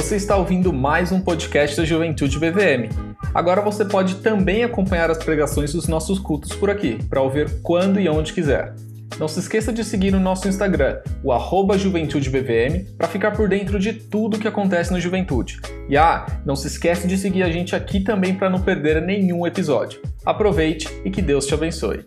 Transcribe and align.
Você 0.00 0.16
está 0.16 0.34
ouvindo 0.34 0.72
mais 0.72 1.12
um 1.12 1.20
podcast 1.20 1.76
da 1.76 1.84
Juventude 1.84 2.38
BVM. 2.38 2.88
Agora 3.34 3.60
você 3.60 3.84
pode 3.84 4.14
também 4.16 4.64
acompanhar 4.64 5.10
as 5.10 5.18
pregações 5.18 5.74
dos 5.74 5.86
nossos 5.86 6.18
cultos 6.18 6.54
por 6.54 6.70
aqui, 6.70 6.98
para 7.04 7.20
ouvir 7.20 7.60
quando 7.60 8.00
e 8.00 8.08
onde 8.08 8.32
quiser. 8.32 8.74
Não 9.18 9.28
se 9.28 9.40
esqueça 9.40 9.70
de 9.70 9.84
seguir 9.84 10.14
o 10.14 10.18
nosso 10.18 10.48
Instagram, 10.48 11.00
o 11.22 11.30
arroba 11.30 11.76
JuventudeBVM, 11.76 12.96
para 12.96 13.08
ficar 13.08 13.32
por 13.32 13.46
dentro 13.46 13.78
de 13.78 13.92
tudo 13.92 14.38
que 14.38 14.48
acontece 14.48 14.90
na 14.90 14.98
juventude. 14.98 15.60
E 15.86 15.98
ah, 15.98 16.24
não 16.46 16.56
se 16.56 16.66
esqueça 16.66 17.06
de 17.06 17.18
seguir 17.18 17.42
a 17.42 17.50
gente 17.50 17.76
aqui 17.76 18.00
também 18.00 18.34
para 18.34 18.48
não 18.48 18.62
perder 18.62 19.02
nenhum 19.02 19.46
episódio. 19.46 20.00
Aproveite 20.24 20.88
e 21.04 21.10
que 21.10 21.20
Deus 21.20 21.46
te 21.46 21.52
abençoe. 21.52 22.06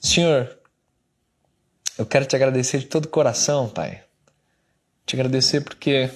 Senhor, 0.00 0.61
eu 1.98 2.06
quero 2.06 2.26
te 2.26 2.36
agradecer 2.36 2.78
de 2.78 2.86
todo 2.86 3.06
o 3.06 3.08
coração, 3.08 3.68
Pai. 3.68 4.02
Te 5.04 5.16
agradecer 5.16 5.60
porque 5.60 6.10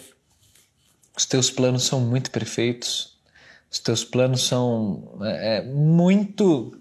os 1.17 1.27
teus 1.27 1.51
planos 1.51 1.85
são 1.85 2.01
muito 2.01 2.31
perfeitos, 2.31 3.19
os 3.71 3.79
teus 3.79 4.05
planos 4.05 4.47
são 4.47 5.19
é, 5.23 5.63
muito 5.63 6.79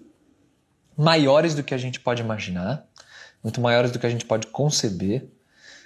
maiores 0.96 1.54
do 1.54 1.62
que 1.62 1.74
a 1.74 1.78
gente 1.78 2.00
pode 2.00 2.22
imaginar, 2.22 2.86
muito 3.42 3.60
maiores 3.60 3.90
do 3.90 3.98
que 3.98 4.06
a 4.06 4.10
gente 4.10 4.24
pode 4.24 4.46
conceber. 4.46 5.28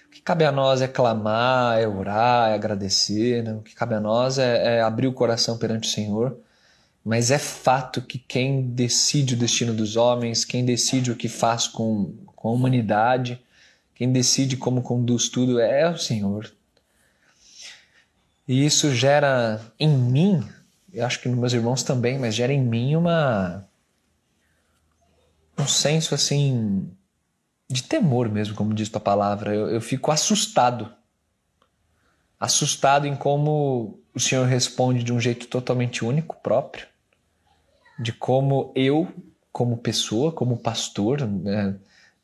O 0.07 0.11
que 0.11 0.21
cabe 0.21 0.45
a 0.45 0.53
nós 0.53 0.83
é 0.83 0.89
clamar, 0.89 1.79
é 1.79 1.87
orar, 1.87 2.51
é 2.51 2.55
agradecer. 2.55 3.43
Né? 3.43 3.55
O 3.55 3.63
que 3.63 3.75
cabe 3.75 3.95
a 3.95 4.01
nós 4.01 4.39
é, 4.39 4.77
é 4.77 4.83
abrir 4.83 5.07
o 5.07 5.13
coração 5.13 5.57
perante 5.59 5.89
o 5.89 5.93
Senhor 5.93 6.39
mas 7.05 7.31
é 7.31 7.39
fato 7.39 8.03
que 8.03 8.19
quem 8.19 8.63
decide 8.63 9.35
o 9.35 9.37
destino 9.37 9.73
dos 9.73 9.97
homens, 9.97 10.45
quem 10.45 10.65
decide 10.65 11.11
o 11.11 11.17
que 11.17 11.29
faz 11.29 11.67
com, 11.67 12.15
com 12.41 12.49
a 12.49 12.53
humanidade, 12.53 13.41
quem 13.95 14.11
decide 14.11 14.57
como 14.57 14.83
conduz 14.83 15.29
tudo 15.29 15.61
é 15.61 15.89
o 15.89 15.97
Senhor. 15.97 16.51
E 18.49 18.67
isso 18.67 18.93
gera 18.93 19.61
em 19.79 19.89
mim, 19.89 20.43
eu 20.93 21.07
acho 21.07 21.21
que 21.21 21.29
nos 21.29 21.39
meus 21.39 21.53
irmãos 21.53 21.85
também, 21.85 22.19
mas 22.19 22.35
gera 22.35 22.53
em 22.53 22.61
mim 22.61 22.97
uma 22.97 23.65
um 25.57 25.69
senso 25.69 26.15
assim 26.15 26.91
de 27.69 27.85
temor 27.85 28.29
mesmo, 28.29 28.57
como 28.57 28.75
diz 28.75 28.93
a 28.93 28.99
palavra. 28.99 29.55
Eu, 29.55 29.69
eu 29.69 29.81
fico 29.81 30.11
assustado. 30.11 30.93
Assustado 32.41 33.07
em 33.07 33.15
como 33.15 34.01
o 34.13 34.19
Senhor 34.19 34.47
responde 34.47 35.05
de 35.05 35.13
um 35.13 35.21
jeito 35.21 35.47
totalmente 35.47 36.05
único, 36.05 36.37
próprio 36.43 36.91
de 38.01 38.13
como 38.15 38.73
eu, 38.75 39.07
como 39.53 39.77
pessoa, 39.77 40.33
como 40.33 40.57
pastor, 40.57 41.19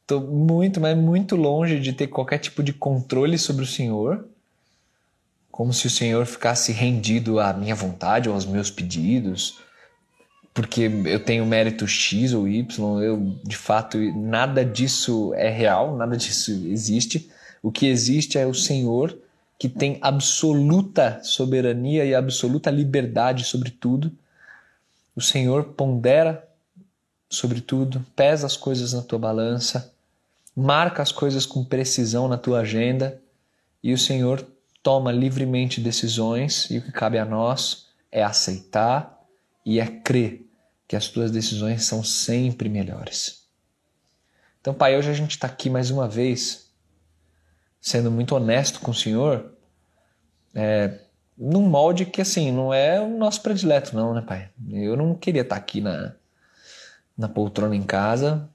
estou 0.06 0.20
muito, 0.20 0.80
mas 0.80 0.96
muito 0.96 1.34
longe 1.34 1.80
de 1.80 1.92
ter 1.92 2.06
qualquer 2.06 2.38
tipo 2.38 2.62
de 2.62 2.72
controle 2.72 3.36
sobre 3.36 3.64
o 3.64 3.66
Senhor, 3.66 4.24
como 5.50 5.72
se 5.72 5.88
o 5.88 5.90
Senhor 5.90 6.24
ficasse 6.24 6.70
rendido 6.70 7.40
à 7.40 7.52
minha 7.52 7.74
vontade 7.74 8.28
ou 8.28 8.34
aos 8.36 8.46
meus 8.46 8.70
pedidos, 8.70 9.58
porque 10.54 10.82
eu 11.06 11.18
tenho 11.24 11.44
mérito 11.44 11.88
X 11.88 12.32
ou 12.32 12.46
Y, 12.46 13.02
eu 13.02 13.36
de 13.42 13.56
fato 13.56 13.98
nada 14.14 14.64
disso 14.64 15.34
é 15.34 15.50
real, 15.50 15.96
nada 15.96 16.16
disso 16.16 16.52
existe. 16.68 17.28
O 17.60 17.72
que 17.72 17.86
existe 17.86 18.38
é 18.38 18.46
o 18.46 18.54
Senhor 18.54 19.18
que 19.58 19.68
tem 19.68 19.98
absoluta 20.02 21.20
soberania 21.24 22.04
e 22.04 22.14
absoluta 22.14 22.70
liberdade 22.70 23.44
sobre 23.44 23.70
tudo. 23.70 24.12
O 25.16 25.20
Senhor 25.20 25.64
pondera 25.64 26.46
sobre 27.28 27.60
tudo, 27.60 28.04
pesa 28.14 28.46
as 28.46 28.56
coisas 28.56 28.92
na 28.92 29.02
tua 29.02 29.18
balança, 29.18 29.95
marca 30.56 31.02
as 31.02 31.12
coisas 31.12 31.44
com 31.44 31.62
precisão 31.62 32.26
na 32.26 32.38
tua 32.38 32.60
agenda 32.60 33.20
e 33.82 33.92
o 33.92 33.98
Senhor 33.98 34.44
toma 34.82 35.12
livremente 35.12 35.80
decisões 35.80 36.70
e 36.70 36.78
o 36.78 36.82
que 36.82 36.90
cabe 36.90 37.18
a 37.18 37.24
nós 37.26 37.88
é 38.10 38.22
aceitar 38.22 39.20
e 39.64 39.78
é 39.78 39.86
crer 39.86 40.46
que 40.88 40.96
as 40.96 41.08
tuas 41.08 41.30
decisões 41.30 41.84
são 41.84 42.02
sempre 42.02 42.68
melhores. 42.68 43.44
Então, 44.60 44.72
Pai, 44.72 44.96
hoje 44.96 45.10
a 45.10 45.14
gente 45.14 45.32
está 45.32 45.46
aqui 45.46 45.68
mais 45.68 45.90
uma 45.90 46.08
vez, 46.08 46.70
sendo 47.80 48.10
muito 48.10 48.34
honesto 48.34 48.80
com 48.80 48.92
o 48.92 48.94
Senhor, 48.94 49.52
é, 50.54 51.00
num 51.36 51.68
molde 51.68 52.06
que, 52.06 52.22
assim, 52.22 52.50
não 52.50 52.72
é 52.72 53.00
o 53.00 53.18
nosso 53.18 53.42
predileto, 53.42 53.94
não, 53.94 54.14
né, 54.14 54.22
pai? 54.22 54.48
Eu 54.70 54.96
não 54.96 55.14
queria 55.14 55.42
estar 55.42 55.56
aqui 55.56 55.80
na, 55.80 56.14
na 57.16 57.28
poltrona 57.28 57.76
em 57.76 57.82
casa, 57.82 58.48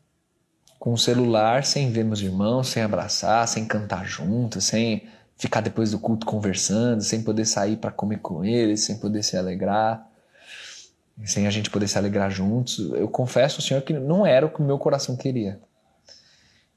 com 0.82 0.94
o 0.94 0.98
celular, 0.98 1.64
sem 1.64 1.92
ver 1.92 2.04
meus 2.04 2.22
irmãos, 2.22 2.70
sem 2.70 2.82
abraçar, 2.82 3.48
sem 3.48 3.68
cantar 3.68 4.04
junto, 4.04 4.60
sem 4.60 5.08
ficar 5.38 5.62
depois 5.62 5.92
do 5.92 6.00
culto 6.00 6.26
conversando, 6.26 7.04
sem 7.04 7.22
poder 7.22 7.46
sair 7.46 7.78
para 7.78 7.92
comer 7.92 8.18
com 8.18 8.44
eles, 8.44 8.82
sem 8.82 8.98
poder 8.98 9.22
se 9.22 9.38
alegrar, 9.38 10.10
sem 11.24 11.46
a 11.46 11.52
gente 11.52 11.70
poder 11.70 11.88
se 11.88 12.00
alegrar 12.00 12.32
juntos. 12.32 12.80
Eu 12.96 13.08
confesso 13.08 13.58
ao 13.58 13.62
Senhor 13.62 13.84
que 13.84 13.94
não 13.94 14.26
era 14.26 14.44
o 14.44 14.50
que 14.50 14.60
o 14.60 14.66
meu 14.66 14.80
coração 14.80 15.16
queria. 15.16 15.62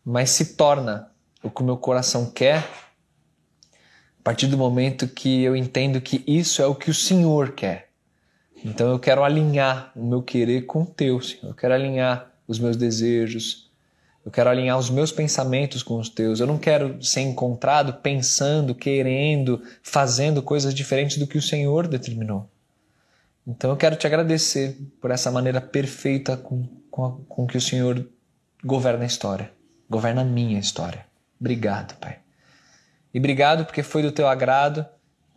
Mas 0.04 0.28
se 0.28 0.54
torna 0.54 1.10
o 1.42 1.48
que 1.48 1.62
o 1.62 1.64
meu 1.64 1.78
coração 1.78 2.26
quer 2.26 2.58
a 2.58 4.22
partir 4.22 4.48
do 4.48 4.58
momento 4.58 5.08
que 5.08 5.42
eu 5.44 5.56
entendo 5.56 5.98
que 5.98 6.22
isso 6.26 6.60
é 6.60 6.66
o 6.66 6.74
que 6.74 6.90
o 6.90 6.94
Senhor 6.94 7.52
quer. 7.52 7.88
Então 8.62 8.90
eu 8.90 8.98
quero 8.98 9.24
alinhar 9.24 9.92
o 9.96 10.04
meu 10.04 10.22
querer 10.22 10.66
com 10.66 10.82
o 10.82 10.86
teu, 10.86 11.22
Senhor. 11.22 11.48
Eu 11.48 11.54
quero 11.54 11.72
alinhar 11.72 12.30
os 12.46 12.58
meus 12.58 12.76
desejos. 12.76 13.63
Eu 14.24 14.30
quero 14.30 14.48
alinhar 14.48 14.78
os 14.78 14.88
meus 14.88 15.12
pensamentos 15.12 15.82
com 15.82 15.98
os 15.98 16.08
teus. 16.08 16.40
Eu 16.40 16.46
não 16.46 16.56
quero 16.56 17.02
ser 17.02 17.20
encontrado 17.20 17.92
pensando, 17.94 18.74
querendo, 18.74 19.62
fazendo 19.82 20.42
coisas 20.42 20.74
diferentes 20.74 21.18
do 21.18 21.26
que 21.26 21.36
o 21.36 21.42
Senhor 21.42 21.86
determinou. 21.86 22.48
Então 23.46 23.70
eu 23.70 23.76
quero 23.76 23.96
te 23.96 24.06
agradecer 24.06 24.78
por 25.00 25.10
essa 25.10 25.30
maneira 25.30 25.60
perfeita 25.60 26.36
com, 26.36 26.66
com, 26.90 27.04
a, 27.04 27.12
com 27.28 27.46
que 27.46 27.58
o 27.58 27.60
Senhor 27.60 28.08
governa 28.64 29.04
a 29.04 29.06
história, 29.06 29.52
governa 29.88 30.22
a 30.22 30.24
minha 30.24 30.58
história. 30.58 31.04
Obrigado, 31.38 31.94
Pai. 31.98 32.18
E 33.12 33.18
obrigado 33.18 33.66
porque 33.66 33.82
foi 33.82 34.02
do 34.02 34.10
teu 34.10 34.26
agrado 34.26 34.86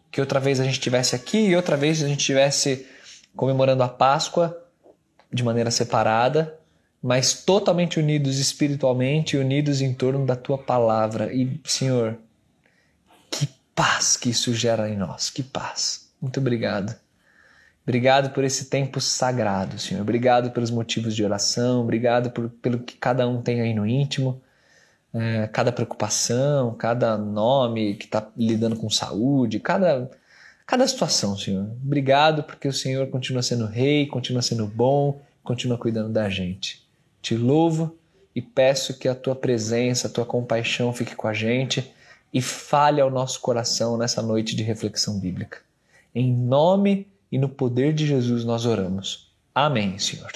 que 0.09 0.21
outra 0.21 0.39
vez 0.39 0.61
a 0.61 0.63
gente 0.63 0.75
estivesse 0.75 1.13
aqui 1.13 1.37
e 1.37 1.55
outra 1.55 1.75
vez 1.75 2.01
a 2.01 2.07
gente 2.07 2.21
estivesse 2.21 2.87
comemorando 3.35 3.83
a 3.83 3.89
Páscoa 3.89 4.57
de 5.31 5.43
maneira 5.43 5.69
separada, 5.69 6.57
mas 7.01 7.43
totalmente 7.43 7.99
unidos 7.99 8.37
espiritualmente, 8.39 9.37
unidos 9.37 9.81
em 9.81 9.93
torno 9.93 10.25
da 10.25 10.35
tua 10.35 10.57
palavra. 10.57 11.33
E, 11.33 11.59
Senhor, 11.63 12.17
que 13.31 13.47
paz 13.75 14.17
que 14.17 14.29
isso 14.29 14.53
gera 14.53 14.89
em 14.89 14.97
nós, 14.97 15.29
que 15.29 15.43
paz. 15.43 16.09
Muito 16.21 16.39
obrigado. 16.39 16.95
Obrigado 17.83 18.31
por 18.31 18.43
esse 18.43 18.65
tempo 18.65 18.99
sagrado, 18.99 19.79
Senhor. 19.79 20.01
Obrigado 20.01 20.51
pelos 20.51 20.71
motivos 20.71 21.15
de 21.15 21.23
oração, 21.23 21.81
obrigado 21.81 22.31
por, 22.31 22.49
pelo 22.49 22.79
que 22.79 22.97
cada 22.97 23.27
um 23.27 23.41
tem 23.41 23.61
aí 23.61 23.73
no 23.73 23.87
íntimo 23.87 24.41
é, 25.13 25.47
cada 25.47 25.71
preocupação, 25.71 26.75
cada 26.75 27.17
nome 27.17 27.95
que 27.95 28.05
está 28.05 28.29
lidando 28.35 28.75
com 28.75 28.89
saúde, 28.89 29.59
cada, 29.59 30.09
cada 30.65 30.87
situação, 30.87 31.37
Senhor. 31.37 31.69
Obrigado 31.83 32.43
porque 32.43 32.67
o 32.67 32.73
Senhor 32.73 33.07
continua 33.07 33.41
sendo 33.41 33.65
rei, 33.65 34.05
continua 34.07 34.41
sendo 34.41 34.67
bom, 34.67 35.21
continua 35.43 35.77
cuidando 35.77 36.09
da 36.09 36.29
gente. 36.29 36.86
Te 37.27 37.35
louvo 37.35 37.93
e 38.33 38.41
peço 38.41 38.97
que 38.97 39.05
a 39.05 39.13
tua 39.13 39.35
presença, 39.35 40.07
a 40.07 40.09
tua 40.09 40.25
compaixão 40.25 40.93
fique 40.93 41.13
com 41.13 41.27
a 41.27 41.33
gente 41.33 41.93
e 42.33 42.41
fale 42.41 43.01
ao 43.01 43.11
nosso 43.11 43.41
coração 43.41 43.97
nessa 43.97 44.21
noite 44.21 44.55
de 44.55 44.63
reflexão 44.63 45.19
bíblica. 45.19 45.57
Em 46.15 46.33
nome 46.33 47.05
e 47.29 47.37
no 47.37 47.49
poder 47.49 47.91
de 47.91 48.07
Jesus 48.07 48.45
nós 48.45 48.65
oramos. 48.65 49.29
Amém, 49.53 49.99
Senhor. 49.99 50.31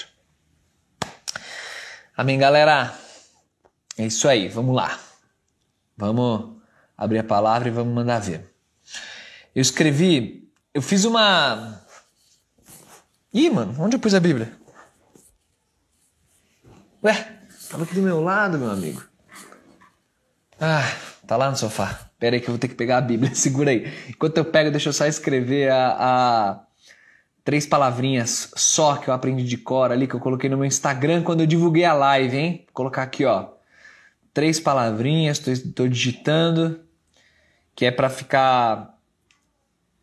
Amém, 2.17 2.37
galera. 2.37 2.93
É 3.97 4.05
isso 4.05 4.27
aí, 4.27 4.49
vamos 4.49 4.75
lá. 4.75 4.99
Vamos 5.95 6.57
abrir 6.97 7.19
a 7.19 7.23
palavra 7.23 7.69
e 7.69 7.71
vamos 7.71 7.93
mandar 7.93 8.19
ver. 8.19 8.53
Eu 9.55 9.61
escrevi, 9.61 10.51
eu 10.73 10.81
fiz 10.81 11.05
uma. 11.05 11.85
Ih, 13.33 13.49
mano, 13.49 13.73
onde 13.79 13.95
eu 13.95 13.99
pus 14.01 14.13
a 14.13 14.19
Bíblia? 14.19 14.59
Ué, 17.03 17.27
tava 17.69 17.83
aqui 17.83 17.95
do 17.95 18.01
meu 18.01 18.21
lado, 18.21 18.57
meu 18.57 18.69
amigo. 18.69 19.03
Ah, 20.59 20.91
tá 21.25 21.35
lá 21.35 21.49
no 21.49 21.57
sofá. 21.57 22.09
Pera 22.19 22.35
aí 22.35 22.41
que 22.41 22.47
eu 22.47 22.53
vou 22.53 22.59
ter 22.59 22.67
que 22.67 22.75
pegar 22.75 22.97
a 22.97 23.01
Bíblia. 23.01 23.33
Segura 23.35 23.71
aí. 23.71 23.91
Enquanto 24.09 24.37
eu 24.37 24.45
pego, 24.45 24.69
deixa 24.69 24.89
eu 24.89 24.93
só 24.93 25.05
escrever 25.05 25.71
a, 25.71 25.95
a 25.99 26.59
três 27.43 27.65
palavrinhas 27.65 28.51
só 28.55 28.97
que 28.97 29.09
eu 29.09 29.13
aprendi 29.13 29.43
de 29.43 29.57
cor 29.57 29.91
ali, 29.91 30.07
que 30.07 30.13
eu 30.13 30.19
coloquei 30.19 30.49
no 30.49 30.57
meu 30.57 30.65
Instagram 30.65 31.23
quando 31.23 31.41
eu 31.41 31.47
divulguei 31.47 31.85
a 31.85 31.93
live, 31.93 32.37
hein? 32.37 32.63
Vou 32.67 32.73
colocar 32.73 33.01
aqui, 33.01 33.25
ó 33.25 33.49
três 34.33 34.59
palavrinhas, 34.59 35.45
estou 35.45 35.87
digitando, 35.87 36.81
que 37.75 37.85
é 37.85 37.91
para 37.91 38.09
ficar 38.09 38.97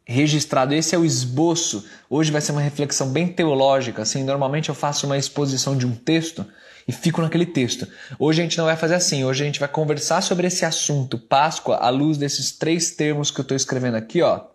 registrado. 0.04 0.74
Esse 0.74 0.94
é 0.94 0.98
o 0.98 1.04
esboço. 1.04 1.86
Hoje 2.08 2.30
vai 2.30 2.40
ser 2.40 2.52
uma 2.52 2.60
reflexão 2.60 3.10
bem 3.10 3.28
teológica. 3.28 4.02
Assim, 4.02 4.24
normalmente 4.24 4.68
eu 4.68 4.74
faço 4.74 5.06
uma 5.06 5.18
exposição 5.18 5.76
de 5.76 5.86
um 5.86 5.94
texto 5.94 6.46
e 6.88 6.92
fico 6.92 7.20
naquele 7.20 7.44
texto. 7.44 7.86
Hoje 8.18 8.40
a 8.40 8.44
gente 8.44 8.56
não 8.56 8.64
vai 8.64 8.74
fazer 8.74 8.94
assim. 8.94 9.22
Hoje 9.22 9.42
a 9.42 9.46
gente 9.46 9.60
vai 9.60 9.68
conversar 9.68 10.22
sobre 10.22 10.46
esse 10.46 10.64
assunto, 10.64 11.18
Páscoa, 11.18 11.76
à 11.76 11.90
luz 11.90 12.16
desses 12.16 12.50
três 12.50 12.90
termos 12.92 13.30
que 13.30 13.38
eu 13.38 13.42
estou 13.42 13.54
escrevendo 13.54 13.96
aqui, 13.96 14.22
ó. 14.22 14.46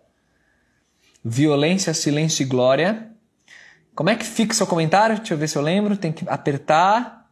Violência, 1.24 1.94
silêncio 1.94 2.42
e 2.42 2.48
glória. 2.48 3.08
Como 3.94 4.10
é 4.10 4.16
que 4.16 4.26
fixa 4.26 4.64
o 4.64 4.68
comentário? 4.68 5.18
Deixa 5.18 5.36
eu 5.36 5.38
ver 5.38 5.48
se 5.48 5.56
eu 5.56 5.62
lembro. 5.62 5.96
Tem 5.96 6.12
que 6.12 6.26
apertar, 6.28 7.30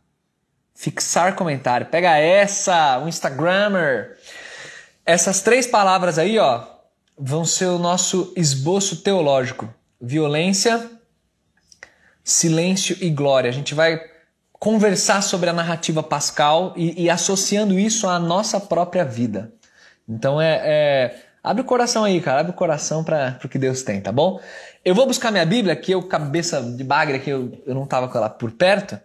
fixar 0.75 1.36
comentário. 1.36 1.88
Pega 1.88 2.15
essa, 2.18 3.00
o 3.00 3.07
Instagrammer. 3.07 4.19
Essas 5.03 5.42
três 5.42 5.65
palavras 5.65 6.19
aí, 6.19 6.38
ó, 6.38 6.63
vão 7.18 7.44
ser 7.44 7.65
o 7.65 7.80
nosso 7.80 8.31
esboço 8.38 8.98
teológico: 8.98 9.68
violência, 10.00 10.92
silêncio 12.24 12.95
e 13.01 13.09
glória. 13.09 13.50
A 13.50 13.53
gente 13.53 13.74
vai 13.74 14.11
conversar 14.62 15.24
sobre 15.24 15.50
a 15.50 15.54
narrativa 15.54 16.04
pascal 16.04 16.75
e, 16.78 17.06
e 17.06 17.10
associando 17.10 17.80
isso 17.80 18.08
à 18.08 18.19
nossa 18.19 18.60
própria 18.60 19.04
vida. 19.04 19.52
Então 20.08 20.40
é, 20.40 20.62
é, 20.63 21.16
abre 21.44 21.63
o 21.63 21.66
coração 21.66 22.04
aí, 22.04 22.22
cara, 22.22 22.42
abre 22.42 22.52
o 22.52 22.56
coração 22.56 23.04
para 23.04 23.40
o 23.44 23.50
que 23.50 23.58
Deus 23.58 23.81
tem, 23.81 24.00
tá 24.00 24.12
bom? 24.12 24.40
Eu 24.86 24.94
vou 24.94 25.08
buscar 25.08 25.31
minha 25.31 25.48
Bíblia, 25.48 25.75
que 25.75 25.92
eu 25.92 26.04
cabeça 26.04 26.62
de 26.62 26.84
bagre, 26.84 27.18
que 27.18 27.31
eu, 27.31 27.52
eu 27.66 27.74
não 27.74 27.88
tava 27.88 28.08
com 28.08 28.16
ela 28.16 28.30
por 28.30 28.52
perto. 28.52 29.00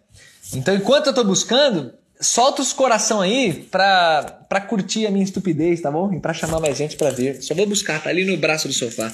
Então 0.52 0.74
enquanto 0.74 1.06
eu 1.06 1.14
tô 1.14 1.24
buscando, 1.24 1.94
solta 2.20 2.60
os 2.60 2.74
coração 2.74 3.22
aí 3.22 3.66
pra, 3.70 4.44
pra 4.50 4.60
curtir 4.60 5.06
a 5.06 5.10
minha 5.10 5.24
estupidez, 5.24 5.80
tá 5.80 5.90
bom? 5.90 6.12
E 6.12 6.20
pra 6.20 6.34
chamar 6.34 6.60
mais 6.60 6.76
gente 6.76 6.98
pra 6.98 7.08
ver. 7.08 7.40
Só 7.40 7.54
vou 7.54 7.66
buscar, 7.66 8.02
tá 8.02 8.10
ali 8.10 8.26
no 8.26 8.36
braço 8.36 8.68
do 8.68 8.74
sofá. 8.74 9.10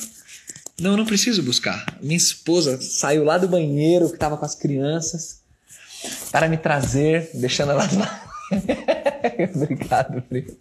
Não, 0.80 0.96
não 0.96 1.06
preciso 1.06 1.40
buscar. 1.40 1.86
Minha 2.02 2.16
esposa 2.16 2.80
saiu 2.82 3.22
lá 3.22 3.38
do 3.38 3.46
banheiro 3.46 4.10
que 4.10 4.18
tava 4.18 4.36
com 4.36 4.44
as 4.44 4.56
crianças 4.56 5.41
para 6.30 6.48
me 6.48 6.56
trazer, 6.56 7.30
deixando 7.34 7.72
ela 7.72 7.88
lá. 7.92 8.28
Obrigado, 9.54 10.18
obrigado. 10.18 10.58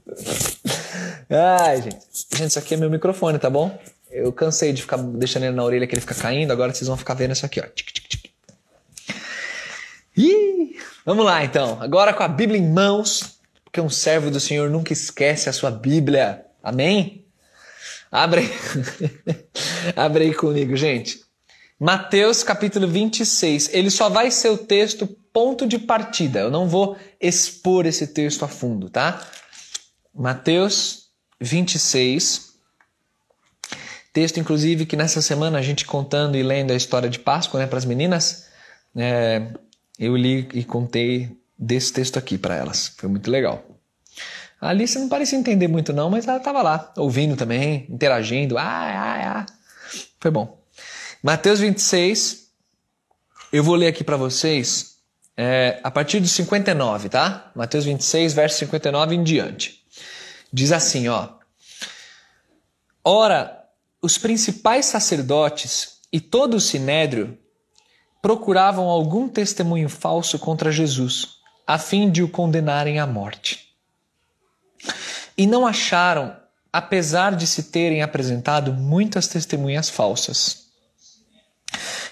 Ai, 1.29 1.81
gente. 1.81 1.99
Gente, 2.33 2.49
isso 2.49 2.59
aqui 2.59 2.73
é 2.73 2.77
meu 2.77 2.89
microfone, 2.89 3.39
tá 3.39 3.49
bom? 3.49 3.77
Eu 4.09 4.31
cansei 4.31 4.71
de 4.73 4.81
ficar 4.81 4.97
deixando 4.97 5.43
ele 5.43 5.55
na 5.55 5.63
orelha 5.63 5.87
que 5.87 5.93
ele 5.93 6.01
fica 6.01 6.15
caindo, 6.15 6.51
agora 6.51 6.73
vocês 6.73 6.87
vão 6.87 6.97
ficar 6.97 7.13
vendo 7.13 7.31
isso 7.31 7.45
aqui, 7.45 7.59
ó. 7.59 7.63
Tic, 7.63 7.91
tic, 7.91 8.07
tic. 8.07 8.31
Ih, 10.15 10.75
vamos 11.05 11.25
lá 11.25 11.43
então. 11.43 11.81
Agora 11.81 12.13
com 12.13 12.23
a 12.23 12.27
Bíblia 12.27 12.59
em 12.59 12.69
mãos, 12.69 13.39
porque 13.63 13.79
um 13.79 13.89
servo 13.89 14.29
do 14.29 14.39
Senhor 14.39 14.69
nunca 14.69 14.91
esquece 14.91 15.49
a 15.49 15.53
sua 15.53 15.71
Bíblia. 15.71 16.45
Amém? 16.61 17.25
Abre 18.11 18.41
aí. 18.41 18.51
Abre 19.95 20.25
aí 20.25 20.33
comigo, 20.33 20.75
gente. 20.75 21.21
Mateus 21.83 22.43
capítulo 22.43 22.87
26. 22.87 23.73
Ele 23.73 23.89
só 23.89 24.07
vai 24.07 24.29
ser 24.29 24.49
o 24.49 24.57
texto 24.57 25.07
ponto 25.33 25.65
de 25.65 25.79
partida. 25.79 26.41
Eu 26.41 26.51
não 26.51 26.69
vou 26.69 26.95
expor 27.19 27.87
esse 27.87 28.05
texto 28.05 28.45
a 28.45 28.47
fundo, 28.47 28.87
tá? 28.87 29.19
Mateus 30.13 31.07
26. 31.39 32.51
Texto, 34.13 34.39
inclusive, 34.39 34.85
que 34.85 34.95
nessa 34.95 35.23
semana 35.23 35.57
a 35.57 35.61
gente 35.63 35.83
contando 35.83 36.37
e 36.37 36.43
lendo 36.43 36.69
a 36.69 36.75
história 36.75 37.09
de 37.09 37.17
Páscoa 37.17 37.59
né, 37.59 37.65
para 37.65 37.79
as 37.79 37.85
meninas, 37.85 38.45
é, 38.95 39.47
eu 39.97 40.15
li 40.15 40.47
e 40.53 40.63
contei 40.63 41.35
desse 41.57 41.91
texto 41.91 42.19
aqui 42.19 42.37
para 42.37 42.55
elas. 42.55 42.93
Foi 42.95 43.09
muito 43.09 43.31
legal. 43.31 43.65
A 44.61 44.69
Alice 44.69 44.99
não 44.99 45.09
parecia 45.09 45.39
entender 45.39 45.67
muito, 45.67 45.91
não, 45.91 46.11
mas 46.11 46.27
ela 46.27 46.37
estava 46.37 46.61
lá, 46.61 46.93
ouvindo 46.95 47.35
também, 47.35 47.87
interagindo. 47.89 48.55
Ah, 48.55 48.61
ah, 48.63 49.39
ah. 49.39 49.45
Foi 50.19 50.29
bom. 50.29 50.60
Mateus 51.23 51.59
26, 51.59 52.47
eu 53.53 53.63
vou 53.63 53.75
ler 53.75 53.87
aqui 53.87 54.03
para 54.03 54.17
vocês 54.17 54.97
é, 55.37 55.79
a 55.83 55.91
partir 55.91 56.19
do 56.19 56.27
59, 56.27 57.09
tá? 57.09 57.51
Mateus 57.55 57.85
26, 57.85 58.33
verso 58.33 58.57
59 58.57 59.13
em 59.13 59.23
diante. 59.23 59.85
Diz 60.51 60.71
assim, 60.71 61.07
ó. 61.09 61.29
Ora, 63.05 63.65
os 64.01 64.17
principais 64.17 64.87
sacerdotes 64.87 65.99
e 66.11 66.19
todo 66.19 66.55
o 66.55 66.59
sinédrio 66.59 67.37
procuravam 68.19 68.89
algum 68.89 69.29
testemunho 69.29 69.89
falso 69.89 70.39
contra 70.39 70.71
Jesus, 70.71 71.35
a 71.67 71.77
fim 71.77 72.09
de 72.09 72.23
o 72.23 72.29
condenarem 72.29 72.99
à 72.99 73.05
morte. 73.05 73.75
E 75.37 75.45
não 75.45 75.67
acharam, 75.67 76.35
apesar 76.73 77.35
de 77.35 77.45
se 77.45 77.63
terem 77.63 78.01
apresentado 78.01 78.73
muitas 78.73 79.27
testemunhas 79.27 79.87
falsas. 79.87 80.60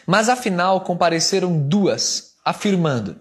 Mas 0.06 0.30
afinal 0.30 0.82
compareceram 0.82 1.60
duas, 1.60 2.36
afirmando: 2.44 3.20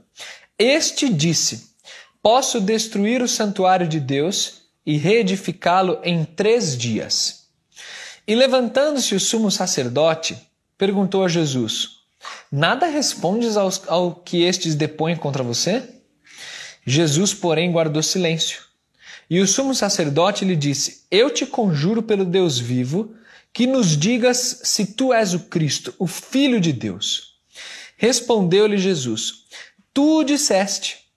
Este 0.58 1.08
disse: 1.08 1.74
Posso 2.22 2.60
destruir 2.60 3.22
o 3.22 3.28
santuário 3.28 3.86
de 3.86 4.00
Deus 4.00 4.62
e 4.84 4.96
reedificá-lo 4.96 5.98
em 6.02 6.24
três 6.24 6.76
dias. 6.76 7.48
E 8.26 8.34
levantando-se 8.34 9.14
o 9.14 9.20
sumo 9.20 9.50
sacerdote, 9.50 10.38
perguntou 10.76 11.24
a 11.24 11.28
Jesus: 11.28 11.98
Nada 12.50 12.86
respondes 12.86 13.56
aos, 13.56 13.82
ao 13.86 14.14
que 14.14 14.42
estes 14.42 14.74
depõem 14.74 15.16
contra 15.16 15.42
você? 15.42 15.82
Jesus, 16.86 17.34
porém, 17.34 17.70
guardou 17.70 18.02
silêncio. 18.02 18.62
E 19.30 19.40
o 19.40 19.46
sumo 19.46 19.74
sacerdote 19.74 20.44
lhe 20.44 20.56
disse: 20.56 21.04
Eu 21.10 21.30
te 21.30 21.44
conjuro 21.44 22.02
pelo 22.02 22.24
Deus 22.24 22.58
vivo, 22.58 23.14
que 23.58 23.66
nos 23.66 23.96
digas 23.96 24.60
se 24.62 24.86
tu 24.86 25.12
és 25.12 25.34
o 25.34 25.40
Cristo, 25.40 25.92
o 25.98 26.06
Filho 26.06 26.60
de 26.60 26.72
Deus. 26.72 27.40
Respondeu-lhe 27.96 28.78
Jesus: 28.78 29.46
Tu 29.92 30.20
o 30.20 30.22
disseste. 30.22 31.08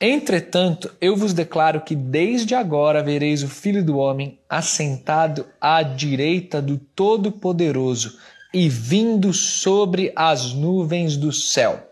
Entretanto, 0.00 0.90
eu 0.98 1.14
vos 1.14 1.34
declaro 1.34 1.82
que 1.82 1.94
desde 1.94 2.54
agora 2.54 3.02
vereis 3.02 3.42
o 3.42 3.48
Filho 3.48 3.84
do 3.84 3.98
Homem 3.98 4.40
assentado 4.48 5.46
à 5.60 5.82
direita 5.82 6.62
do 6.62 6.78
Todo-Poderoso 6.78 8.18
e 8.54 8.66
vindo 8.66 9.34
sobre 9.34 10.10
as 10.16 10.54
nuvens 10.54 11.18
do 11.18 11.30
céu. 11.34 11.86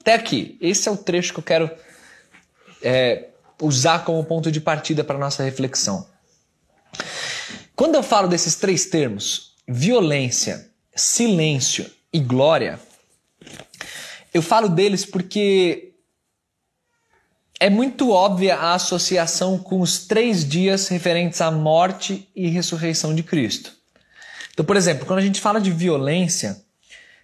Até 0.00 0.14
aqui, 0.14 0.56
esse 0.62 0.88
é 0.88 0.92
o 0.92 0.96
trecho 0.96 1.34
que 1.34 1.40
eu 1.40 1.44
quero 1.44 1.70
é, 2.82 3.28
usar 3.60 4.02
como 4.02 4.24
ponto 4.24 4.50
de 4.50 4.62
partida 4.62 5.04
para 5.04 5.16
a 5.16 5.20
nossa 5.20 5.42
reflexão. 5.42 6.13
Quando 7.76 7.96
eu 7.96 8.02
falo 8.04 8.28
desses 8.28 8.54
três 8.54 8.86
termos, 8.86 9.52
violência, 9.66 10.70
silêncio 10.94 11.90
e 12.12 12.20
glória, 12.20 12.78
eu 14.32 14.40
falo 14.40 14.68
deles 14.68 15.04
porque 15.04 15.92
é 17.58 17.68
muito 17.68 18.12
óbvia 18.12 18.56
a 18.56 18.74
associação 18.74 19.58
com 19.58 19.80
os 19.80 20.06
três 20.06 20.48
dias 20.48 20.86
referentes 20.86 21.40
à 21.40 21.50
morte 21.50 22.28
e 22.34 22.46
ressurreição 22.46 23.12
de 23.12 23.24
Cristo. 23.24 23.72
Então, 24.52 24.64
por 24.64 24.76
exemplo, 24.76 25.04
quando 25.04 25.18
a 25.18 25.22
gente 25.22 25.40
fala 25.40 25.60
de 25.60 25.72
violência, 25.72 26.62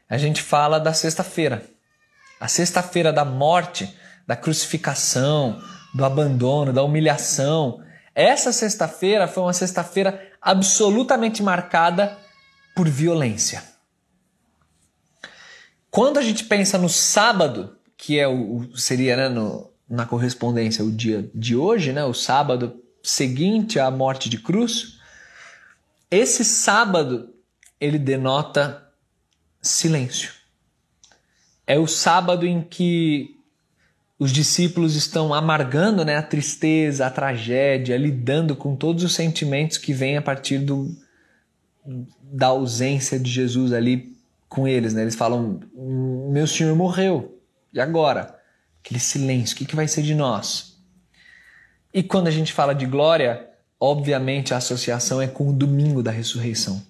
a 0.08 0.18
gente 0.18 0.42
fala 0.42 0.80
da 0.80 0.92
sexta-feira. 0.92 1.64
A 2.40 2.48
sexta-feira 2.48 3.12
da 3.12 3.24
morte, 3.24 3.94
da 4.26 4.34
crucificação, 4.34 5.62
do 5.94 6.04
abandono, 6.04 6.72
da 6.72 6.82
humilhação. 6.82 7.84
Essa 8.14 8.50
sexta-feira 8.50 9.28
foi 9.28 9.44
uma 9.44 9.52
sexta-feira 9.52 10.29
absolutamente 10.40 11.42
marcada 11.42 12.18
por 12.74 12.88
violência. 12.88 13.62
Quando 15.90 16.18
a 16.18 16.22
gente 16.22 16.44
pensa 16.44 16.78
no 16.78 16.88
sábado, 16.88 17.76
que 17.96 18.18
é 18.18 18.26
o, 18.26 18.70
seria 18.76 19.16
né, 19.16 19.28
no, 19.28 19.70
na 19.88 20.06
correspondência 20.06 20.84
o 20.84 20.90
dia 20.90 21.28
de 21.34 21.56
hoje, 21.56 21.92
né, 21.92 22.04
o 22.04 22.14
sábado 22.14 22.80
seguinte 23.02 23.78
à 23.78 23.90
morte 23.90 24.28
de 24.28 24.38
cruz, 24.38 24.98
esse 26.10 26.44
sábado 26.44 27.34
ele 27.80 27.98
denota 27.98 28.86
silêncio. 29.60 30.32
É 31.66 31.78
o 31.78 31.86
sábado 31.86 32.46
em 32.46 32.62
que 32.62 33.39
os 34.20 34.30
discípulos 34.30 34.94
estão 34.94 35.34
amargando 35.34 36.04
né, 36.04 36.16
a 36.16 36.22
tristeza, 36.22 37.06
a 37.06 37.10
tragédia, 37.10 37.96
lidando 37.96 38.54
com 38.54 38.76
todos 38.76 39.02
os 39.02 39.14
sentimentos 39.14 39.78
que 39.78 39.92
vêm 39.92 40.16
a 40.16 40.22
partir 40.22 40.58
do, 40.58 40.96
da 42.22 42.46
ausência 42.46 43.18
de 43.18 43.28
Jesus 43.28 43.72
ali 43.72 44.16
com 44.48 44.68
eles. 44.68 44.94
Né? 44.94 45.02
Eles 45.02 45.16
falam: 45.16 45.58
Meu 46.30 46.46
Senhor 46.46 46.76
morreu, 46.76 47.40
e 47.72 47.80
agora? 47.80 48.38
Aquele 48.84 49.00
silêncio, 49.00 49.54
o 49.54 49.58
que, 49.58 49.64
que 49.64 49.76
vai 49.76 49.88
ser 49.88 50.02
de 50.02 50.14
nós? 50.14 50.78
E 51.92 52.02
quando 52.02 52.28
a 52.28 52.30
gente 52.30 52.52
fala 52.52 52.74
de 52.74 52.86
glória, 52.86 53.50
Obviamente 53.82 54.52
a 54.52 54.58
associação 54.58 55.22
é 55.22 55.26
com 55.26 55.48
o 55.48 55.52
domingo 55.54 56.02
da 56.02 56.10
ressurreição. 56.10 56.82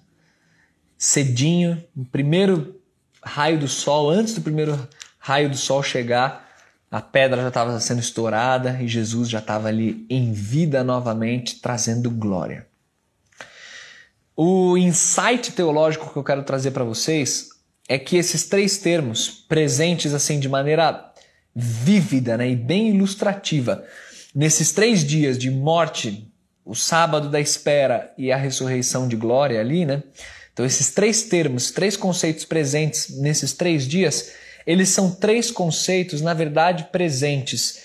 Cedinho, 0.97 1.81
no 1.95 2.03
primeiro 2.03 2.81
raio 3.23 3.57
do 3.57 3.67
sol, 3.67 4.09
antes 4.09 4.33
do 4.33 4.41
primeiro 4.41 4.77
raio 5.17 5.49
do 5.49 5.55
sol 5.55 5.81
chegar, 5.81 6.50
a 6.91 7.01
pedra 7.01 7.41
já 7.41 7.47
estava 7.47 7.79
sendo 7.79 8.01
estourada 8.01 8.77
e 8.81 8.87
Jesus 8.87 9.29
já 9.29 9.39
estava 9.39 9.69
ali 9.69 10.05
em 10.09 10.33
vida 10.33 10.83
novamente, 10.83 11.61
trazendo 11.61 12.11
glória. 12.11 12.67
O 14.35 14.77
insight 14.77 15.53
teológico 15.53 16.11
que 16.11 16.17
eu 16.17 16.23
quero 16.23 16.43
trazer 16.43 16.71
para 16.71 16.83
vocês 16.83 17.47
é 17.87 17.97
que 17.97 18.17
esses 18.17 18.45
três 18.45 18.77
termos, 18.77 19.29
presentes 19.29 20.13
assim 20.13 20.37
de 20.37 20.49
maneira 20.49 21.13
vívida 21.55 22.35
né, 22.35 22.49
e 22.49 22.55
bem 22.55 22.89
ilustrativa, 22.89 23.85
nesses 24.35 24.73
três 24.73 25.05
dias 25.05 25.37
de 25.37 25.49
morte, 25.49 26.29
o 26.65 26.75
sábado 26.75 27.29
da 27.29 27.39
espera 27.39 28.13
e 28.17 28.31
a 28.31 28.37
ressurreição 28.37 29.07
de 29.07 29.15
glória 29.15 29.59
ali, 29.59 29.85
né? 29.85 30.03
Então, 30.53 30.65
esses 30.65 30.91
três 30.91 31.23
termos, 31.23 31.71
três 31.71 31.95
conceitos 31.95 32.45
presentes 32.45 33.17
nesses 33.17 33.53
três 33.53 33.87
dias, 33.87 34.31
eles 34.65 34.89
são 34.89 35.11
três 35.11 35.51
conceitos, 35.51 36.21
na 36.21 36.33
verdade, 36.33 36.85
presentes 36.91 37.81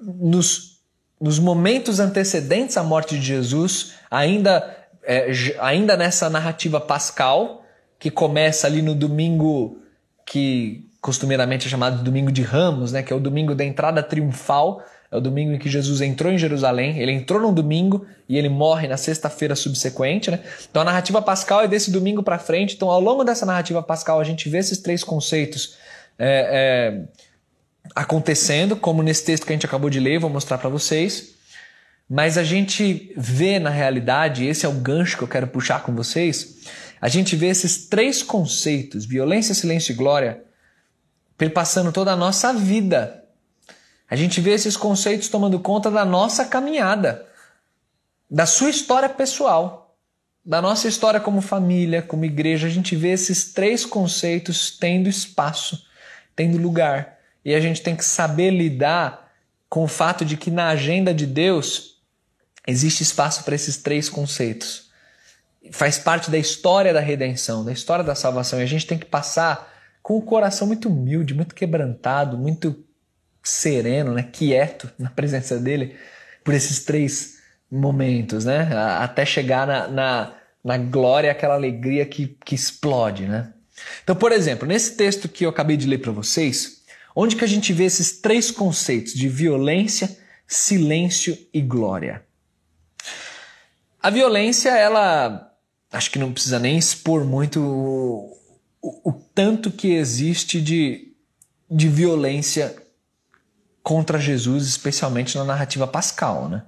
nos, 0.00 0.78
nos 1.20 1.38
momentos 1.38 2.00
antecedentes 2.00 2.76
à 2.76 2.82
morte 2.82 3.18
de 3.18 3.24
Jesus, 3.24 3.94
ainda, 4.10 4.76
é, 5.02 5.30
ainda 5.60 5.96
nessa 5.96 6.28
narrativa 6.28 6.80
pascal, 6.80 7.64
que 7.98 8.10
começa 8.10 8.66
ali 8.66 8.82
no 8.82 8.94
domingo 8.94 9.78
que 10.26 10.86
costumeiramente 11.00 11.66
é 11.66 11.70
chamado 11.70 11.98
de 11.98 12.02
domingo 12.02 12.32
de 12.32 12.42
Ramos, 12.42 12.92
né, 12.92 13.02
que 13.02 13.12
é 13.12 13.16
o 13.16 13.20
domingo 13.20 13.54
da 13.54 13.64
entrada 13.64 14.02
triunfal, 14.02 14.82
é 15.14 15.16
o 15.16 15.20
domingo 15.20 15.52
em 15.52 15.58
que 15.58 15.68
Jesus 15.68 16.00
entrou 16.00 16.32
em 16.32 16.36
Jerusalém. 16.36 16.98
Ele 16.98 17.12
entrou 17.12 17.40
no 17.40 17.52
domingo 17.52 18.04
e 18.28 18.36
ele 18.36 18.48
morre 18.48 18.88
na 18.88 18.96
sexta-feira 18.96 19.54
subsequente. 19.54 20.28
Né? 20.28 20.40
Então 20.68 20.82
a 20.82 20.84
narrativa 20.84 21.22
pascal 21.22 21.60
é 21.60 21.68
desse 21.68 21.92
domingo 21.92 22.20
para 22.20 22.36
frente. 22.36 22.74
Então 22.74 22.90
ao 22.90 23.00
longo 23.00 23.22
dessa 23.22 23.46
narrativa 23.46 23.80
pascal 23.80 24.18
a 24.18 24.24
gente 24.24 24.48
vê 24.48 24.58
esses 24.58 24.78
três 24.78 25.04
conceitos 25.04 25.76
é, 26.18 27.06
é, 27.08 27.08
acontecendo, 27.94 28.76
como 28.76 29.02
nesse 29.02 29.24
texto 29.24 29.46
que 29.46 29.52
a 29.52 29.56
gente 29.56 29.66
acabou 29.66 29.90
de 29.90 30.00
ler, 30.00 30.18
vou 30.18 30.30
mostrar 30.30 30.58
para 30.58 30.68
vocês. 30.68 31.34
Mas 32.08 32.36
a 32.36 32.44
gente 32.44 33.12
vê 33.16 33.58
na 33.58 33.70
realidade, 33.70 34.46
esse 34.46 34.66
é 34.66 34.68
o 34.68 34.72
gancho 34.72 35.16
que 35.16 35.24
eu 35.24 35.28
quero 35.28 35.46
puxar 35.46 35.82
com 35.82 35.94
vocês, 35.94 36.64
a 37.00 37.08
gente 37.08 37.36
vê 37.36 37.48
esses 37.48 37.86
três 37.86 38.22
conceitos, 38.22 39.04
violência, 39.04 39.54
silêncio 39.54 39.92
e 39.92 39.96
glória, 39.96 40.42
perpassando 41.36 41.92
toda 41.92 42.12
a 42.12 42.16
nossa 42.16 42.52
vida. 42.52 43.24
A 44.08 44.16
gente 44.16 44.40
vê 44.40 44.52
esses 44.52 44.76
conceitos 44.76 45.28
tomando 45.28 45.58
conta 45.58 45.90
da 45.90 46.04
nossa 46.04 46.44
caminhada, 46.44 47.26
da 48.30 48.46
sua 48.46 48.70
história 48.70 49.08
pessoal, 49.08 49.96
da 50.44 50.60
nossa 50.60 50.88
história 50.88 51.20
como 51.20 51.40
família, 51.40 52.02
como 52.02 52.24
igreja. 52.24 52.66
A 52.66 52.70
gente 52.70 52.94
vê 52.96 53.10
esses 53.10 53.52
três 53.52 53.84
conceitos 53.84 54.70
tendo 54.70 55.08
espaço 55.08 55.83
tendo 56.34 56.58
lugar. 56.58 57.18
E 57.44 57.54
a 57.54 57.60
gente 57.60 57.82
tem 57.82 57.94
que 57.94 58.04
saber 58.04 58.50
lidar 58.50 59.32
com 59.68 59.84
o 59.84 59.88
fato 59.88 60.24
de 60.24 60.36
que 60.36 60.50
na 60.50 60.68
agenda 60.68 61.12
de 61.12 61.26
Deus 61.26 61.98
existe 62.66 63.02
espaço 63.02 63.44
para 63.44 63.54
esses 63.54 63.76
três 63.76 64.08
conceitos. 64.08 64.90
Faz 65.72 65.98
parte 65.98 66.30
da 66.30 66.38
história 66.38 66.92
da 66.92 67.00
redenção, 67.00 67.64
da 67.64 67.72
história 67.72 68.04
da 68.04 68.14
salvação. 68.14 68.60
E 68.60 68.62
a 68.62 68.66
gente 68.66 68.86
tem 68.86 68.98
que 68.98 69.06
passar 69.06 69.72
com 70.02 70.18
o 70.18 70.22
coração 70.22 70.66
muito 70.66 70.90
humilde, 70.90 71.32
muito 71.32 71.54
quebrantado, 71.54 72.36
muito 72.36 72.84
sereno, 73.42 74.12
né, 74.12 74.22
quieto 74.22 74.90
na 74.98 75.08
presença 75.08 75.58
dele 75.58 75.96
por 76.44 76.52
esses 76.52 76.84
três 76.84 77.38
momentos, 77.70 78.44
né, 78.44 78.68
até 78.98 79.24
chegar 79.24 79.66
na, 79.66 79.88
na, 79.88 80.34
na 80.62 80.76
glória, 80.76 81.30
aquela 81.30 81.54
alegria 81.54 82.04
que, 82.04 82.36
que 82.44 82.54
explode, 82.54 83.26
né. 83.26 83.53
Então, 84.02 84.14
por 84.14 84.32
exemplo, 84.32 84.66
nesse 84.66 84.96
texto 84.96 85.28
que 85.28 85.44
eu 85.44 85.50
acabei 85.50 85.76
de 85.76 85.86
ler 85.86 85.98
para 85.98 86.12
vocês, 86.12 86.82
onde 87.14 87.36
que 87.36 87.44
a 87.44 87.48
gente 87.48 87.72
vê 87.72 87.84
esses 87.84 88.12
três 88.12 88.50
conceitos 88.50 89.14
de 89.14 89.28
violência, 89.28 90.18
silêncio 90.46 91.36
e 91.52 91.60
glória? 91.60 92.22
A 94.02 94.10
violência, 94.10 94.70
ela 94.70 95.50
acho 95.90 96.10
que 96.10 96.18
não 96.18 96.32
precisa 96.32 96.58
nem 96.58 96.76
expor 96.76 97.24
muito 97.24 97.60
o, 97.60 98.36
o, 98.82 99.10
o 99.10 99.12
tanto 99.12 99.70
que 99.70 99.92
existe 99.92 100.60
de, 100.60 101.12
de 101.70 101.88
violência 101.88 102.74
contra 103.82 104.18
Jesus, 104.18 104.66
especialmente 104.66 105.36
na 105.36 105.44
narrativa 105.44 105.86
pascal, 105.86 106.48
né? 106.48 106.62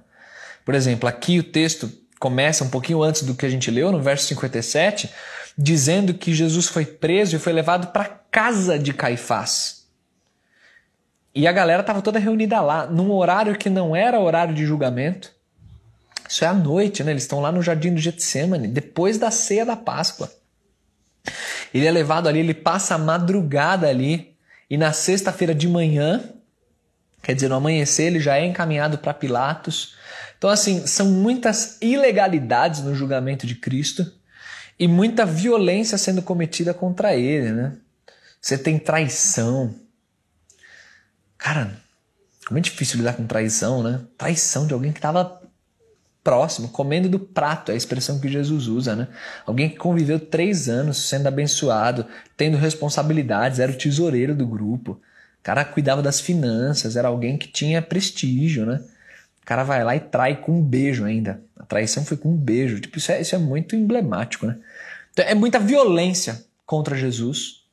Por 0.63 0.75
exemplo, 0.75 1.07
aqui 1.07 1.39
o 1.39 1.43
texto 1.43 1.91
começa 2.19 2.63
um 2.63 2.69
pouquinho 2.69 3.01
antes 3.01 3.23
do 3.23 3.35
que 3.35 3.45
a 3.45 3.49
gente 3.49 3.71
leu, 3.71 3.91
no 3.91 4.01
verso 4.01 4.27
57, 4.27 5.09
dizendo 5.57 6.13
que 6.13 6.33
Jesus 6.33 6.67
foi 6.67 6.85
preso 6.85 7.35
e 7.35 7.39
foi 7.39 7.51
levado 7.51 7.87
para 7.87 8.05
casa 8.05 8.77
de 8.77 8.93
Caifás. 8.93 9.87
E 11.33 11.47
a 11.47 11.51
galera 11.51 11.81
estava 11.81 12.01
toda 12.01 12.19
reunida 12.19 12.61
lá, 12.61 12.85
num 12.85 13.11
horário 13.11 13.57
que 13.57 13.69
não 13.69 13.95
era 13.95 14.19
horário 14.19 14.53
de 14.53 14.65
julgamento. 14.65 15.31
Isso 16.27 16.43
é 16.43 16.47
à 16.47 16.53
noite, 16.53 17.03
né? 17.03 17.11
Eles 17.11 17.23
estão 17.23 17.39
lá 17.39 17.51
no 17.51 17.61
jardim 17.61 17.93
do 17.93 17.99
Getsemane, 17.99 18.67
depois 18.67 19.17
da 19.17 19.31
ceia 19.31 19.65
da 19.65 19.75
Páscoa. 19.75 20.31
Ele 21.73 21.85
é 21.85 21.91
levado 21.91 22.27
ali, 22.27 22.39
ele 22.39 22.53
passa 22.53 22.95
a 22.95 22.97
madrugada 22.97 23.87
ali, 23.87 24.35
e 24.69 24.77
na 24.77 24.91
sexta-feira 24.91 25.55
de 25.55 25.67
manhã, 25.67 26.23
quer 27.23 27.33
dizer, 27.33 27.47
no 27.47 27.55
amanhecer, 27.55 28.07
ele 28.07 28.19
já 28.19 28.37
é 28.37 28.45
encaminhado 28.45 28.97
para 28.97 29.13
Pilatos. 29.13 29.95
Então, 30.37 30.49
assim, 30.49 30.85
são 30.85 31.07
muitas 31.07 31.77
ilegalidades 31.81 32.81
no 32.81 32.93
julgamento 32.93 33.47
de 33.47 33.55
Cristo 33.55 34.16
e 34.79 34.87
muita 34.87 35.25
violência 35.25 35.97
sendo 35.97 36.21
cometida 36.21 36.73
contra 36.73 37.15
ele, 37.15 37.51
né? 37.51 37.77
Você 38.39 38.57
tem 38.57 38.77
traição. 38.77 39.73
Cara, 41.37 41.75
como 42.47 42.57
é 42.57 42.61
difícil 42.61 42.97
lidar 42.97 43.13
com 43.13 43.25
traição, 43.25 43.81
né? 43.81 44.01
Traição 44.17 44.67
de 44.67 44.73
alguém 44.73 44.91
que 44.91 44.99
estava 44.99 45.41
próximo, 46.23 46.67
comendo 46.67 47.07
do 47.07 47.19
prato, 47.19 47.71
é 47.71 47.73
a 47.73 47.77
expressão 47.77 48.19
que 48.19 48.27
Jesus 48.27 48.67
usa, 48.67 48.95
né? 48.95 49.07
Alguém 49.45 49.69
que 49.69 49.77
conviveu 49.77 50.19
três 50.19 50.67
anos 50.67 51.07
sendo 51.07 51.27
abençoado, 51.27 52.05
tendo 52.35 52.57
responsabilidades, 52.57 53.59
era 53.59 53.71
o 53.71 53.77
tesoureiro 53.77 54.35
do 54.35 54.45
grupo. 54.45 54.91
O 55.39 55.43
cara 55.43 55.63
cuidava 55.63 56.01
das 56.01 56.19
finanças, 56.19 56.97
era 56.97 57.07
alguém 57.07 57.37
que 57.37 57.47
tinha 57.47 57.81
prestígio, 57.81 58.65
né? 58.65 58.81
Cara 59.47 59.63
vai 59.63 59.81
lá 59.81 59.95
e 59.95 60.01
trai 60.01 60.35
com 60.35 60.59
um 60.59 60.61
beijo 60.61 61.05
ainda. 61.05 61.41
A 61.57 61.63
traição 61.63 62.03
foi 62.03 62.17
com 62.17 62.33
um 62.33 62.35
beijo. 62.35 62.81
Tipo, 62.81 62.97
isso 62.97 63.13
é, 63.13 63.21
isso 63.21 63.33
é 63.33 63.37
muito 63.37 63.77
emblemático, 63.77 64.45
né? 64.45 64.57
Então, 65.13 65.23
é 65.23 65.33
muita 65.33 65.57
violência 65.57 66.43
contra 66.65 66.97
Jesus. 66.97 67.63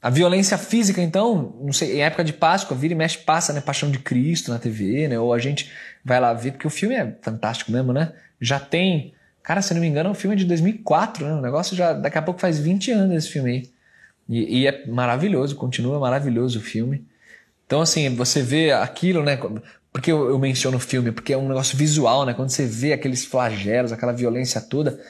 A 0.00 0.08
violência 0.08 0.56
física, 0.56 1.02
então, 1.02 1.56
não 1.60 1.72
sei, 1.72 1.96
em 1.96 2.02
época 2.02 2.22
de 2.22 2.32
Páscoa, 2.32 2.76
vira 2.76 2.94
e 2.94 2.96
mexe, 2.96 3.18
passa, 3.18 3.52
né? 3.52 3.60
Paixão 3.60 3.90
de 3.90 3.98
Cristo 3.98 4.52
na 4.52 4.60
TV, 4.60 5.08
né? 5.08 5.18
Ou 5.18 5.34
a 5.34 5.40
gente 5.40 5.72
vai 6.04 6.20
lá 6.20 6.32
ver, 6.32 6.52
porque 6.52 6.68
o 6.68 6.70
filme 6.70 6.94
é 6.94 7.16
fantástico 7.20 7.72
mesmo, 7.72 7.92
né? 7.92 8.12
Já 8.40 8.60
tem. 8.60 9.12
Cara, 9.42 9.62
se 9.62 9.74
não 9.74 9.80
me 9.80 9.88
engano, 9.88 10.10
o 10.10 10.14
filme 10.14 10.36
é 10.36 10.38
de 10.38 10.44
2004, 10.44 11.26
né? 11.26 11.34
O 11.34 11.40
negócio 11.40 11.76
já. 11.76 11.94
Daqui 11.94 12.16
a 12.16 12.22
pouco 12.22 12.38
faz 12.38 12.60
20 12.60 12.92
anos 12.92 13.16
esse 13.16 13.28
filme 13.32 13.50
aí. 13.50 13.70
E, 14.28 14.60
e 14.60 14.66
é 14.68 14.86
maravilhoso, 14.86 15.56
continua 15.56 15.98
maravilhoso 15.98 16.60
o 16.60 16.62
filme. 16.62 17.04
Então, 17.66 17.80
assim, 17.80 18.14
você 18.14 18.40
vê 18.40 18.70
aquilo, 18.70 19.24
né? 19.24 19.36
Porque 19.96 20.12
eu, 20.12 20.28
eu 20.28 20.38
menciono 20.38 20.76
o 20.76 20.80
filme? 20.80 21.10
Porque 21.10 21.32
é 21.32 21.38
um 21.38 21.48
negócio 21.48 21.76
visual, 21.76 22.26
né? 22.26 22.34
Quando 22.34 22.50
você 22.50 22.66
vê 22.66 22.92
aqueles 22.92 23.24
flagelos, 23.24 23.92
aquela 23.92 24.12
violência 24.12 24.60
toda 24.60 25.00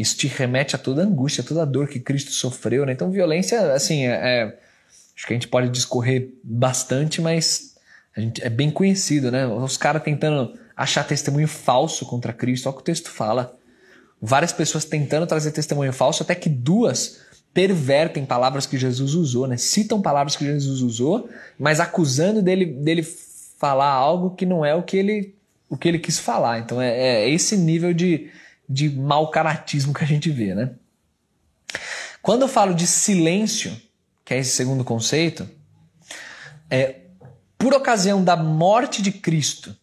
isso 0.00 0.16
te 0.16 0.26
remete 0.26 0.74
a 0.74 0.78
toda 0.78 1.02
a 1.02 1.04
angústia, 1.04 1.42
a 1.42 1.46
toda 1.46 1.60
a 1.60 1.66
dor 1.66 1.86
que 1.86 2.00
Cristo 2.00 2.30
sofreu, 2.30 2.86
né? 2.86 2.92
Então, 2.92 3.10
violência, 3.10 3.74
assim, 3.74 4.06
é, 4.06 4.12
é, 4.12 4.58
acho 5.14 5.26
que 5.26 5.32
a 5.32 5.36
gente 5.36 5.48
pode 5.48 5.68
discorrer 5.68 6.30
bastante, 6.42 7.20
mas 7.20 7.74
a 8.16 8.20
gente, 8.20 8.42
é 8.42 8.48
bem 8.48 8.70
conhecido, 8.70 9.30
né? 9.30 9.46
Os 9.46 9.76
caras 9.76 10.02
tentando 10.02 10.58
achar 10.74 11.04
testemunho 11.04 11.46
falso 11.46 12.06
contra 12.06 12.32
Cristo, 12.32 12.66
olha 12.66 12.72
o 12.72 12.76
que 12.76 12.82
o 12.82 12.84
texto 12.84 13.10
fala. 13.10 13.54
Várias 14.22 14.54
pessoas 14.54 14.86
tentando 14.86 15.26
trazer 15.26 15.50
testemunho 15.50 15.92
falso, 15.92 16.22
até 16.22 16.34
que 16.34 16.48
duas 16.48 17.20
pervertem 17.52 18.24
palavras 18.24 18.64
que 18.64 18.78
Jesus 18.78 19.12
usou, 19.12 19.46
né? 19.46 19.58
Citam 19.58 20.00
palavras 20.00 20.34
que 20.34 20.46
Jesus 20.46 20.80
usou, 20.80 21.28
mas 21.58 21.78
acusando 21.78 22.40
dele, 22.40 22.64
dele 22.64 23.02
falar 23.60 23.90
algo 23.90 24.34
que 24.34 24.46
não 24.46 24.64
é 24.64 24.74
o 24.74 24.82
que 24.82 24.96
ele, 24.96 25.36
o 25.68 25.76
que 25.76 25.86
ele 25.86 25.98
quis 25.98 26.18
falar. 26.18 26.60
Então 26.60 26.80
é, 26.80 26.96
é 26.98 27.28
esse 27.28 27.58
nível 27.58 27.92
de, 27.92 28.30
de 28.66 28.88
mau 28.88 29.30
caratismo 29.30 29.92
que 29.92 30.02
a 30.02 30.06
gente 30.06 30.30
vê, 30.30 30.54
né? 30.54 30.70
Quando 32.22 32.42
eu 32.42 32.48
falo 32.48 32.74
de 32.74 32.86
silêncio, 32.86 33.78
que 34.24 34.32
é 34.32 34.38
esse 34.38 34.52
segundo 34.52 34.82
conceito, 34.82 35.46
é 36.70 37.00
por 37.58 37.74
ocasião 37.74 38.24
da 38.24 38.34
morte 38.34 39.02
de 39.02 39.12
Cristo, 39.12 39.76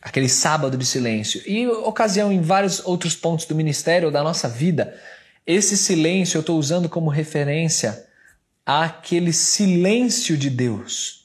aquele 0.00 0.28
sábado 0.28 0.76
de 0.76 0.84
silêncio, 0.84 1.40
e 1.46 1.68
ocasião 1.68 2.32
em 2.32 2.40
vários 2.40 2.84
outros 2.84 3.14
pontos 3.14 3.46
do 3.46 3.54
ministério 3.54 4.06
ou 4.06 4.12
da 4.12 4.24
nossa 4.24 4.48
vida, 4.48 5.00
esse 5.46 5.76
silêncio 5.76 6.38
eu 6.38 6.40
estou 6.40 6.58
usando 6.58 6.88
como 6.88 7.08
referência 7.08 8.04
àquele 8.66 9.32
silêncio 9.32 10.36
de 10.36 10.50
Deus, 10.50 11.21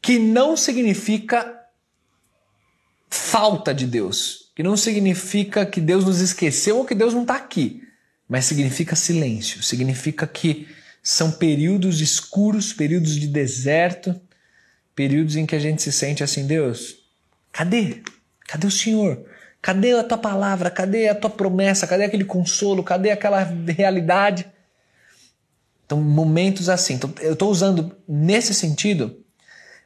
que 0.00 0.18
não 0.18 0.56
significa 0.56 1.58
falta 3.10 3.74
de 3.74 3.86
Deus, 3.86 4.52
que 4.54 4.62
não 4.62 4.76
significa 4.76 5.64
que 5.64 5.80
Deus 5.80 6.04
nos 6.04 6.20
esqueceu 6.20 6.78
ou 6.78 6.84
que 6.84 6.94
Deus 6.94 7.14
não 7.14 7.22
está 7.22 7.36
aqui, 7.36 7.82
mas 8.28 8.44
significa 8.44 8.94
silêncio, 8.94 9.62
significa 9.62 10.26
que 10.26 10.68
são 11.02 11.30
períodos 11.32 12.00
escuros, 12.00 12.72
períodos 12.72 13.14
de 13.14 13.26
deserto, 13.26 14.20
períodos 14.94 15.36
em 15.36 15.46
que 15.46 15.56
a 15.56 15.58
gente 15.58 15.82
se 15.82 15.92
sente 15.92 16.22
assim, 16.22 16.46
Deus, 16.46 16.96
cadê? 17.52 18.02
Cadê 18.46 18.66
o 18.66 18.70
Senhor? 18.70 19.24
Cadê 19.60 19.92
a 19.92 20.04
tua 20.04 20.18
palavra? 20.18 20.70
Cadê 20.70 21.08
a 21.08 21.14
tua 21.14 21.30
promessa? 21.30 21.86
Cadê 21.86 22.04
aquele 22.04 22.24
consolo? 22.24 22.82
Cadê 22.82 23.10
aquela 23.10 23.42
realidade? 23.42 24.46
Então, 25.84 26.00
momentos 26.00 26.68
assim. 26.68 26.94
Então, 26.94 27.12
eu 27.20 27.32
estou 27.32 27.50
usando 27.50 27.96
nesse 28.06 28.54
sentido, 28.54 29.24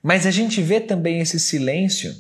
mas 0.02 0.26
a 0.26 0.30
gente 0.30 0.60
vê 0.60 0.80
também 0.80 1.20
esse 1.20 1.38
silêncio 1.38 2.14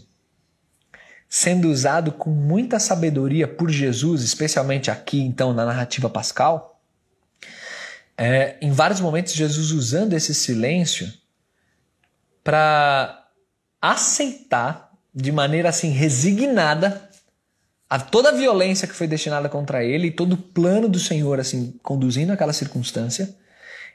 sendo 1.28 1.70
usado 1.70 2.12
com 2.12 2.30
muita 2.30 2.78
sabedoria 2.78 3.48
por 3.48 3.70
Jesus, 3.70 4.22
especialmente 4.22 4.90
aqui, 4.90 5.20
então, 5.20 5.54
na 5.54 5.64
narrativa 5.64 6.10
pascal. 6.10 6.78
É, 8.16 8.58
em 8.60 8.70
vários 8.70 9.00
momentos, 9.00 9.32
Jesus 9.32 9.70
usando 9.70 10.12
esse 10.12 10.34
silêncio 10.34 11.10
para 12.44 13.28
aceitar 13.80 14.92
de 15.14 15.32
maneira 15.32 15.68
assim 15.68 15.90
resignada 15.90 17.10
a 17.88 17.98
toda 17.98 18.30
a 18.30 18.32
violência 18.32 18.88
que 18.88 18.94
foi 18.94 19.06
destinada 19.06 19.48
contra 19.48 19.84
ele 19.84 20.08
e 20.08 20.10
todo 20.10 20.34
o 20.34 20.36
plano 20.38 20.88
do 20.88 20.98
Senhor 20.98 21.38
assim 21.38 21.78
conduzindo 21.82 22.32
aquela 22.32 22.52
circunstância 22.52 23.36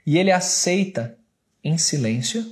e 0.05 0.17
ele 0.17 0.31
aceita 0.31 1.17
em 1.63 1.77
silêncio 1.77 2.45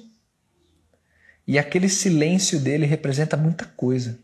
e 1.47 1.59
aquele 1.59 1.89
silêncio 1.89 2.59
dele 2.59 2.85
representa 2.85 3.37
muita 3.37 3.65
coisa 3.65 4.19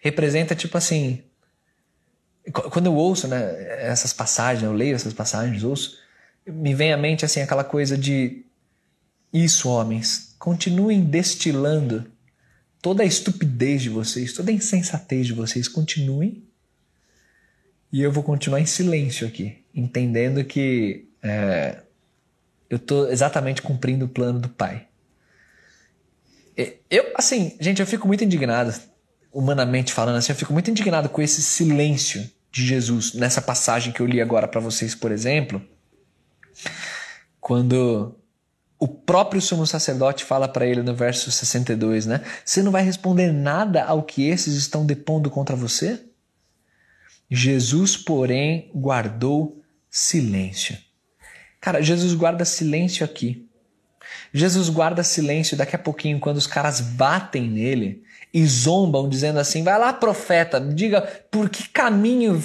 representa 0.00 0.54
tipo 0.54 0.76
assim 0.76 1.22
quando 2.52 2.86
eu 2.86 2.94
ouço 2.94 3.28
né, 3.28 3.82
essas 3.86 4.12
passagens 4.12 4.64
eu 4.64 4.72
leio 4.72 4.94
essas 4.94 5.12
passagens 5.12 5.62
ouço 5.62 5.98
me 6.46 6.74
vem 6.74 6.92
à 6.92 6.96
mente 6.96 7.24
assim 7.24 7.40
aquela 7.40 7.64
coisa 7.64 7.96
de 7.96 8.44
isso 9.32 9.68
homens 9.68 10.34
continuem 10.38 11.04
destilando 11.04 12.10
toda 12.80 13.02
a 13.02 13.06
estupidez 13.06 13.82
de 13.82 13.88
vocês, 13.88 14.32
toda 14.32 14.50
a 14.50 14.54
insensatez 14.54 15.26
de 15.26 15.32
vocês, 15.32 15.68
continuem. 15.68 16.42
E 17.92 18.02
eu 18.02 18.12
vou 18.12 18.22
continuar 18.22 18.60
em 18.60 18.66
silêncio 18.66 19.26
aqui, 19.26 19.58
entendendo 19.74 20.44
que 20.44 21.06
é, 21.22 21.82
eu 22.68 22.76
estou 22.76 23.10
exatamente 23.10 23.62
cumprindo 23.62 24.04
o 24.04 24.08
plano 24.08 24.38
do 24.38 24.48
Pai. 24.48 24.87
Eu, 26.90 27.12
assim, 27.14 27.56
gente, 27.60 27.80
eu 27.80 27.86
fico 27.86 28.06
muito 28.06 28.24
indignado, 28.24 28.74
humanamente 29.32 29.92
falando 29.92 30.16
assim, 30.16 30.32
eu 30.32 30.36
fico 30.36 30.52
muito 30.52 30.70
indignado 30.70 31.08
com 31.08 31.22
esse 31.22 31.40
silêncio 31.40 32.28
de 32.50 32.66
Jesus 32.66 33.14
nessa 33.14 33.40
passagem 33.40 33.92
que 33.92 34.00
eu 34.00 34.06
li 34.06 34.20
agora 34.20 34.48
para 34.48 34.60
vocês, 34.60 34.94
por 34.94 35.12
exemplo, 35.12 35.62
quando 37.40 38.18
o 38.78 38.88
próprio 38.88 39.40
sumo 39.40 39.66
sacerdote 39.66 40.24
fala 40.24 40.48
para 40.48 40.66
ele 40.66 40.82
no 40.82 40.94
verso 40.94 41.30
62, 41.30 42.06
né? 42.06 42.22
Você 42.44 42.62
não 42.62 42.72
vai 42.72 42.82
responder 42.82 43.32
nada 43.32 43.84
ao 43.84 44.02
que 44.02 44.28
esses 44.28 44.54
estão 44.54 44.84
depondo 44.84 45.30
contra 45.30 45.54
você? 45.54 46.00
Jesus, 47.30 47.96
porém, 47.96 48.70
guardou 48.74 49.62
silêncio. 49.90 50.78
Cara, 51.60 51.82
Jesus 51.82 52.14
guarda 52.14 52.44
silêncio 52.44 53.04
aqui. 53.04 53.47
Jesus 54.32 54.68
guarda 54.68 55.02
silêncio 55.02 55.56
daqui 55.56 55.76
a 55.76 55.78
pouquinho 55.78 56.20
quando 56.20 56.36
os 56.36 56.46
caras 56.46 56.80
batem 56.80 57.48
nele 57.48 58.02
e 58.32 58.44
zombam, 58.46 59.08
dizendo 59.08 59.38
assim: 59.38 59.62
vai 59.62 59.78
lá, 59.78 59.92
profeta, 59.92 60.60
diga 60.60 61.02
por 61.30 61.48
que 61.48 61.68
caminho 61.68 62.42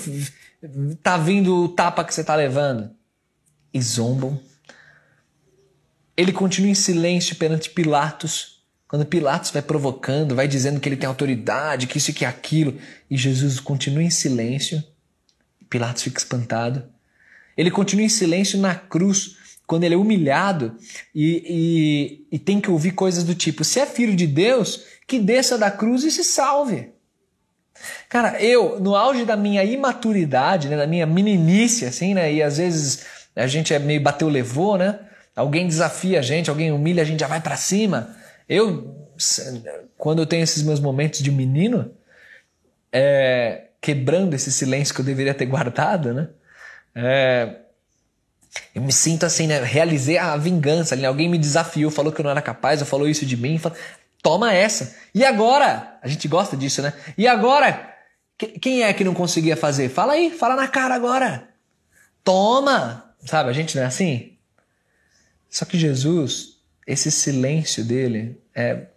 tá 1.02 1.18
vindo 1.18 1.64
o 1.64 1.70
tapa 1.70 2.04
que 2.04 2.14
você 2.14 2.24
tá 2.24 2.36
levando. 2.36 2.92
E 3.74 3.82
zombam 3.82 4.40
ele 6.16 6.32
continua 6.32 6.70
em 6.70 6.76
silêncio 6.76 7.36
perante 7.36 7.70
Pilatos. 7.70 8.62
Quando 8.88 9.06
Pilatos 9.06 9.50
vai 9.50 9.62
provocando, 9.62 10.36
vai 10.36 10.48
dizendo 10.48 10.80
que 10.80 10.88
ele 10.88 10.96
tem 10.96 11.08
autoridade, 11.08 11.88
que 11.88 11.98
isso 11.98 12.12
e 12.12 12.14
que 12.14 12.26
aquilo, 12.26 12.78
e 13.10 13.18
Jesus 13.18 13.60
continua 13.60 14.04
em 14.04 14.12
silêncio. 14.12 14.84
Pilatos 15.70 16.04
fica 16.04 16.20
espantado. 16.20 16.84
Ele 17.58 17.72
continua 17.72 18.06
em 18.06 18.10
silêncio 18.10 18.60
na 18.60 18.76
cruz, 18.76 19.38
quando 19.66 19.84
ele 19.84 19.96
é 19.96 19.98
humilhado 19.98 20.76
e, 21.14 22.26
e, 22.32 22.36
e 22.36 22.40
tem 22.40 22.60
que 22.60 22.70
ouvir 22.70 22.92
coisas 22.92 23.24
do 23.24 23.36
tipo: 23.36 23.64
se 23.64 23.80
é 23.80 23.86
filho 23.86 24.16
de 24.16 24.28
Deus, 24.28 24.84
que 25.08 25.20
desça 25.20 25.58
da 25.58 25.72
cruz 25.72 26.04
e 26.04 26.12
se 26.12 26.24
salve. 26.24 26.92
Cara, 28.08 28.42
eu, 28.42 28.80
no 28.80 28.96
auge 28.96 29.26
da 29.26 29.36
minha 29.36 29.64
imaturidade, 29.64 30.70
né, 30.70 30.78
da 30.78 30.88
minha 30.88 31.06
meninice, 31.06 31.86
assim, 31.86 32.14
né, 32.14 32.32
e 32.32 32.42
às 32.42 32.58
vezes 32.58 33.06
a 33.36 33.48
gente 33.48 33.74
é 33.74 33.80
meio 33.80 34.02
bateu, 34.02 34.30
levou, 34.30 34.78
né? 34.78 35.00
Alguém 35.36 35.68
desafia 35.68 36.20
a 36.20 36.22
gente, 36.22 36.50
alguém 36.50 36.72
humilha 36.72 37.02
a 37.02 37.06
gente, 37.06 37.20
já 37.20 37.28
vai 37.28 37.42
para 37.42 37.56
cima. 37.56 38.16
Eu, 38.48 39.10
quando 39.98 40.20
eu 40.20 40.26
tenho 40.26 40.44
esses 40.44 40.62
meus 40.62 40.80
momentos 40.80 41.22
de 41.22 41.32
menino, 41.32 41.92
é, 42.92 43.64
quebrando 43.82 44.36
esse 44.36 44.52
silêncio 44.52 44.94
que 44.94 45.02
eu 45.02 45.06
deveria 45.06 45.34
ter 45.34 45.48
guardado, 45.48 46.14
né? 46.14 46.30
É, 46.96 47.56
eu 48.76 48.82
me 48.82 48.92
sinto 48.92 49.26
assim, 49.26 49.48
né? 49.48 49.64
Realizei 49.64 50.18
a 50.18 50.36
vingança. 50.38 50.96
Né? 50.96 51.06
Alguém 51.06 51.30
me 51.30 51.38
desafiou, 51.38 51.90
falou 51.92 52.12
que 52.12 52.22
eu 52.22 52.24
não 52.24 52.32
era 52.32 52.42
capaz, 52.42 52.82
ou 52.82 52.88
falou 52.88 53.08
isso 53.08 53.26
de 53.26 53.38
mim. 53.38 53.58
Falou, 53.58 53.78
Toma 54.24 54.54
essa. 54.54 54.96
E 55.14 55.26
agora? 55.26 56.00
A 56.02 56.08
gente 56.08 56.30
gosta 56.30 56.56
disso, 56.56 56.82
né? 56.82 56.94
E 57.18 57.28
agora? 57.28 57.94
Quem 58.38 58.82
é 58.82 58.94
que 58.94 59.04
não 59.04 59.14
conseguia 59.14 59.58
fazer? 59.58 59.90
Fala 59.90 60.14
aí, 60.14 60.32
fala 60.32 60.56
na 60.56 60.68
cara 60.68 60.96
agora. 60.96 61.50
Toma! 62.24 63.14
Sabe, 63.26 63.50
a 63.50 63.54
gente 63.54 63.76
não 63.76 63.84
é 63.84 63.86
assim? 63.86 64.38
Só 65.50 65.66
que 65.66 65.78
Jesus, 65.78 66.58
esse 66.88 67.12
silêncio 67.12 67.84
dele 67.84 68.42
é, 68.56 68.88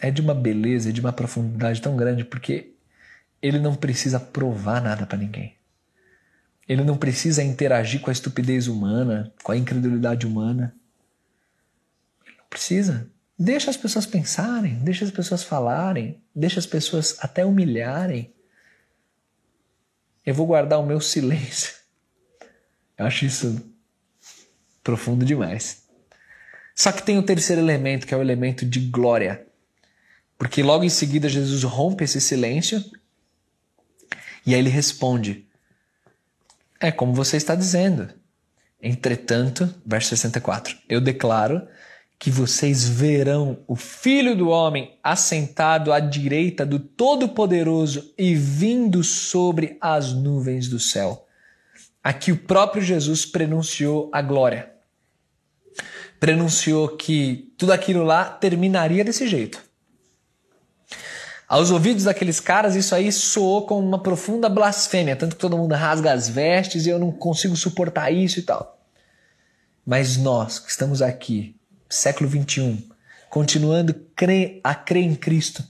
é 0.00 0.10
de 0.10 0.20
uma 0.20 0.34
beleza, 0.34 0.92
de 0.92 1.00
uma 1.00 1.12
profundidade 1.12 1.80
tão 1.80 1.96
grande, 1.96 2.22
porque 2.22 2.74
ele 3.40 3.58
não 3.58 3.74
precisa 3.74 4.20
provar 4.20 4.80
nada 4.82 5.06
para 5.06 5.18
ninguém. 5.18 5.56
Ele 6.68 6.82
não 6.82 6.96
precisa 6.96 7.42
interagir 7.42 8.00
com 8.00 8.10
a 8.10 8.12
estupidez 8.12 8.68
humana, 8.68 9.32
com 9.42 9.52
a 9.52 9.56
incredulidade 9.56 10.26
humana. 10.26 10.74
Ele 12.26 12.36
não 12.36 12.46
precisa. 12.48 13.10
Deixa 13.38 13.70
as 13.70 13.76
pessoas 13.76 14.06
pensarem, 14.06 14.76
deixa 14.76 15.04
as 15.04 15.10
pessoas 15.10 15.42
falarem, 15.42 16.22
deixa 16.34 16.58
as 16.58 16.66
pessoas 16.66 17.16
até 17.20 17.44
humilharem. 17.44 18.32
Eu 20.24 20.34
vou 20.34 20.46
guardar 20.46 20.80
o 20.80 20.86
meu 20.86 21.00
silêncio. 21.00 21.74
Eu 22.96 23.06
acho 23.06 23.24
isso 23.26 23.74
Profundo 24.84 25.24
demais. 25.24 25.82
Só 26.76 26.92
que 26.92 27.02
tem 27.02 27.16
o 27.16 27.22
terceiro 27.22 27.62
elemento, 27.62 28.06
que 28.06 28.12
é 28.12 28.16
o 28.16 28.20
elemento 28.20 28.66
de 28.66 28.80
glória. 28.80 29.46
Porque 30.36 30.62
logo 30.62 30.84
em 30.84 30.90
seguida 30.90 31.26
Jesus 31.26 31.62
rompe 31.62 32.04
esse 32.04 32.20
silêncio 32.20 32.84
e 34.44 34.52
aí 34.52 34.60
ele 34.60 34.68
responde: 34.68 35.48
É 36.80 36.90
como 36.90 37.14
você 37.14 37.36
está 37.36 37.54
dizendo. 37.54 38.08
Entretanto, 38.82 39.72
verso 39.84 40.10
64, 40.10 40.76
eu 40.88 41.00
declaro 41.00 41.66
que 42.18 42.30
vocês 42.30 42.88
verão 42.88 43.58
o 43.66 43.76
Filho 43.76 44.36
do 44.36 44.48
Homem 44.48 44.98
assentado 45.02 45.92
à 45.92 46.00
direita 46.00 46.64
do 46.64 46.78
Todo-Poderoso 46.78 48.12
e 48.16 48.34
vindo 48.34 49.02
sobre 49.02 49.76
as 49.80 50.12
nuvens 50.12 50.68
do 50.68 50.78
céu. 50.78 51.26
Aqui 52.02 52.30
o 52.30 52.36
próprio 52.36 52.82
Jesus 52.82 53.24
prenunciou 53.24 54.10
a 54.12 54.20
glória 54.20 54.74
prenunciou 56.24 56.88
que 56.88 57.52
tudo 57.58 57.70
aquilo 57.70 58.02
lá 58.02 58.24
terminaria 58.24 59.04
desse 59.04 59.28
jeito. 59.28 59.62
Aos 61.54 61.70
ouvidos 61.70 62.02
daqueles 62.02 62.40
caras, 62.40 62.74
isso 62.74 62.96
aí 62.96 63.12
soou 63.12 63.64
como 63.64 63.86
uma 63.86 64.02
profunda 64.02 64.48
blasfêmia, 64.48 65.14
tanto 65.14 65.36
que 65.36 65.40
todo 65.40 65.56
mundo 65.56 65.72
rasga 65.72 66.12
as 66.12 66.28
vestes 66.28 66.84
e 66.84 66.88
eu 66.88 66.98
não 66.98 67.12
consigo 67.12 67.54
suportar 67.54 68.10
isso 68.10 68.40
e 68.40 68.42
tal. 68.42 68.84
Mas 69.86 70.16
nós 70.16 70.58
que 70.58 70.68
estamos 70.68 71.00
aqui, 71.00 71.54
século 71.88 72.28
21, 72.28 72.82
continuando 73.30 73.94
a 74.64 74.74
crer 74.74 75.04
em 75.04 75.14
Cristo, 75.14 75.62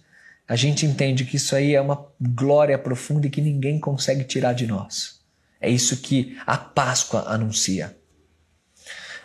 a 0.49 0.57
gente 0.57 0.87
entende 0.87 1.23
que 1.27 1.37
isso 1.37 1.55
aí 1.55 1.75
é 1.75 1.81
uma 1.83 2.07
glória 2.19 2.79
profunda 2.79 3.27
e 3.27 3.31
que 3.31 3.43
ninguém 3.43 3.79
consegue 3.79 4.25
tirar 4.25 4.55
de 4.55 4.67
nós. 4.67 5.21
É 5.61 5.69
isso 5.69 5.99
que 5.99 6.35
a 6.47 6.57
Páscoa 6.57 7.25
anuncia. 7.27 7.95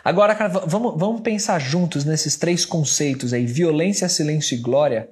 Agora, 0.04 0.34
cara, 0.34 0.50
vamos, 0.66 0.98
vamos 0.98 1.22
pensar 1.22 1.58
juntos 1.58 2.04
nesses 2.04 2.36
três 2.36 2.66
conceitos 2.66 3.32
aí: 3.32 3.46
violência, 3.46 4.06
silêncio 4.10 4.56
e 4.56 4.60
glória. 4.60 5.08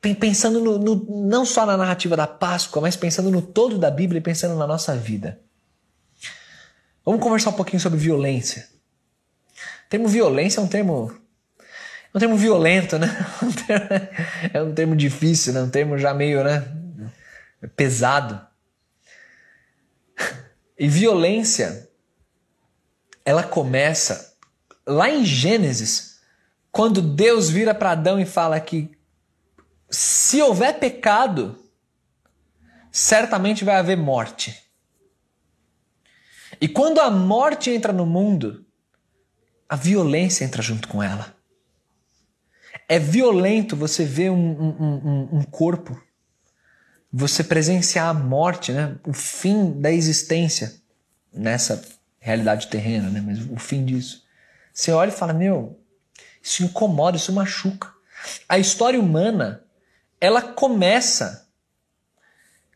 Pensando 0.00 0.60
no, 0.60 0.78
no, 0.78 1.26
não 1.26 1.44
só 1.44 1.66
na 1.66 1.76
narrativa 1.76 2.16
da 2.16 2.26
Páscoa, 2.26 2.82
mas 2.82 2.94
pensando 2.94 3.30
no 3.30 3.42
todo 3.42 3.78
da 3.78 3.90
Bíblia 3.90 4.18
e 4.18 4.22
pensando 4.22 4.56
na 4.56 4.66
nossa 4.66 4.94
vida. 4.94 5.40
Vamos 7.04 7.20
conversar 7.20 7.50
um 7.50 7.54
pouquinho 7.54 7.80
sobre 7.80 7.98
violência. 7.98 8.68
O 9.86 9.88
termo 9.88 10.08
violência 10.08 10.60
é 10.60 10.62
um 10.62 10.68
termo. 10.68 11.12
É 11.58 12.16
um 12.16 12.20
termo 12.20 12.36
violento, 12.36 12.98
né? 12.98 13.08
É 14.52 14.62
um 14.62 14.72
termo 14.72 14.94
difícil, 14.96 15.52
né? 15.52 15.62
Um 15.62 15.70
termo 15.70 15.98
já 15.98 16.14
meio, 16.14 16.42
né? 16.44 16.64
Pesado. 17.74 18.40
E 20.78 20.88
violência 20.88 21.88
ela 23.24 23.42
começa 23.42 24.34
lá 24.86 25.10
em 25.10 25.24
Gênesis, 25.24 26.20
quando 26.70 27.02
Deus 27.02 27.50
vira 27.50 27.74
para 27.74 27.90
Adão 27.90 28.20
e 28.20 28.24
fala 28.24 28.60
que 28.60 28.95
se 29.90 30.40
houver 30.42 30.78
pecado, 30.78 31.58
certamente 32.90 33.64
vai 33.64 33.76
haver 33.76 33.96
morte. 33.96 34.62
E 36.60 36.68
quando 36.68 37.00
a 37.00 37.10
morte 37.10 37.70
entra 37.70 37.92
no 37.92 38.06
mundo, 38.06 38.64
a 39.68 39.76
violência 39.76 40.44
entra 40.44 40.62
junto 40.62 40.88
com 40.88 41.02
ela. 41.02 41.34
É 42.88 42.98
violento 42.98 43.76
você 43.76 44.04
ver 44.04 44.30
um, 44.30 44.36
um, 44.36 44.82
um, 44.82 45.28
um 45.38 45.42
corpo, 45.42 46.00
você 47.12 47.42
presenciar 47.42 48.08
a 48.08 48.14
morte, 48.14 48.72
né? 48.72 48.96
o 49.04 49.12
fim 49.12 49.80
da 49.80 49.90
existência 49.90 50.74
nessa 51.32 51.82
realidade 52.18 52.68
terrena, 52.68 53.10
né? 53.10 53.20
mas 53.20 53.40
o 53.50 53.56
fim 53.56 53.84
disso. 53.84 54.24
Você 54.72 54.92
olha 54.92 55.08
e 55.08 55.12
fala: 55.12 55.32
Meu, 55.32 55.80
isso 56.42 56.62
incomoda, 56.62 57.16
isso 57.16 57.32
machuca. 57.32 57.92
A 58.48 58.58
história 58.58 59.00
humana, 59.00 59.65
ela 60.20 60.40
começa 60.40 61.46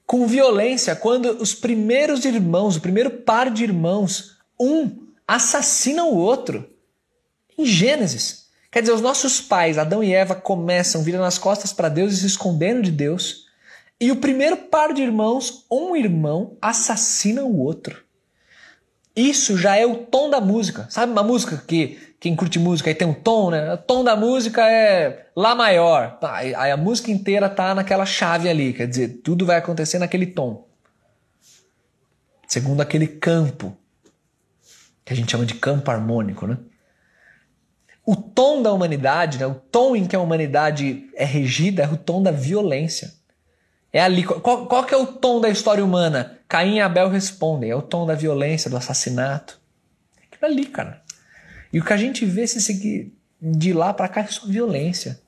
com 0.06 0.26
violência 0.26 0.96
quando 0.96 1.30
os 1.40 1.54
primeiros 1.54 2.24
irmãos, 2.24 2.76
o 2.76 2.80
primeiro 2.80 3.10
par 3.10 3.50
de 3.50 3.62
irmãos, 3.62 4.38
um 4.58 5.06
assassina 5.26 6.04
o 6.04 6.16
outro. 6.16 6.68
Em 7.56 7.64
Gênesis. 7.64 8.48
Quer 8.70 8.80
dizer, 8.80 8.92
os 8.92 9.00
nossos 9.00 9.40
pais, 9.40 9.78
Adão 9.78 10.02
e 10.02 10.12
Eva, 10.12 10.34
começam 10.34 11.02
virando 11.02 11.24
as 11.24 11.38
costas 11.38 11.72
para 11.72 11.88
Deus 11.88 12.12
e 12.12 12.16
se 12.18 12.26
escondendo 12.26 12.82
de 12.82 12.90
Deus. 12.90 13.46
E 14.00 14.10
o 14.10 14.16
primeiro 14.16 14.56
par 14.56 14.92
de 14.92 15.02
irmãos, 15.02 15.64
um 15.70 15.94
irmão, 15.94 16.56
assassina 16.60 17.42
o 17.44 17.60
outro. 17.60 18.02
Isso 19.14 19.58
já 19.58 19.76
é 19.76 19.84
o 19.84 19.96
tom 19.96 20.30
da 20.30 20.40
música. 20.40 20.86
Sabe 20.88 21.12
uma 21.12 21.22
música 21.22 21.62
que 21.66 21.98
quem 22.20 22.36
curte 22.36 22.58
música 22.58 22.90
aí 22.90 22.94
tem 22.94 23.08
um 23.08 23.14
tom, 23.14 23.50
né? 23.50 23.72
O 23.72 23.78
tom 23.78 24.04
da 24.04 24.14
música 24.14 24.70
é 24.70 25.30
Lá 25.34 25.54
maior. 25.54 26.18
Aí 26.22 26.70
a 26.70 26.76
música 26.76 27.10
inteira 27.10 27.48
tá 27.48 27.74
naquela 27.74 28.04
chave 28.04 28.46
ali, 28.46 28.74
quer 28.74 28.86
dizer, 28.86 29.20
tudo 29.24 29.46
vai 29.46 29.56
acontecer 29.56 29.98
naquele 29.98 30.26
tom. 30.26 30.68
Segundo 32.46 32.82
aquele 32.82 33.06
campo, 33.06 33.74
que 35.02 35.14
a 35.14 35.16
gente 35.16 35.30
chama 35.30 35.46
de 35.46 35.54
campo 35.54 35.90
harmônico, 35.90 36.46
né? 36.46 36.58
O 38.04 38.14
tom 38.14 38.60
da 38.60 38.70
humanidade, 38.70 39.38
né? 39.38 39.46
o 39.46 39.54
tom 39.54 39.96
em 39.96 40.06
que 40.06 40.14
a 40.14 40.20
humanidade 40.20 41.08
é 41.14 41.24
regida 41.24 41.84
é 41.84 41.88
o 41.88 41.96
tom 41.96 42.22
da 42.22 42.30
violência. 42.30 43.14
É 43.92 44.02
ali. 44.02 44.24
Qual, 44.24 44.66
qual 44.66 44.84
que 44.84 44.92
é 44.92 44.96
o 44.96 45.06
tom 45.06 45.40
da 45.40 45.48
história 45.48 45.84
humana? 45.84 46.38
Caim 46.46 46.76
e 46.76 46.80
Abel 46.80 47.08
respondem. 47.08 47.70
É 47.70 47.74
o 47.74 47.82
tom 47.82 48.04
da 48.04 48.14
violência, 48.14 48.70
do 48.70 48.76
assassinato. 48.76 49.58
É 50.20 50.24
aquilo 50.26 50.52
ali, 50.52 50.66
cara. 50.66 51.02
E 51.72 51.78
o 51.78 51.84
que 51.84 51.92
a 51.92 51.96
gente 51.96 52.24
vê 52.24 52.46
se 52.46 52.60
seguir 52.60 53.12
de 53.40 53.72
lá 53.72 53.94
para 53.94 54.08
cá 54.08 54.22
é 54.22 54.26
só 54.26 54.46
violência. 54.46 55.20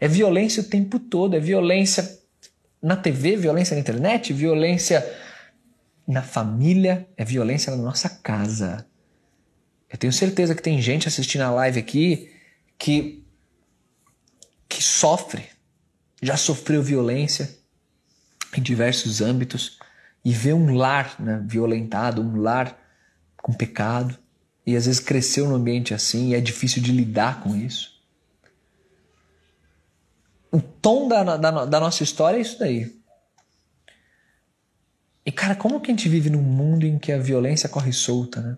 É 0.00 0.08
violência 0.08 0.62
o 0.62 0.66
tempo 0.66 0.98
todo, 0.98 1.36
é 1.36 1.40
violência 1.40 2.18
na 2.80 2.96
TV, 2.96 3.36
violência 3.36 3.74
na 3.74 3.80
internet, 3.80 4.32
violência 4.32 5.04
na 6.06 6.22
família, 6.22 7.06
é 7.16 7.24
violência 7.24 7.74
na 7.74 7.80
nossa 7.80 8.08
casa. 8.08 8.86
Eu 9.90 9.98
tenho 9.98 10.12
certeza 10.12 10.54
que 10.54 10.62
tem 10.62 10.80
gente 10.80 11.06
assistindo 11.06 11.42
a 11.42 11.50
live 11.50 11.78
aqui 11.78 12.32
que 12.78 13.18
que 14.68 14.82
sofre, 14.82 15.44
já 16.22 16.34
sofreu 16.34 16.82
violência 16.82 17.58
em 18.56 18.62
diversos 18.62 19.20
âmbitos 19.20 19.78
e 20.24 20.32
vê 20.32 20.54
um 20.54 20.74
lar 20.74 21.14
né, 21.20 21.44
violentado, 21.46 22.22
um 22.22 22.40
lar 22.40 22.78
com 23.36 23.52
pecado 23.52 24.18
e 24.66 24.76
às 24.76 24.86
vezes 24.86 25.00
cresceu 25.00 25.48
num 25.48 25.56
ambiente 25.56 25.92
assim 25.92 26.30
e 26.30 26.34
é 26.34 26.40
difícil 26.40 26.82
de 26.82 26.92
lidar 26.92 27.42
com 27.42 27.56
isso. 27.56 27.92
O 30.50 30.60
tom 30.60 31.08
da, 31.08 31.36
da, 31.36 31.64
da 31.64 31.80
nossa 31.80 32.02
história 32.02 32.36
é 32.36 32.40
isso 32.40 32.58
daí. 32.58 32.94
E 35.24 35.32
cara, 35.32 35.54
como 35.54 35.80
que 35.80 35.90
a 35.90 35.94
gente 35.94 36.08
vive 36.08 36.28
num 36.30 36.42
mundo 36.42 36.84
em 36.84 36.98
que 36.98 37.12
a 37.12 37.18
violência 37.18 37.68
corre 37.68 37.92
solta, 37.92 38.40
né? 38.40 38.56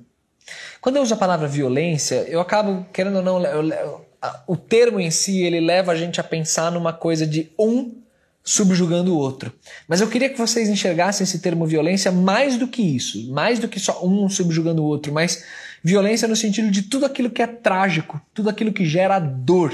Quando 0.80 0.96
eu 0.96 1.02
uso 1.02 1.14
a 1.14 1.16
palavra 1.16 1.48
violência, 1.48 2.16
eu 2.28 2.40
acabo, 2.40 2.86
querendo 2.92 3.16
ou 3.16 3.22
não, 3.22 3.42
eu, 3.42 3.68
eu, 3.70 4.06
o 4.46 4.56
termo 4.56 5.00
em 5.00 5.10
si, 5.10 5.42
ele 5.42 5.60
leva 5.60 5.92
a 5.92 5.96
gente 5.96 6.20
a 6.20 6.24
pensar 6.24 6.70
numa 6.70 6.92
coisa 6.92 7.26
de 7.26 7.50
um 7.58 8.02
subjugando 8.42 9.14
o 9.14 9.18
outro. 9.18 9.52
Mas 9.88 10.02
eu 10.02 10.08
queria 10.08 10.28
que 10.28 10.36
vocês 10.36 10.68
enxergassem 10.68 11.24
esse 11.24 11.38
termo 11.38 11.66
violência 11.66 12.12
mais 12.12 12.58
do 12.58 12.68
que 12.68 12.82
isso, 12.82 13.32
mais 13.32 13.58
do 13.58 13.68
que 13.68 13.80
só 13.80 14.04
um 14.04 14.28
subjugando 14.28 14.82
o 14.82 14.86
outro, 14.86 15.12
mas 15.12 15.44
Violência 15.86 16.26
no 16.26 16.34
sentido 16.34 16.70
de 16.70 16.80
tudo 16.80 17.04
aquilo 17.04 17.28
que 17.28 17.42
é 17.42 17.46
trágico, 17.46 18.18
tudo 18.32 18.48
aquilo 18.48 18.72
que 18.72 18.86
gera 18.86 19.18
dor. 19.18 19.70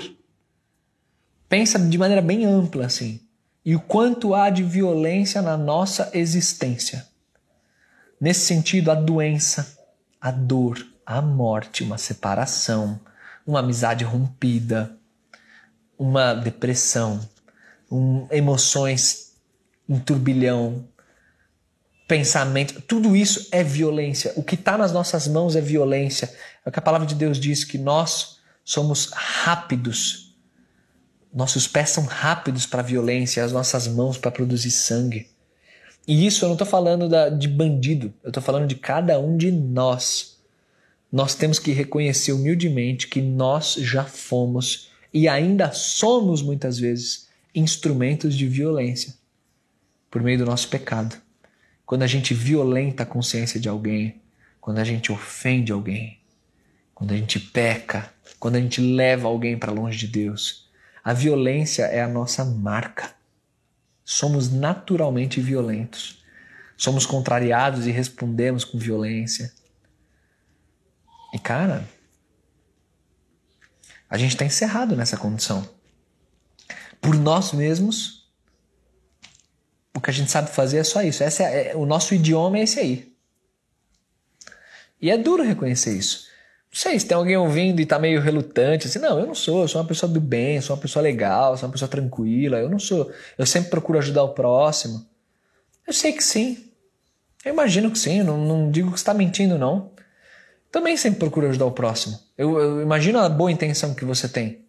Pensa 1.49 1.79
de 1.79 1.97
maneira 1.97 2.21
bem 2.21 2.45
ampla 2.45 2.87
assim. 2.87 3.21
E 3.65 3.77
o 3.77 3.81
quanto 3.81 4.35
há 4.35 4.51
de 4.51 4.65
violência 4.65 5.41
na 5.41 5.57
nossa 5.57 6.11
existência. 6.13 7.07
Nesse 8.21 8.41
sentido, 8.41 8.91
a 8.91 8.95
doença, 8.97 9.79
a 10.21 10.33
dor, 10.33 10.85
a 11.07 11.23
morte, 11.23 11.85
uma 11.85 11.97
separação, 11.97 12.99
uma 13.47 13.61
amizade 13.61 14.03
rompida, 14.03 14.97
uma 15.97 16.35
depressão, 16.35 17.21
um, 17.89 18.27
emoções 18.33 19.33
em 19.89 19.99
turbilhão, 20.01 20.85
pensamento, 22.11 22.83
tudo 22.83 23.15
isso 23.15 23.47
é 23.53 23.63
violência. 23.63 24.33
O 24.35 24.43
que 24.43 24.57
está 24.57 24.77
nas 24.77 24.91
nossas 24.91 25.29
mãos 25.29 25.55
é 25.55 25.61
violência. 25.61 26.29
É 26.67 26.69
o 26.69 26.73
que 26.73 26.79
a 26.81 26.83
palavra 26.83 27.07
de 27.07 27.15
Deus 27.15 27.39
diz 27.39 27.63
que 27.63 27.79
nós 27.79 28.41
somos 28.65 29.11
rápidos. 29.13 30.35
Nossos 31.33 31.69
pés 31.69 31.91
são 31.91 32.03
rápidos 32.03 32.67
para 32.67 32.81
a 32.81 32.85
violência, 32.85 33.45
as 33.45 33.53
nossas 33.53 33.87
mãos 33.87 34.19
para 34.19 34.33
produzir 34.33 34.73
sangue. 34.73 35.29
E 36.05 36.27
isso 36.27 36.45
eu 36.45 36.49
não 36.49 36.57
estou 36.57 36.67
falando 36.67 37.09
da, 37.09 37.29
de 37.29 37.47
bandido, 37.47 38.13
eu 38.25 38.31
estou 38.31 38.43
falando 38.43 38.67
de 38.67 38.75
cada 38.75 39.21
um 39.21 39.37
de 39.37 39.53
nós. 39.53 40.41
Nós 41.13 41.37
temos 41.37 41.61
que 41.61 41.71
reconhecer 41.71 42.33
humildemente 42.33 43.07
que 43.07 43.23
nós 43.23 43.75
já 43.75 44.03
fomos 44.03 44.91
e 45.15 45.29
ainda 45.29 45.71
somos 45.71 46.43
muitas 46.43 46.77
vezes 46.77 47.29
instrumentos 47.55 48.35
de 48.35 48.49
violência 48.49 49.15
por 50.11 50.21
meio 50.23 50.39
do 50.39 50.47
nosso 50.47 50.67
pecado 50.67 51.17
quando 51.91 52.05
a 52.05 52.07
gente 52.07 52.33
violenta 52.33 53.03
a 53.03 53.07
consciência 53.07 53.59
de 53.59 53.69
alguém, 53.69 54.23
quando 54.61 54.79
a 54.79 54.85
gente 54.85 55.11
ofende 55.11 55.73
alguém, 55.73 56.21
quando 56.95 57.11
a 57.11 57.17
gente 57.17 57.41
peca, 57.41 58.15
quando 58.39 58.55
a 58.55 58.61
gente 58.61 58.81
leva 58.81 59.27
alguém 59.27 59.59
para 59.59 59.73
longe 59.73 59.99
de 59.99 60.07
Deus. 60.07 60.71
A 61.03 61.13
violência 61.13 61.83
é 61.87 62.01
a 62.01 62.07
nossa 62.07 62.45
marca. 62.45 63.13
Somos 64.05 64.53
naturalmente 64.53 65.41
violentos. 65.41 66.23
Somos 66.77 67.07
contrariados 67.07 67.89
e 67.89 67.91
respondemos 67.91 68.63
com 68.63 68.79
violência. 68.79 69.53
E 71.35 71.41
cara, 71.41 71.89
a 74.09 74.17
gente 74.17 74.31
está 74.31 74.45
encerrado 74.45 74.95
nessa 74.95 75.17
condição. 75.17 75.69
Por 77.01 77.17
nós 77.17 77.53
mesmos 77.53 78.20
o 79.95 80.01
que 80.01 80.11
a 80.11 80.13
gente 80.13 80.31
sabe 80.31 80.51
fazer 80.51 80.79
é 80.79 80.85
só 80.85 81.03
isso. 81.03 81.23
Essa 81.23 81.45
é, 81.45 81.75
o 81.75 81.85
nosso 81.85 82.15
idioma 82.15 82.59
é 82.59 82.63
esse 82.63 82.79
aí. 82.79 83.13
E 85.01 85.11
é 85.11 85.17
duro 85.17 85.43
reconhecer 85.43 85.97
isso. 85.97 86.29
Não 86.73 86.79
sei 86.79 86.99
se 87.01 87.07
tem 87.07 87.17
alguém 87.17 87.37
ouvindo 87.37 87.81
e 87.81 87.87
tá 87.87 87.99
meio 87.99 88.21
relutante, 88.21 88.87
assim, 88.87 89.01
não, 89.01 89.19
eu 89.19 89.27
não 89.27 89.35
sou, 89.35 89.63
eu 89.63 89.69
sou 89.69 89.81
uma 89.81 89.89
pessoa 89.89 90.11
do 90.11 90.21
bem, 90.21 90.61
sou 90.61 90.77
uma 90.77 90.81
pessoa 90.83 91.03
legal, 91.03 91.57
sou 91.57 91.69
uma 91.69 91.73
pessoa 91.73 91.89
tranquila, 91.89 92.59
eu 92.59 92.71
não 92.71 92.79
sou, 92.79 93.11
eu 93.37 93.45
sempre 93.45 93.71
procuro 93.71 93.99
ajudar 93.99 94.23
o 94.23 94.35
próximo. 94.35 95.05
Eu 95.85 95.93
sei 95.93 96.13
que 96.13 96.23
sim. 96.23 96.71
Eu 97.45 97.53
imagino 97.53 97.91
que 97.91 97.99
sim, 97.99 98.23
não, 98.23 98.39
não 98.39 98.71
digo 98.71 98.93
que 98.93 98.99
está 98.99 99.13
mentindo, 99.13 99.59
não. 99.59 99.91
Também 100.71 100.97
sempre 100.97 101.19
procuro 101.19 101.49
ajudar 101.49 101.67
o 101.67 101.73
próximo. 101.73 102.21
Eu, 102.39 102.57
eu 102.61 102.83
imagino 102.83 103.19
a 103.19 103.29
boa 103.29 103.51
intenção 103.51 103.95
que 103.95 104.05
você 104.05 104.29
tem. 104.29 104.65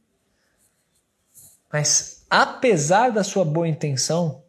Mas, 1.71 2.25
apesar 2.29 3.12
da 3.12 3.23
sua 3.23 3.45
boa 3.45 3.67
intenção, 3.67 4.43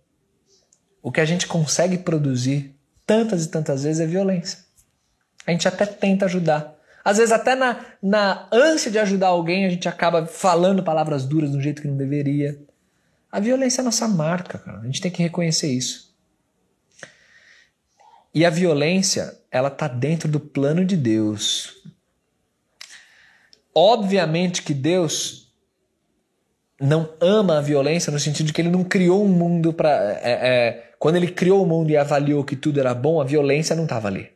o 1.02 1.10
que 1.10 1.20
a 1.20 1.24
gente 1.24 1.46
consegue 1.46 1.98
produzir 1.98 2.74
tantas 3.04 3.44
e 3.44 3.48
tantas 3.48 3.82
vezes 3.82 4.00
é 4.00 4.06
violência. 4.06 4.60
A 5.46 5.50
gente 5.50 5.66
até 5.66 5.84
tenta 5.84 6.26
ajudar. 6.26 6.74
Às 7.04 7.16
vezes, 7.18 7.32
até 7.32 7.56
na, 7.56 7.84
na 8.00 8.48
ânsia 8.52 8.90
de 8.90 8.98
ajudar 8.98 9.28
alguém, 9.28 9.66
a 9.66 9.70
gente 9.70 9.88
acaba 9.88 10.24
falando 10.24 10.84
palavras 10.84 11.24
duras 11.24 11.50
de 11.50 11.56
um 11.56 11.60
jeito 11.60 11.82
que 11.82 11.88
não 11.88 11.96
deveria. 11.96 12.60
A 13.30 13.40
violência 13.40 13.80
é 13.80 13.82
a 13.82 13.84
nossa 13.86 14.06
marca, 14.06 14.58
cara. 14.58 14.78
A 14.78 14.86
gente 14.86 15.00
tem 15.00 15.10
que 15.10 15.22
reconhecer 15.22 15.72
isso. 15.72 16.14
E 18.32 18.46
a 18.46 18.50
violência, 18.50 19.36
ela 19.50 19.68
tá 19.68 19.88
dentro 19.88 20.28
do 20.28 20.38
plano 20.38 20.84
de 20.84 20.96
Deus. 20.96 21.82
Obviamente 23.74 24.62
que 24.62 24.72
Deus 24.72 25.41
não 26.82 27.08
ama 27.20 27.58
a 27.58 27.60
violência 27.60 28.12
no 28.12 28.18
sentido 28.18 28.46
de 28.46 28.52
que 28.52 28.60
ele 28.60 28.70
não 28.70 28.84
criou 28.84 29.24
um 29.24 29.28
mundo 29.28 29.72
para. 29.72 29.90
É, 30.22 30.32
é, 30.32 30.84
quando 30.98 31.16
ele 31.16 31.28
criou 31.28 31.62
o 31.62 31.66
mundo 31.66 31.90
e 31.90 31.96
avaliou 31.96 32.44
que 32.44 32.56
tudo 32.56 32.80
era 32.80 32.92
bom, 32.94 33.20
a 33.20 33.24
violência 33.24 33.76
não 33.76 33.84
estava 33.84 34.08
ali. 34.08 34.30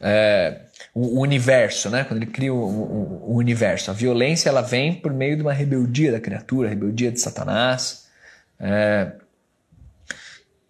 É, 0.00 0.62
o, 0.94 1.18
o, 1.18 1.20
universo, 1.20 1.90
né? 1.90 2.04
Quando 2.04 2.22
ele 2.22 2.30
cria 2.30 2.52
o, 2.52 2.58
o, 2.58 3.32
o, 3.32 3.36
universo, 3.36 3.90
a 3.90 3.94
violência 3.94 4.48
ela 4.48 4.62
vem 4.62 4.94
por 4.94 5.12
meio 5.12 5.36
de 5.36 5.42
uma 5.42 5.52
rebeldia 5.52 6.10
da 6.10 6.20
criatura, 6.20 6.68
rebeldia 6.68 7.12
de 7.12 7.20
Satanás. 7.20 8.08
É, 8.58 9.12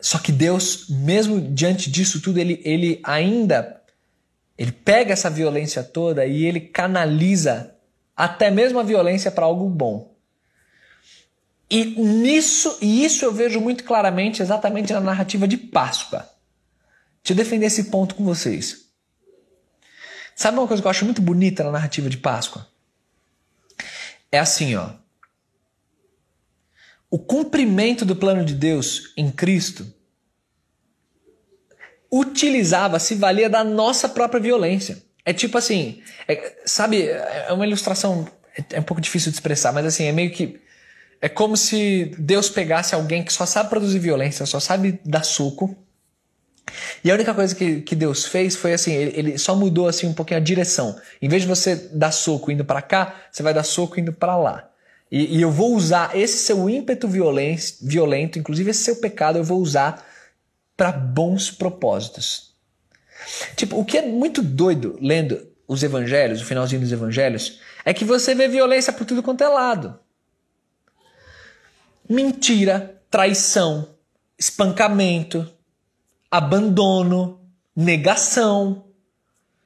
Só 0.01 0.19
que 0.19 0.33
Deus, 0.33 0.87
mesmo 0.91 1.41
diante 1.41 1.91
disso 1.91 2.21
tudo, 2.21 2.39
ele, 2.39 2.61
ele 2.65 3.01
ainda 3.05 3.81
ele 4.59 4.73
pega 4.73 5.13
essa 5.13 5.31
violência 5.31 5.83
toda 5.83 6.27
e 6.27 6.45
ele 6.45 6.61
canaliza 6.61 7.72
até 8.17 8.51
mesmo 8.51 8.79
a 8.79 8.83
violência 8.83 9.31
para 9.31 9.45
algo 9.45 9.69
bom. 9.69 10.15
E 11.71 11.85
nisso, 11.85 12.77
e 12.83 13.05
isso 13.05 13.25
eu 13.25 13.33
vejo 13.33 13.61
muito 13.61 13.85
claramente 13.85 14.43
exatamente 14.43 14.93
na 14.93 15.01
narrativa 15.01 15.49
de 15.49 15.57
Páscoa. 15.57 16.29
Deixa 17.23 17.33
eu 17.33 17.37
defender 17.37 17.67
esse 17.67 17.85
ponto 17.85 18.15
com 18.15 18.25
vocês. 18.25 18.89
Sabe 20.35 20.59
uma 20.59 20.67
coisa 20.67 20.83
que 20.83 20.87
eu 20.87 20.91
acho 20.91 21.05
muito 21.05 21.23
bonita 21.23 21.65
na 21.65 21.71
narrativa 21.71 22.11
de 22.11 22.19
Páscoa? 22.19 22.67
É 24.31 24.39
assim, 24.39 24.75
ó. 24.75 24.91
O 27.11 27.19
cumprimento 27.19 28.05
do 28.05 28.17
plano 28.17 28.45
de 28.45 28.55
Deus 28.55 29.13
em 29.17 29.31
Cristo 29.31 29.87
utilizava, 32.11 32.99
se 32.99 33.15
valia 33.15 33.49
da 33.49 33.65
nossa 33.65 34.09
própria 34.09 34.41
violência. 34.41 35.03
É 35.25 35.33
tipo 35.33 35.57
assim, 35.57 36.03
é, 36.27 36.57
sabe, 36.65 37.07
é 37.07 37.53
uma 37.53 37.67
ilustração, 37.67 38.27
é, 38.57 38.77
é 38.77 38.81
um 38.81 38.83
pouco 38.83 39.01
difícil 39.01 39.31
de 39.31 39.37
expressar, 39.37 39.73
mas 39.73 39.87
assim, 39.87 40.05
é 40.05 40.13
meio 40.13 40.31
que. 40.31 40.61
É 41.21 41.29
como 41.29 41.57
se 41.57 42.13
Deus 42.19 42.51
pegasse 42.51 42.95
alguém 42.95 43.23
que 43.23 43.33
só 43.33 43.47
sabe 43.47 43.71
produzir 43.71 44.01
violência, 44.01 44.45
só 44.45 44.59
sabe 44.59 45.01
dar 45.05 45.23
soco. 45.23 45.77
E 47.05 47.11
a 47.11 47.15
única 47.15 47.33
coisa 47.33 47.55
que, 47.55 47.81
que 47.83 47.95
Deus 47.95 48.27
fez 48.27 48.57
foi 48.57 48.73
assim, 48.73 48.93
ele, 48.93 49.19
ele 49.19 49.39
só 49.39 49.55
mudou 49.55 49.87
assim 49.87 50.07
um 50.09 50.15
pouquinho 50.15 50.41
a 50.41 50.43
direção. 50.43 50.99
Em 51.21 51.29
vez 51.29 51.43
de 51.43 51.49
você 51.49 51.77
dar 51.93 52.11
soco 52.11 52.51
indo 52.51 52.65
para 52.65 52.83
cá, 52.83 53.15
você 53.31 53.43
vai 53.43 53.55
dar 53.55 53.63
soco 53.63 54.01
indo 54.01 54.13
para 54.13 54.37
lá. 54.37 54.69
E, 55.11 55.37
e, 55.37 55.43
eu 55.43 55.51
vou 55.51 55.75
usar 55.75 56.17
esse 56.17 56.39
seu 56.39 56.71
ímpeto 56.71 57.07
violento, 57.07 57.75
violento, 57.83 58.39
inclusive 58.39 58.71
esse 58.71 58.83
seu 58.83 58.97
pecado, 58.97 59.39
eu 59.39 59.45
vou 59.45 59.61
usar 59.61 60.03
para 60.75 60.91
bons 60.91 61.51
propósitos. 61.51 62.52
Tipo, 63.57 63.79
o 63.79 63.85
que 63.85 63.99
é 63.99 64.03
muito 64.07 64.43
doido 64.43 64.99
lendo 65.01 65.47
os 65.67 65.83
evangelhos, 65.83 66.41
o 66.41 66.45
finalzinho 66.45 66.81
dos 66.81 66.93
evangelhos, 66.93 67.61
é 67.85 67.95
que 67.95 68.05
você 68.05 68.35
vê 68.35 68.49
violência 68.49 68.93
por 68.93 69.05
tudo 69.05 69.23
quanto 69.23 69.43
é 69.43 69.49
lado. 69.49 69.99
Mentira, 72.09 73.03
traição, 73.11 73.95
espancamento, 74.39 75.51
abandono, 76.31 77.41
negação. 77.75 78.85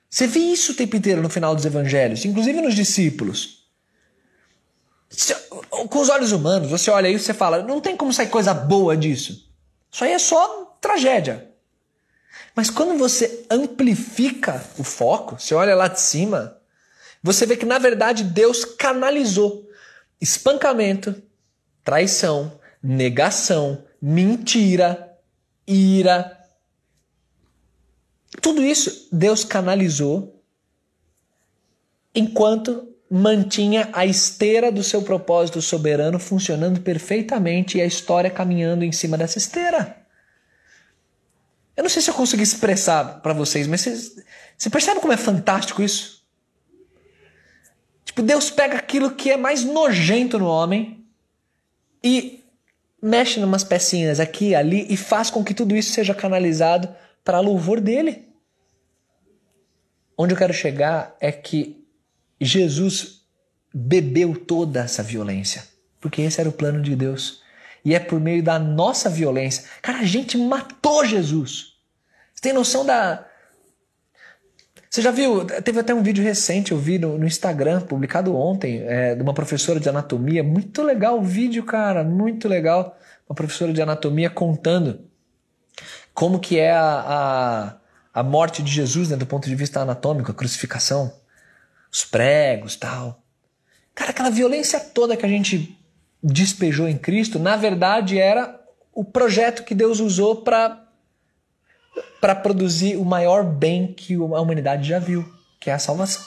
Você 0.08 0.26
vê 0.26 0.40
isso 0.40 0.72
o 0.72 0.74
tempo 0.74 0.96
inteiro 0.96 1.22
no 1.22 1.28
final 1.28 1.54
dos 1.54 1.64
evangelhos, 1.64 2.24
inclusive 2.24 2.60
nos 2.60 2.74
discípulos. 2.74 3.66
Com 5.70 6.00
os 6.00 6.08
olhos 6.08 6.32
humanos, 6.32 6.70
você 6.70 6.90
olha 6.90 7.08
aí 7.08 7.14
e 7.14 7.18
fala, 7.18 7.62
não 7.62 7.80
tem 7.80 7.96
como 7.96 8.12
sair 8.12 8.28
coisa 8.28 8.52
boa 8.52 8.96
disso. 8.96 9.50
Isso 9.90 10.04
aí 10.04 10.12
é 10.12 10.18
só 10.18 10.76
tragédia. 10.80 11.55
Mas 12.56 12.70
quando 12.70 12.96
você 12.98 13.44
amplifica 13.50 14.64
o 14.78 14.82
foco, 14.82 15.38
você 15.38 15.54
olha 15.54 15.76
lá 15.76 15.88
de 15.88 16.00
cima, 16.00 16.56
você 17.22 17.44
vê 17.44 17.54
que 17.54 17.66
na 17.66 17.78
verdade 17.78 18.24
Deus 18.24 18.64
canalizou 18.64 19.68
espancamento, 20.18 21.22
traição, 21.84 22.58
negação, 22.82 23.84
mentira, 24.00 25.18
ira. 25.66 26.34
Tudo 28.40 28.62
isso 28.62 29.06
Deus 29.12 29.44
canalizou 29.44 30.42
enquanto 32.14 32.88
mantinha 33.10 33.90
a 33.92 34.06
esteira 34.06 34.72
do 34.72 34.82
seu 34.82 35.02
propósito 35.02 35.60
soberano 35.60 36.18
funcionando 36.18 36.80
perfeitamente 36.80 37.76
e 37.76 37.82
a 37.82 37.86
história 37.86 38.30
caminhando 38.30 38.82
em 38.82 38.92
cima 38.92 39.18
dessa 39.18 39.36
esteira. 39.36 40.05
Eu 41.76 41.82
não 41.82 41.90
sei 41.90 42.00
se 42.00 42.08
eu 42.08 42.14
consegui 42.14 42.42
expressar 42.42 43.20
para 43.20 43.34
vocês, 43.34 43.66
mas 43.66 43.82
vocês, 43.82 44.16
você 44.56 44.70
percebe 44.70 45.00
como 45.00 45.12
é 45.12 45.16
fantástico 45.16 45.82
isso? 45.82 46.24
Tipo, 48.04 48.22
Deus 48.22 48.50
pega 48.50 48.78
aquilo 48.78 49.14
que 49.14 49.30
é 49.30 49.36
mais 49.36 49.62
nojento 49.62 50.38
no 50.38 50.46
homem 50.46 51.04
e 52.02 52.42
mexe 53.02 53.38
numas 53.38 53.62
pecinhas 53.62 54.18
aqui 54.18 54.48
e 54.48 54.54
ali 54.54 54.86
e 54.88 54.96
faz 54.96 55.28
com 55.28 55.44
que 55.44 55.52
tudo 55.52 55.76
isso 55.76 55.92
seja 55.92 56.14
canalizado 56.14 56.88
para 57.22 57.40
louvor 57.40 57.80
dele. 57.80 58.26
Onde 60.16 60.32
eu 60.32 60.38
quero 60.38 60.54
chegar 60.54 61.14
é 61.20 61.30
que 61.30 61.84
Jesus 62.40 63.20
bebeu 63.74 64.34
toda 64.34 64.80
essa 64.80 65.02
violência, 65.02 65.64
porque 66.00 66.22
esse 66.22 66.40
era 66.40 66.48
o 66.48 66.52
plano 66.52 66.80
de 66.80 66.96
Deus. 66.96 67.42
E 67.86 67.94
é 67.94 68.00
por 68.00 68.18
meio 68.18 68.42
da 68.42 68.58
nossa 68.58 69.08
violência. 69.08 69.62
Cara, 69.80 70.00
a 70.00 70.04
gente 70.04 70.36
matou 70.36 71.04
Jesus. 71.04 71.74
Você 72.34 72.42
tem 72.42 72.52
noção 72.52 72.84
da. 72.84 73.24
Você 74.90 75.00
já 75.00 75.12
viu? 75.12 75.44
Teve 75.44 75.78
até 75.78 75.94
um 75.94 76.02
vídeo 76.02 76.24
recente, 76.24 76.72
eu 76.72 76.78
vi 76.78 76.98
no, 76.98 77.16
no 77.16 77.24
Instagram, 77.24 77.82
publicado 77.82 78.34
ontem, 78.34 78.82
é, 78.82 79.14
de 79.14 79.22
uma 79.22 79.32
professora 79.32 79.78
de 79.78 79.88
anatomia. 79.88 80.42
Muito 80.42 80.82
legal 80.82 81.16
o 81.16 81.22
vídeo, 81.22 81.62
cara. 81.62 82.02
Muito 82.02 82.48
legal. 82.48 82.98
Uma 83.28 83.36
professora 83.36 83.72
de 83.72 83.80
anatomia 83.80 84.28
contando 84.30 85.08
como 86.12 86.40
que 86.40 86.58
é 86.58 86.72
a, 86.72 87.04
a, 87.06 88.20
a 88.20 88.22
morte 88.24 88.64
de 88.64 88.72
Jesus, 88.72 89.10
né, 89.10 89.16
do 89.16 89.26
ponto 89.26 89.48
de 89.48 89.54
vista 89.54 89.78
anatômico, 89.78 90.32
a 90.32 90.34
crucificação, 90.34 91.12
os 91.92 92.04
pregos 92.04 92.74
tal. 92.74 93.22
Cara, 93.94 94.10
aquela 94.10 94.30
violência 94.30 94.80
toda 94.80 95.16
que 95.16 95.24
a 95.24 95.28
gente 95.28 95.78
despejou 96.22 96.88
em 96.88 96.96
Cristo, 96.96 97.38
na 97.38 97.56
verdade 97.56 98.18
era 98.18 98.60
o 98.92 99.04
projeto 99.04 99.64
que 99.64 99.74
Deus 99.74 100.00
usou 100.00 100.36
para 100.36 100.82
para 102.20 102.34
produzir 102.34 102.96
o 102.96 103.04
maior 103.04 103.44
bem 103.44 103.92
que 103.92 104.14
a 104.14 104.40
humanidade 104.40 104.88
já 104.88 104.98
viu, 104.98 105.24
que 105.60 105.70
é 105.70 105.72
a 105.72 105.78
salvação. 105.78 106.22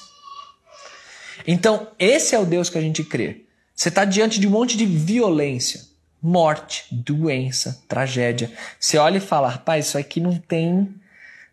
Então, 1.45 1.87
esse 1.97 2.35
é 2.35 2.39
o 2.39 2.45
Deus 2.45 2.69
que 2.69 2.77
a 2.77 2.81
gente 2.81 3.03
crê. 3.03 3.45
Você 3.75 3.89
está 3.89 4.05
diante 4.05 4.39
de 4.39 4.47
um 4.47 4.51
monte 4.51 4.77
de 4.77 4.85
violência, 4.85 5.81
morte, 6.21 6.85
doença, 6.91 7.83
tragédia. 7.87 8.51
Você 8.79 8.97
olha 8.97 9.17
e 9.17 9.21
fala, 9.21 9.49
rapaz, 9.49 9.87
isso 9.87 9.97
aqui 9.97 10.19
não 10.19 10.37
tem 10.37 10.93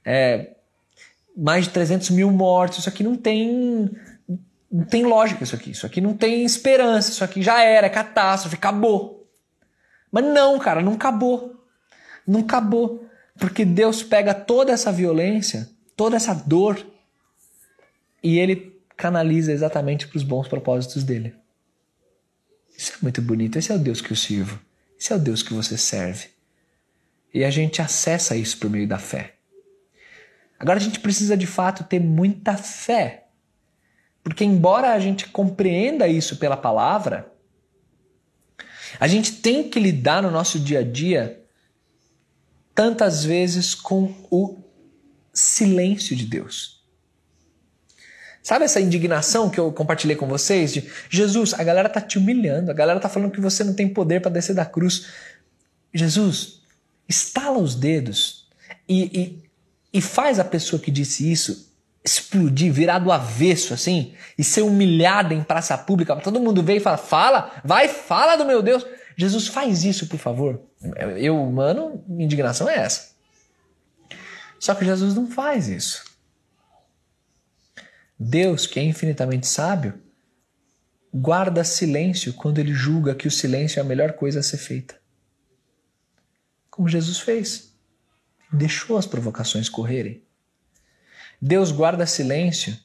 é, 0.04 0.50
mais 1.36 1.64
de 1.64 1.70
300 1.70 2.10
mil 2.10 2.30
mortos, 2.30 2.80
isso 2.80 2.88
aqui 2.88 3.02
não 3.02 3.16
tem 3.16 3.90
não 4.70 4.84
tem 4.84 5.04
lógica 5.04 5.44
isso 5.44 5.54
aqui. 5.54 5.70
Isso 5.70 5.86
aqui 5.86 6.00
não 6.00 6.14
tem 6.14 6.44
esperança. 6.44 7.10
Isso 7.10 7.24
aqui 7.24 7.42
já 7.42 7.62
era, 7.62 7.86
é 7.86 7.90
catástrofe, 7.90 8.56
acabou. 8.56 9.28
Mas 10.10 10.24
não, 10.24 10.58
cara, 10.58 10.82
não 10.82 10.94
acabou. 10.94 11.64
Não 12.26 12.40
acabou. 12.40 13.06
Porque 13.38 13.64
Deus 13.64 14.02
pega 14.02 14.34
toda 14.34 14.72
essa 14.72 14.90
violência, 14.90 15.68
toda 15.96 16.16
essa 16.16 16.34
dor, 16.34 16.84
e 18.22 18.38
ele 18.38 18.80
canaliza 18.96 19.52
exatamente 19.52 20.08
para 20.08 20.16
os 20.16 20.24
bons 20.24 20.48
propósitos 20.48 21.04
dele. 21.04 21.34
Isso 22.76 22.92
é 22.92 22.96
muito 23.02 23.22
bonito. 23.22 23.58
Esse 23.58 23.72
é 23.72 23.74
o 23.74 23.78
Deus 23.78 24.00
que 24.00 24.10
eu 24.10 24.16
sirvo. 24.16 24.58
Esse 24.98 25.12
é 25.12 25.16
o 25.16 25.18
Deus 25.18 25.42
que 25.42 25.54
você 25.54 25.76
serve. 25.76 26.28
E 27.32 27.44
a 27.44 27.50
gente 27.50 27.82
acessa 27.82 28.34
isso 28.36 28.58
por 28.58 28.70
meio 28.70 28.88
da 28.88 28.98
fé. 28.98 29.34
Agora 30.58 30.78
a 30.78 30.82
gente 30.82 31.00
precisa 31.00 31.36
de 31.36 31.46
fato 31.46 31.84
ter 31.84 32.00
muita 32.00 32.56
fé 32.56 33.25
porque, 34.26 34.44
embora 34.44 34.92
a 34.92 34.98
gente 34.98 35.28
compreenda 35.28 36.08
isso 36.08 36.38
pela 36.38 36.56
palavra, 36.56 37.32
a 38.98 39.06
gente 39.06 39.34
tem 39.34 39.70
que 39.70 39.78
lidar 39.78 40.20
no 40.20 40.32
nosso 40.32 40.58
dia 40.58 40.80
a 40.80 40.82
dia 40.82 41.44
tantas 42.74 43.24
vezes 43.24 43.72
com 43.72 44.12
o 44.28 44.58
silêncio 45.32 46.16
de 46.16 46.26
Deus. 46.26 46.84
Sabe 48.42 48.64
essa 48.64 48.80
indignação 48.80 49.48
que 49.48 49.60
eu 49.60 49.70
compartilhei 49.70 50.16
com 50.16 50.26
vocês 50.26 50.72
de 50.72 50.90
Jesus, 51.08 51.54
a 51.54 51.62
galera 51.62 51.88
tá 51.88 52.00
te 52.00 52.18
humilhando, 52.18 52.72
a 52.72 52.74
galera 52.74 52.98
tá 52.98 53.08
falando 53.08 53.30
que 53.30 53.40
você 53.40 53.62
não 53.62 53.74
tem 53.74 53.88
poder 53.88 54.20
para 54.20 54.32
descer 54.32 54.56
da 54.56 54.66
cruz. 54.66 55.06
Jesus, 55.94 56.62
estala 57.08 57.60
os 57.60 57.76
dedos 57.76 58.48
e, 58.88 59.04
e, 59.04 59.42
e 59.92 60.02
faz 60.02 60.40
a 60.40 60.44
pessoa 60.44 60.82
que 60.82 60.90
disse 60.90 61.30
isso 61.30 61.65
explodir, 62.06 62.72
virar 62.72 63.00
do 63.00 63.10
avesso 63.10 63.74
assim 63.74 64.14
e 64.38 64.44
ser 64.44 64.62
humilhada 64.62 65.34
em 65.34 65.42
praça 65.42 65.76
pública, 65.76 66.14
todo 66.16 66.40
mundo 66.40 66.62
vem 66.62 66.76
e 66.76 66.80
fala: 66.80 66.96
"Fala, 66.96 67.60
vai, 67.64 67.88
fala 67.88 68.36
do 68.36 68.44
meu 68.44 68.62
Deus". 68.62 68.86
Jesus 69.16 69.48
faz 69.48 69.82
isso, 69.82 70.06
por 70.08 70.18
favor. 70.18 70.60
Eu, 71.16 71.42
humano, 71.42 72.04
minha 72.06 72.26
indignação 72.26 72.68
é 72.68 72.76
essa. 72.76 73.16
Só 74.60 74.74
que 74.74 74.84
Jesus 74.84 75.14
não 75.14 75.26
faz 75.30 75.68
isso. 75.68 76.04
Deus, 78.18 78.66
que 78.66 78.78
é 78.78 78.82
infinitamente 78.82 79.46
sábio, 79.46 80.00
guarda 81.12 81.64
silêncio 81.64 82.32
quando 82.34 82.58
ele 82.58 82.72
julga 82.72 83.14
que 83.14 83.28
o 83.28 83.30
silêncio 83.30 83.78
é 83.78 83.82
a 83.82 83.84
melhor 83.84 84.12
coisa 84.12 84.40
a 84.40 84.42
ser 84.42 84.58
feita. 84.58 84.98
Como 86.70 86.88
Jesus 86.88 87.18
fez. 87.18 87.74
Deixou 88.52 88.98
as 88.98 89.06
provocações 89.06 89.68
correrem. 89.68 90.25
Deus 91.40 91.70
guarda 91.70 92.06
silêncio, 92.06 92.76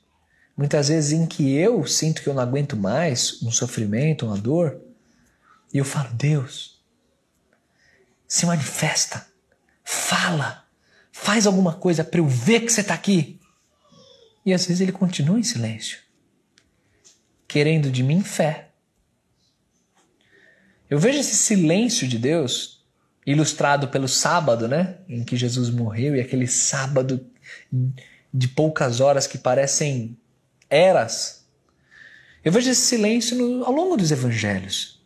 muitas 0.56 0.90
vezes 0.90 1.12
em 1.12 1.26
que 1.26 1.56
eu 1.56 1.86
sinto 1.86 2.22
que 2.22 2.28
eu 2.28 2.34
não 2.34 2.42
aguento 2.42 2.76
mais 2.76 3.42
um 3.44 3.52
sofrimento, 3.52 4.26
uma 4.26 4.38
dor, 4.38 4.80
e 5.74 5.78
eu 5.78 5.86
falo: 5.86 6.14
Deus, 6.14 6.82
se 8.28 8.46
manifesta, 8.46 9.32
Fala, 9.94 10.64
faz 11.12 11.46
alguma 11.46 11.74
coisa 11.74 12.02
para 12.02 12.22
eu 12.22 12.28
ver 12.28 12.62
que 12.62 12.72
você 12.72 12.80
está 12.80 12.94
aqui. 12.94 13.40
E 14.46 14.54
às 14.54 14.66
vezes 14.66 14.80
ele 14.80 14.94
continua 14.94 15.38
em 15.38 15.44
silêncio, 15.44 16.00
querendo 17.46 17.92
de 17.92 18.02
mim 18.02 18.24
fé. 18.24 18.70
Eu 20.90 20.98
vejo 20.98 21.20
esse 21.20 21.36
silêncio 21.36 22.08
de 22.08 22.18
Deus 22.18 22.86
ilustrado 23.26 23.90
pelo 23.90 24.08
sábado, 24.08 24.68
né, 24.68 25.00
em 25.10 25.26
que 25.26 25.36
Jesus 25.36 25.70
morreu 25.70 26.16
e 26.16 26.22
aquele 26.22 26.48
sábado 26.48 27.30
de 28.34 28.48
poucas 28.48 29.00
horas 29.00 29.28
que 29.28 29.38
parecem 29.38 30.18
eras. 30.70 31.46
Eu 32.44 32.52
vejo 32.52 32.70
esse 32.70 32.82
silêncio 32.82 33.38
no, 33.38 33.66
ao 33.66 33.72
longo 33.72 33.98
dos 33.98 34.12
evangelhos. 34.12 35.02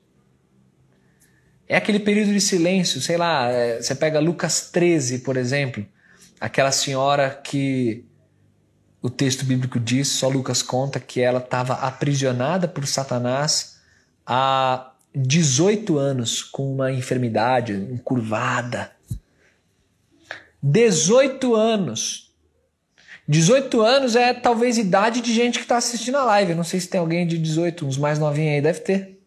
É 1.67 1.75
aquele 1.75 1.99
período 1.99 2.31
de 2.31 2.39
silêncio, 2.39 3.01
sei 3.01 3.17
lá, 3.17 3.49
é, 3.49 3.81
você 3.81 3.95
pega 3.95 4.19
Lucas 4.19 4.69
13, 4.71 5.19
por 5.19 5.35
exemplo, 5.35 5.85
aquela 6.39 6.71
senhora 6.71 7.29
que 7.43 8.05
o 9.01 9.09
texto 9.09 9.45
bíblico 9.45 9.79
diz, 9.79 10.07
só 10.07 10.27
Lucas 10.27 10.61
conta 10.61 10.99
que 10.99 11.21
ela 11.21 11.39
estava 11.39 11.73
aprisionada 11.73 12.67
por 12.67 12.85
Satanás 12.85 13.79
há 14.25 14.91
18 15.15 15.97
anos 15.97 16.43
com 16.43 16.73
uma 16.73 16.91
enfermidade 16.91 17.73
encurvada. 17.73 18.91
18 20.61 21.55
anos. 21.55 22.24
18 23.27 23.81
anos 23.81 24.15
é 24.15 24.33
talvez 24.33 24.77
idade 24.77 25.21
de 25.21 25.33
gente 25.33 25.57
que 25.57 25.65
está 25.65 25.77
assistindo 25.77 26.17
a 26.17 26.25
live. 26.25 26.53
não 26.53 26.63
sei 26.63 26.79
se 26.79 26.87
tem 26.87 26.99
alguém 26.99 27.25
de 27.25 27.37
18, 27.37 27.85
uns 27.85 27.97
mais 27.97 28.19
novinhos 28.19 28.53
aí, 28.53 28.61
deve 28.61 28.79
ter. 28.79 29.19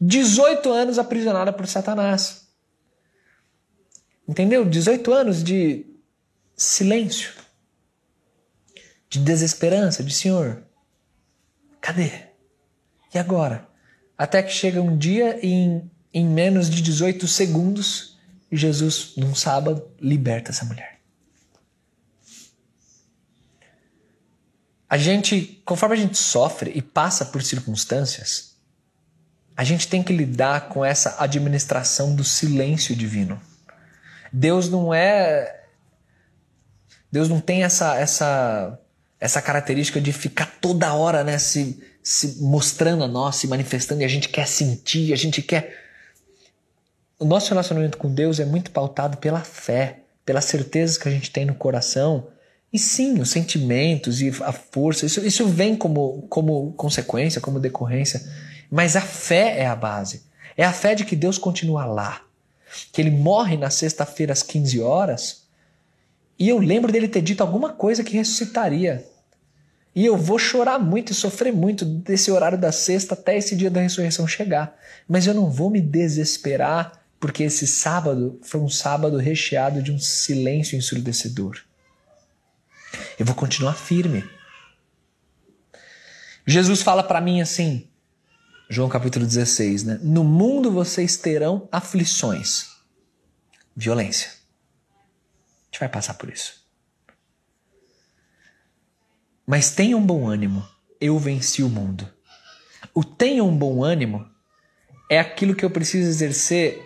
18 0.00 0.70
anos 0.70 0.98
aprisionada 0.98 1.52
por 1.52 1.66
Satanás. 1.66 2.46
Entendeu? 4.28 4.64
18 4.64 5.12
anos 5.12 5.42
de 5.42 5.86
silêncio 6.56 7.32
de 9.08 9.20
desesperança, 9.20 10.02
de 10.02 10.12
Senhor, 10.12 10.62
cadê? 11.80 12.10
E 13.14 13.18
agora? 13.18 13.66
Até 14.16 14.42
que 14.42 14.52
chega 14.52 14.82
um 14.82 14.96
dia 14.96 15.38
em, 15.42 15.90
em 16.12 16.26
menos 16.26 16.68
de 16.68 16.82
18 16.82 17.26
segundos, 17.26 18.18
Jesus, 18.50 19.14
num 19.16 19.34
sábado, 19.34 19.88
liberta 20.00 20.50
essa 20.50 20.64
mulher. 20.64 20.95
A 24.88 24.96
gente, 24.96 25.60
conforme 25.64 25.96
a 25.96 25.98
gente 25.98 26.16
sofre 26.16 26.70
e 26.74 26.80
passa 26.80 27.24
por 27.24 27.42
circunstâncias, 27.42 28.54
a 29.56 29.64
gente 29.64 29.88
tem 29.88 30.02
que 30.02 30.12
lidar 30.12 30.68
com 30.68 30.84
essa 30.84 31.16
administração 31.18 32.14
do 32.14 32.22
silêncio 32.22 32.94
divino. 32.94 33.40
Deus 34.32 34.68
não 34.68 34.92
é. 34.92 35.64
Deus 37.10 37.28
não 37.28 37.40
tem 37.40 37.64
essa, 37.64 37.96
essa 37.96 38.78
essa 39.18 39.40
característica 39.40 40.00
de 40.00 40.12
ficar 40.12 40.58
toda 40.60 40.92
hora 40.92 41.24
né, 41.24 41.38
se, 41.38 41.82
se 42.02 42.42
mostrando 42.42 43.04
a 43.04 43.08
nós, 43.08 43.36
se 43.36 43.48
manifestando, 43.48 44.02
e 44.02 44.04
a 44.04 44.08
gente 44.08 44.28
quer 44.28 44.46
sentir, 44.46 45.12
a 45.12 45.16
gente 45.16 45.42
quer. 45.42 45.84
O 47.18 47.24
nosso 47.24 47.48
relacionamento 47.48 47.96
com 47.96 48.12
Deus 48.12 48.38
é 48.38 48.44
muito 48.44 48.70
pautado 48.70 49.16
pela 49.16 49.40
fé, 49.40 50.00
pelas 50.24 50.44
certezas 50.44 50.98
que 50.98 51.08
a 51.08 51.10
gente 51.10 51.30
tem 51.30 51.46
no 51.46 51.54
coração. 51.54 52.28
E 52.72 52.78
sim, 52.78 53.20
os 53.20 53.30
sentimentos 53.30 54.20
e 54.20 54.28
a 54.42 54.52
força, 54.52 55.06
isso, 55.06 55.24
isso 55.24 55.46
vem 55.46 55.76
como, 55.76 56.26
como 56.28 56.72
consequência, 56.72 57.40
como 57.40 57.60
decorrência. 57.60 58.22
Mas 58.70 58.96
a 58.96 59.00
fé 59.00 59.60
é 59.60 59.66
a 59.66 59.76
base. 59.76 60.24
É 60.56 60.64
a 60.64 60.72
fé 60.72 60.94
de 60.94 61.04
que 61.04 61.16
Deus 61.16 61.38
continua 61.38 61.84
lá. 61.84 62.22
Que 62.92 63.00
ele 63.00 63.10
morre 63.10 63.56
na 63.56 63.70
sexta-feira 63.70 64.32
às 64.32 64.42
15 64.42 64.80
horas 64.80 65.46
e 66.38 66.48
eu 66.48 66.58
lembro 66.58 66.92
dele 66.92 67.08
ter 67.08 67.22
dito 67.22 67.40
alguma 67.40 67.72
coisa 67.72 68.04
que 68.04 68.16
ressuscitaria. 68.16 69.06
E 69.94 70.04
eu 70.04 70.16
vou 70.16 70.38
chorar 70.38 70.78
muito 70.78 71.12
e 71.12 71.14
sofrer 71.14 71.52
muito 71.52 71.84
desse 71.84 72.30
horário 72.30 72.58
da 72.58 72.70
sexta 72.70 73.14
até 73.14 73.38
esse 73.38 73.56
dia 73.56 73.70
da 73.70 73.80
ressurreição 73.80 74.28
chegar. 74.28 74.76
Mas 75.08 75.26
eu 75.26 75.32
não 75.32 75.50
vou 75.50 75.70
me 75.70 75.80
desesperar, 75.80 77.00
porque 77.18 77.44
esse 77.44 77.66
sábado 77.66 78.38
foi 78.42 78.60
um 78.60 78.68
sábado 78.68 79.16
recheado 79.16 79.82
de 79.82 79.90
um 79.90 79.98
silêncio 79.98 80.76
ensurdecedor. 80.76 81.56
Eu 83.18 83.26
vou 83.26 83.34
continuar 83.34 83.74
firme. 83.74 84.28
Jesus 86.46 86.82
fala 86.82 87.02
para 87.02 87.20
mim 87.20 87.40
assim, 87.40 87.88
João 88.70 88.88
capítulo 88.88 89.26
16, 89.26 89.84
né? 89.84 90.00
No 90.02 90.22
mundo 90.22 90.70
vocês 90.70 91.16
terão 91.16 91.68
aflições, 91.72 92.68
violência 93.74 94.36
gente 95.76 95.80
vai 95.80 95.88
passar 95.88 96.14
por 96.14 96.30
isso. 96.30 96.64
Mas 99.46 99.70
tenha 99.70 99.96
um 99.96 100.04
bom 100.04 100.26
ânimo, 100.26 100.66
eu 101.00 101.18
venci 101.18 101.62
o 101.62 101.68
mundo. 101.68 102.10
O 102.94 103.04
tenha 103.04 103.44
um 103.44 103.56
bom 103.56 103.84
ânimo 103.84 104.28
é 105.10 105.20
aquilo 105.20 105.54
que 105.54 105.64
eu 105.64 105.70
preciso 105.70 106.08
exercer 106.08 106.82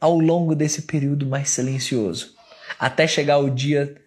ao 0.00 0.18
longo 0.18 0.54
desse 0.54 0.82
período 0.82 1.26
mais 1.26 1.50
silencioso, 1.50 2.34
até 2.78 3.06
chegar 3.06 3.38
o 3.38 3.50
dia 3.50 4.02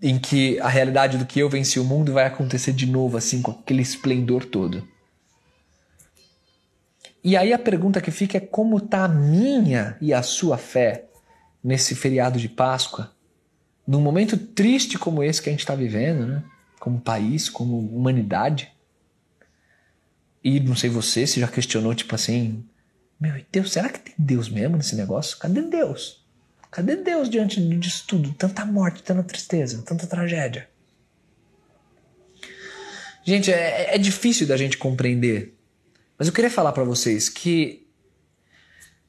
em 0.00 0.18
que 0.18 0.58
a 0.60 0.68
realidade 0.68 1.18
do 1.18 1.26
que 1.26 1.38
eu 1.38 1.48
venci 1.48 1.78
o 1.78 1.84
mundo 1.84 2.12
vai 2.12 2.26
acontecer 2.26 2.72
de 2.72 2.86
novo, 2.86 3.16
assim, 3.16 3.42
com 3.42 3.50
aquele 3.50 3.82
esplendor 3.82 4.44
todo. 4.44 4.86
E 7.22 7.36
aí 7.36 7.52
a 7.52 7.58
pergunta 7.58 8.00
que 8.00 8.10
fica 8.10 8.38
é 8.38 8.40
como 8.40 8.78
está 8.78 9.04
a 9.04 9.08
minha 9.08 9.96
e 10.00 10.14
a 10.14 10.22
sua 10.22 10.56
fé 10.56 11.06
nesse 11.62 11.94
feriado 11.94 12.38
de 12.38 12.48
Páscoa, 12.48 13.14
num 13.86 14.00
momento 14.00 14.38
triste 14.38 14.98
como 14.98 15.22
esse 15.22 15.42
que 15.42 15.50
a 15.50 15.52
gente 15.52 15.60
está 15.60 15.74
vivendo, 15.74 16.26
né? 16.26 16.44
como 16.78 17.00
país, 17.00 17.50
como 17.50 17.78
humanidade. 17.78 18.72
E 20.42 20.58
não 20.58 20.74
sei 20.74 20.88
você 20.88 21.26
se 21.26 21.38
já 21.38 21.46
questionou, 21.46 21.94
tipo 21.94 22.14
assim, 22.14 22.64
meu 23.20 23.34
Deus, 23.52 23.70
será 23.70 23.90
que 23.90 24.00
tem 24.00 24.14
Deus 24.18 24.48
mesmo 24.48 24.78
nesse 24.78 24.96
negócio? 24.96 25.36
Cadê 25.36 25.60
Deus? 25.60 26.19
Cadê 26.70 26.96
Deus 26.96 27.28
diante 27.28 27.60
disso 27.78 28.04
tudo? 28.06 28.32
Tanta 28.34 28.64
morte, 28.64 29.02
tanta 29.02 29.22
tristeza, 29.22 29.82
tanta 29.84 30.06
tragédia. 30.06 30.68
Gente, 33.24 33.52
é, 33.52 33.94
é 33.94 33.98
difícil 33.98 34.46
da 34.46 34.56
gente 34.56 34.78
compreender. 34.78 35.56
Mas 36.18 36.28
eu 36.28 36.34
queria 36.34 36.50
falar 36.50 36.72
para 36.72 36.84
vocês 36.84 37.28
que 37.28 37.86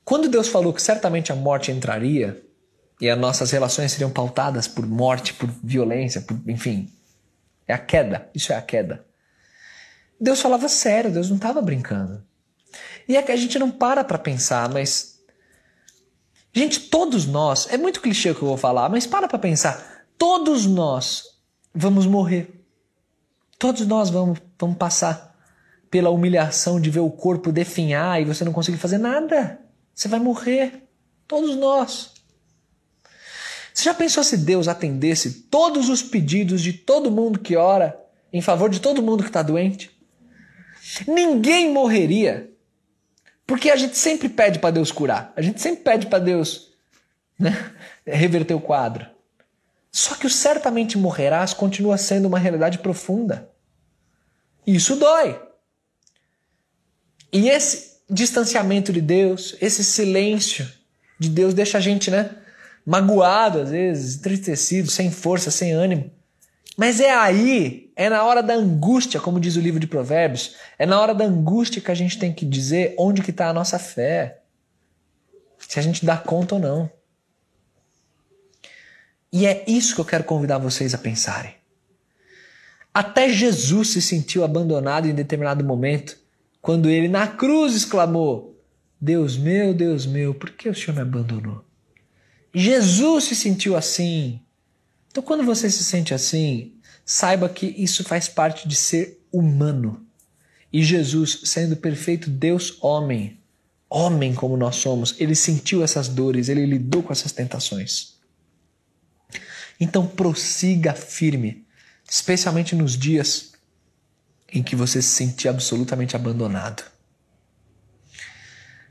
quando 0.04 0.28
Deus 0.28 0.47
falou 0.47 0.74
que 0.74 0.82
certamente 0.82 1.32
a 1.32 1.36
morte 1.36 1.71
entraria 1.71 2.43
e 3.00 3.10
as 3.10 3.17
nossas 3.17 3.52
relações 3.52 3.91
seriam 3.91 4.12
pautadas 4.12 4.67
por 4.67 4.86
morte, 4.86 5.34
por 5.34 5.50
violência, 5.63 6.21
por, 6.21 6.39
enfim, 6.47 6.91
é 7.67 7.74
a 7.74 7.78
queda. 7.78 8.30
Isso 8.34 8.52
é 8.52 8.56
a 8.56 8.62
queda. 8.62 9.06
Deus 10.19 10.41
falava 10.41 10.67
sério, 10.67 11.12
Deus 11.12 11.30
não 11.30 11.38
estava 11.38 11.62
brincando. 11.62 12.24
E 13.08 13.17
é 13.17 13.21
que 13.21 13.32
a 13.32 13.36
gente 13.36 13.58
não 13.58 13.71
para 13.71 14.04
para 14.04 14.17
pensar, 14.17 14.69
mas 14.69 15.11
gente, 16.54 16.80
todos 16.82 17.26
nós, 17.26 17.68
é 17.70 17.78
muito 17.78 18.02
clichê 18.02 18.32
o 18.32 18.36
que 18.36 18.42
eu 18.42 18.48
vou 18.48 18.58
falar, 18.58 18.90
mas 18.90 19.08
para 19.08 19.28
para 19.28 19.40
pensar, 19.40 20.06
todos 20.18 20.66
nós 20.66 21.24
vamos 21.74 22.06
morrer. 22.06 22.66
Todos 23.58 23.86
nós 23.86 24.10
vamos, 24.10 24.40
vamos 24.60 24.78
passar 24.78 25.32
pela 25.90 26.10
humilhação 26.10 26.80
de 26.80 26.90
ver 26.90 27.02
o 27.02 27.12
corpo 27.12 27.52
definhar 27.52 28.22
e 28.22 28.26
você 28.26 28.44
não 28.44 28.54
conseguir 28.54 28.78
fazer 28.78 28.98
nada. 28.98 29.60
Você 29.94 30.08
vai 30.08 30.20
morrer. 30.20 30.88
Todos 31.28 31.56
nós. 31.56 32.12
Você 33.74 33.84
já 33.84 33.94
pensou 33.94 34.24
se 34.24 34.38
Deus 34.38 34.68
atendesse 34.68 35.44
todos 35.44 35.90
os 35.90 36.02
pedidos 36.02 36.62
de 36.62 36.74
todo 36.74 37.12
mundo 37.12 37.40
que 37.40 37.56
ora 37.56 37.98
em 38.34 38.42
favor 38.42 38.70
de 38.70 38.80
todo 38.80 39.02
mundo 39.02 39.24
que 39.24 39.30
está 39.30 39.42
doente? 39.42 39.92
Ninguém 41.08 41.72
morreria. 41.72 42.51
Porque 43.52 43.70
a 43.70 43.76
gente 43.76 43.98
sempre 43.98 44.30
pede 44.30 44.60
para 44.60 44.72
Deus 44.72 44.94
curar. 44.94 45.34
A 45.36 45.42
gente 45.42 45.62
sempre 45.62 45.84
pede 45.84 46.08
para 46.08 46.20
Deus 46.20 46.70
né, 47.38 47.52
reverter 48.08 48.54
o 48.54 48.62
quadro. 48.62 49.06
Só 49.91 50.16
que 50.16 50.26
o 50.26 50.30
certamente 50.30 50.97
morrerás 50.97 51.54
continua 51.54 51.97
sendo 51.97 52.30
uma 52.30 52.39
realidade 52.39 52.78
profunda. 52.78 53.49
E 54.66 54.74
isso 54.74 54.95
dói. 54.95 55.38
E 57.30 57.49
esse 57.49 57.97
distanciamento 58.10 58.93
de 58.93 59.02
Deus, 59.02 59.58
esse 59.60 59.84
silêncio 59.84 60.66
de 61.20 61.28
Deus 61.28 61.54
deixa 61.54 61.78
a 61.78 61.82
gente, 61.82 62.10
né, 62.10 62.34
magoado 62.86 63.60
às 63.60 63.70
vezes, 63.70 64.16
entristecido, 64.16 64.89
sem 64.89 65.12
força, 65.12 65.52
sem 65.52 65.74
ânimo. 65.74 66.10
Mas 66.82 66.99
é 66.99 67.13
aí, 67.13 67.91
é 67.95 68.09
na 68.09 68.23
hora 68.23 68.41
da 68.41 68.55
angústia, 68.55 69.19
como 69.19 69.39
diz 69.39 69.55
o 69.55 69.61
livro 69.61 69.79
de 69.79 69.86
Provérbios, 69.86 70.55
é 70.79 70.86
na 70.88 70.99
hora 70.99 71.13
da 71.13 71.25
angústia 71.25 71.79
que 71.79 71.91
a 71.91 71.93
gente 71.93 72.17
tem 72.17 72.34
que 72.34 72.43
dizer 72.43 72.95
onde 72.97 73.21
que 73.21 73.29
está 73.29 73.49
a 73.49 73.53
nossa 73.53 73.77
fé. 73.77 74.41
Se 75.59 75.77
a 75.77 75.82
gente 75.84 76.03
dá 76.03 76.17
conta 76.17 76.55
ou 76.55 76.59
não. 76.59 76.91
E 79.32 79.45
é 79.45 79.63
isso 79.67 79.93
que 79.93 80.01
eu 80.01 80.05
quero 80.05 80.23
convidar 80.23 80.57
vocês 80.57 80.95
a 80.95 80.97
pensarem. 80.97 81.53
Até 82.91 83.29
Jesus 83.29 83.89
se 83.89 84.01
sentiu 84.01 84.43
abandonado 84.43 85.07
em 85.07 85.13
determinado 85.13 85.63
momento 85.63 86.17
quando 86.63 86.89
ele 86.89 87.07
na 87.07 87.27
cruz 87.27 87.75
exclamou: 87.75 88.59
Deus 88.99 89.38
meu, 89.38 89.71
Deus 89.71 90.07
meu, 90.07 90.34
por 90.34 90.49
que 90.49 90.67
o 90.67 90.73
Senhor 90.73 90.95
me 90.95 91.01
abandonou? 91.01 91.63
Jesus 92.51 93.25
se 93.25 93.36
sentiu 93.36 93.77
assim. 93.77 94.41
Então, 95.12 95.22
quando 95.22 95.43
você 95.43 95.70
se 95.70 95.84
sente 95.84 96.14
assim, 96.14 96.74
saiba 97.05 97.49
que 97.49 97.66
isso 97.66 98.03
faz 98.03 98.30
parte 98.30 98.68
de 98.68 98.76
ser 98.76 99.22
humano. 99.32 100.07
E 100.72 100.82
Jesus, 100.82 101.41
sendo 101.43 101.76
perfeito 101.76 102.30
Deus 102.30 102.78
homem, 102.82 103.38
homem 103.89 104.34
como 104.34 104.55
nós 104.55 104.78
somos, 104.78 105.16
ele 105.20 105.36
sentiu 105.36 105.84
essas 105.84 106.07
dores, 106.07 106.47
ele 106.47 106.66
lidou 106.66 107.03
com 107.03 107.12
essas 107.12 107.34
tentações. 107.34 108.16
Então 109.78 110.07
prossiga 110.07 110.93
firme, 110.93 111.66
especialmente 112.09 112.74
nos 112.74 112.97
dias 112.97 113.51
em 114.49 114.64
que 114.64 114.76
você 114.76 115.01
se 115.01 115.09
sentir 115.09 115.49
absolutamente 115.49 116.16
abandonado. 116.16 116.84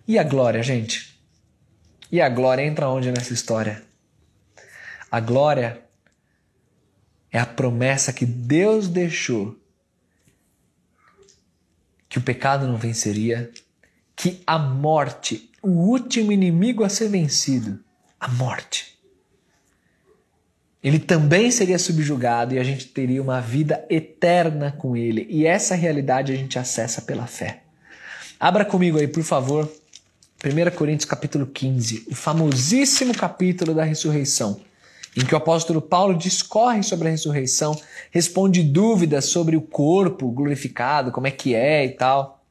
E 0.07 0.19
a 0.19 0.23
glória, 0.23 0.63
gente? 0.63 1.19
E 2.13 2.21
a 2.21 2.29
glória 2.29 2.63
entra 2.63 2.89
onde 2.89 3.11
nessa 3.11 3.33
história? 3.33 3.83
A 5.11 5.21
glória 5.21 5.83
é 7.33 7.39
a 7.39 7.47
promessa 7.47 8.13
que 8.13 8.27
Deus 8.27 8.89
deixou 8.89 9.57
que 12.09 12.19
o 12.19 12.23
pecado 12.23 12.67
não 12.67 12.77
venceria, 12.77 13.51
que 14.17 14.43
a 14.47 14.59
morte, 14.59 15.51
o 15.63 15.69
último 15.69 16.33
inimigo 16.33 16.83
a 16.83 16.89
ser 16.89 17.09
vencido, 17.09 17.79
a 18.19 18.27
morte, 18.29 18.99
ele 20.83 20.99
também 20.99 21.51
seria 21.51 21.79
subjugado 21.79 22.55
e 22.55 22.59
a 22.59 22.65
gente 22.65 22.87
teria 22.87 23.23
uma 23.23 23.41
vida 23.41 23.85
eterna 23.89 24.73
com 24.73 24.97
ele. 24.97 25.27
E 25.29 25.47
essa 25.47 25.75
realidade 25.75 26.33
a 26.33 26.37
gente 26.37 26.59
acessa 26.59 27.03
pela 27.03 27.27
fé. 27.27 27.63
Abra 28.39 28.65
comigo 28.65 28.99
aí, 28.99 29.07
por 29.07 29.23
favor, 29.23 29.71
1 30.43 30.75
Coríntios 30.75 31.05
capítulo 31.05 31.47
15, 31.47 32.07
o 32.11 32.15
famosíssimo 32.15 33.15
capítulo 33.15 33.75
da 33.75 33.85
ressurreição 33.85 34.59
em 35.17 35.25
que 35.25 35.35
o 35.35 35.39
apóstolo 35.39 35.81
Paulo 35.81 36.17
discorre 36.17 36.83
sobre 36.83 37.09
a 37.09 37.11
ressurreição, 37.11 37.81
responde 38.11 38.63
dúvidas 38.63 39.27
sobre 39.27 39.57
o 39.57 39.61
corpo 39.61 40.31
glorificado, 40.31 41.11
como 41.11 41.27
é 41.27 41.31
que 41.31 41.55
é 41.55 41.85
e 41.85 41.91
tal. 41.91 42.45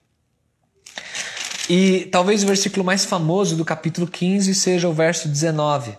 E 1.70 2.05
talvez 2.12 2.43
o 2.43 2.47
versículo 2.47 2.84
mais 2.84 3.05
famoso 3.05 3.55
do 3.55 3.64
capítulo 3.64 4.07
15 4.07 4.53
seja 4.55 4.89
o 4.89 4.93
verso 4.93 5.30
19. 5.30 5.97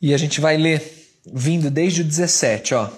E 0.00 0.12
a 0.12 0.16
gente 0.18 0.40
vai 0.40 0.56
ler 0.56 0.82
vindo 1.26 1.70
desde 1.70 2.00
o 2.00 2.04
17, 2.04 2.74
ó. 2.74 2.90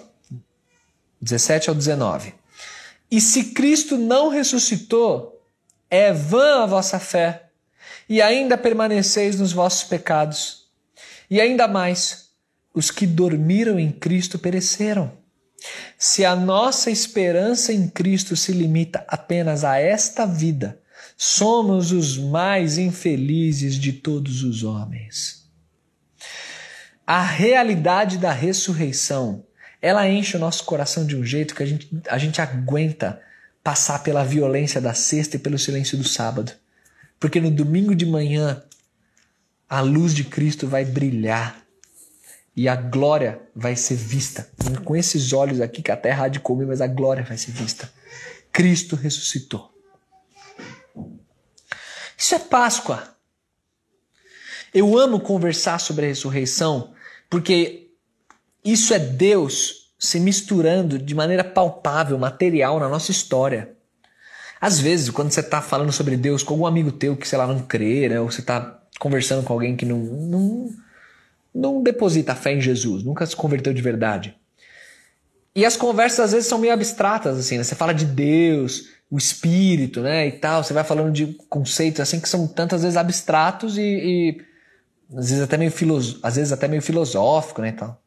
17 1.21 1.69
ao 1.69 1.75
19. 1.75 2.35
E 3.11 3.21
se 3.21 3.53
Cristo 3.53 3.97
não 3.97 4.29
ressuscitou, 4.29 5.41
é 5.91 6.13
vã 6.13 6.63
a 6.63 6.67
vossa 6.67 6.99
fé 6.99 7.46
e 8.09 8.23
ainda 8.23 8.57
permaneceis 8.57 9.39
nos 9.39 9.53
vossos 9.53 9.85
pecados. 9.85 10.67
E 11.31 11.41
ainda 11.41 11.67
mais, 11.67 12.31
os 12.75 12.91
que 12.91 13.07
dormiram 13.07 13.79
em 13.79 13.91
Cristo 13.91 14.39
pereceram. 14.39 15.13
Se 15.99 16.25
a 16.25 16.37
nossa 16.37 16.91
esperança 16.91 17.73
em 17.73 17.89
Cristo 17.89 18.37
se 18.37 18.53
limita 18.53 19.05
apenas 19.09 19.65
a 19.65 19.79
esta 19.79 20.27
vida, 20.27 20.81
somos 21.17 21.93
os 21.93 22.19
mais 22.19 22.79
infelizes 22.79 23.75
de 23.77 23.93
todos 23.93 24.43
os 24.43 24.63
homens. 24.63 25.47
A 27.07 27.23
realidade 27.23 28.19
da 28.19 28.33
ressurreição, 28.33 29.45
ela 29.81 30.09
enche 30.09 30.37
o 30.37 30.41
nosso 30.41 30.65
coração 30.65 31.07
de 31.07 31.17
um 31.17 31.25
jeito 31.25 31.55
que 31.55 31.63
a 31.63 31.67
gente, 31.67 31.89
a 32.09 32.19
gente 32.19 32.41
aguenta 32.41 33.21
passar 33.63 34.03
pela 34.03 34.25
violência 34.25 34.81
da 34.81 34.93
sexta 34.93 35.37
e 35.37 35.39
pelo 35.39 35.59
silêncio 35.59 35.97
do 35.97 36.05
sábado. 36.05 36.53
Porque 37.19 37.41
no 37.41 37.51
domingo 37.51 37.95
de 37.95 38.07
manhã 38.07 38.63
a 39.69 39.81
luz 39.81 40.15
de 40.15 40.25
Cristo 40.25 40.67
vai 40.67 40.85
brilhar 40.85 41.65
e 42.57 42.69
a 42.69 42.77
glória 42.77 43.41
vai 43.55 43.77
ser 43.77 43.97
vista. 43.97 44.49
Com 44.85 44.97
esses 44.97 45.33
olhos 45.33 45.61
aqui 45.61 45.83
que 45.83 45.91
a 45.91 45.97
terra 45.97 46.25
há 46.25 46.29
de 46.29 46.41
comer, 46.41 46.67
mas 46.67 46.81
a 46.81 46.87
glória 46.87 47.23
vai 47.23 47.37
ser 47.37 47.53
vista. 47.53 47.93
Cristo 48.51 48.97
ressuscitou. 48.97 49.71
Isso 52.17 52.35
é 52.35 52.39
Páscoa. 52.39 53.15
Eu 54.73 54.99
amo 54.99 55.21
conversar 55.21 55.79
sobre 55.79 56.07
a 56.07 56.09
ressurreição 56.09 56.95
porque 57.29 57.91
isso 58.65 58.95
é 58.95 58.99
Deus 58.99 59.93
se 59.99 60.19
misturando 60.21 60.99
de 60.99 61.15
maneira 61.15 61.45
palpável, 61.45 62.19
material 62.19 62.81
na 62.81 62.89
nossa 62.89 63.11
história. 63.11 63.76
Às 64.67 64.81
vezes, 64.81 65.11
quando 65.11 65.31
você 65.31 65.39
está 65.39 65.63
falando 65.63 65.93
sobre 65.93 66.17
Deus 66.17 66.43
com 66.43 66.55
algum 66.55 66.67
amigo 66.67 66.91
teu 66.91 67.17
que, 67.17 67.29
sei 67.29 67.39
lá, 67.39 67.47
não 67.47 67.61
crê, 67.61 68.09
né? 68.09 68.19
ou 68.19 68.29
você 68.29 68.41
está 68.41 68.81
conversando 68.99 69.45
com 69.45 69.53
alguém 69.53 69.77
que 69.77 69.87
não, 69.87 69.97
não, 69.97 70.71
não 71.55 71.83
deposita 71.85 72.35
fé 72.35 72.53
em 72.53 72.61
Jesus, 72.61 73.05
nunca 73.05 73.25
se 73.25 73.37
converteu 73.37 73.73
de 73.73 73.81
verdade. 73.81 74.37
E 75.55 75.65
as 75.65 75.77
conversas 75.77 76.19
às 76.19 76.33
vezes 76.33 76.49
são 76.49 76.59
meio 76.59 76.73
abstratas, 76.73 77.39
assim, 77.39 77.59
né? 77.59 77.63
Você 77.63 77.77
fala 77.77 77.95
de 77.95 78.07
Deus, 78.07 78.89
o 79.09 79.17
Espírito, 79.17 80.01
né, 80.01 80.27
e 80.27 80.33
tal, 80.33 80.65
você 80.65 80.73
vai 80.73 80.83
falando 80.83 81.13
de 81.13 81.27
conceitos 81.49 82.01
assim 82.01 82.19
que 82.19 82.29
são 82.29 82.49
tantas 82.49 82.83
vezes 82.83 82.97
abstratos 82.97 83.79
e, 83.79 83.83
e 83.83 84.41
às 85.17 85.31
vezes 85.31 85.45
até 85.45 85.57
meio 85.57 85.71
filoso, 85.71 86.19
às 86.25 86.35
vezes 86.35 86.53
até 86.53 86.67
meio 86.67 86.83
filosófico, 86.83 87.63
né, 87.63 87.69
e 87.69 87.73
tal. 87.73 88.03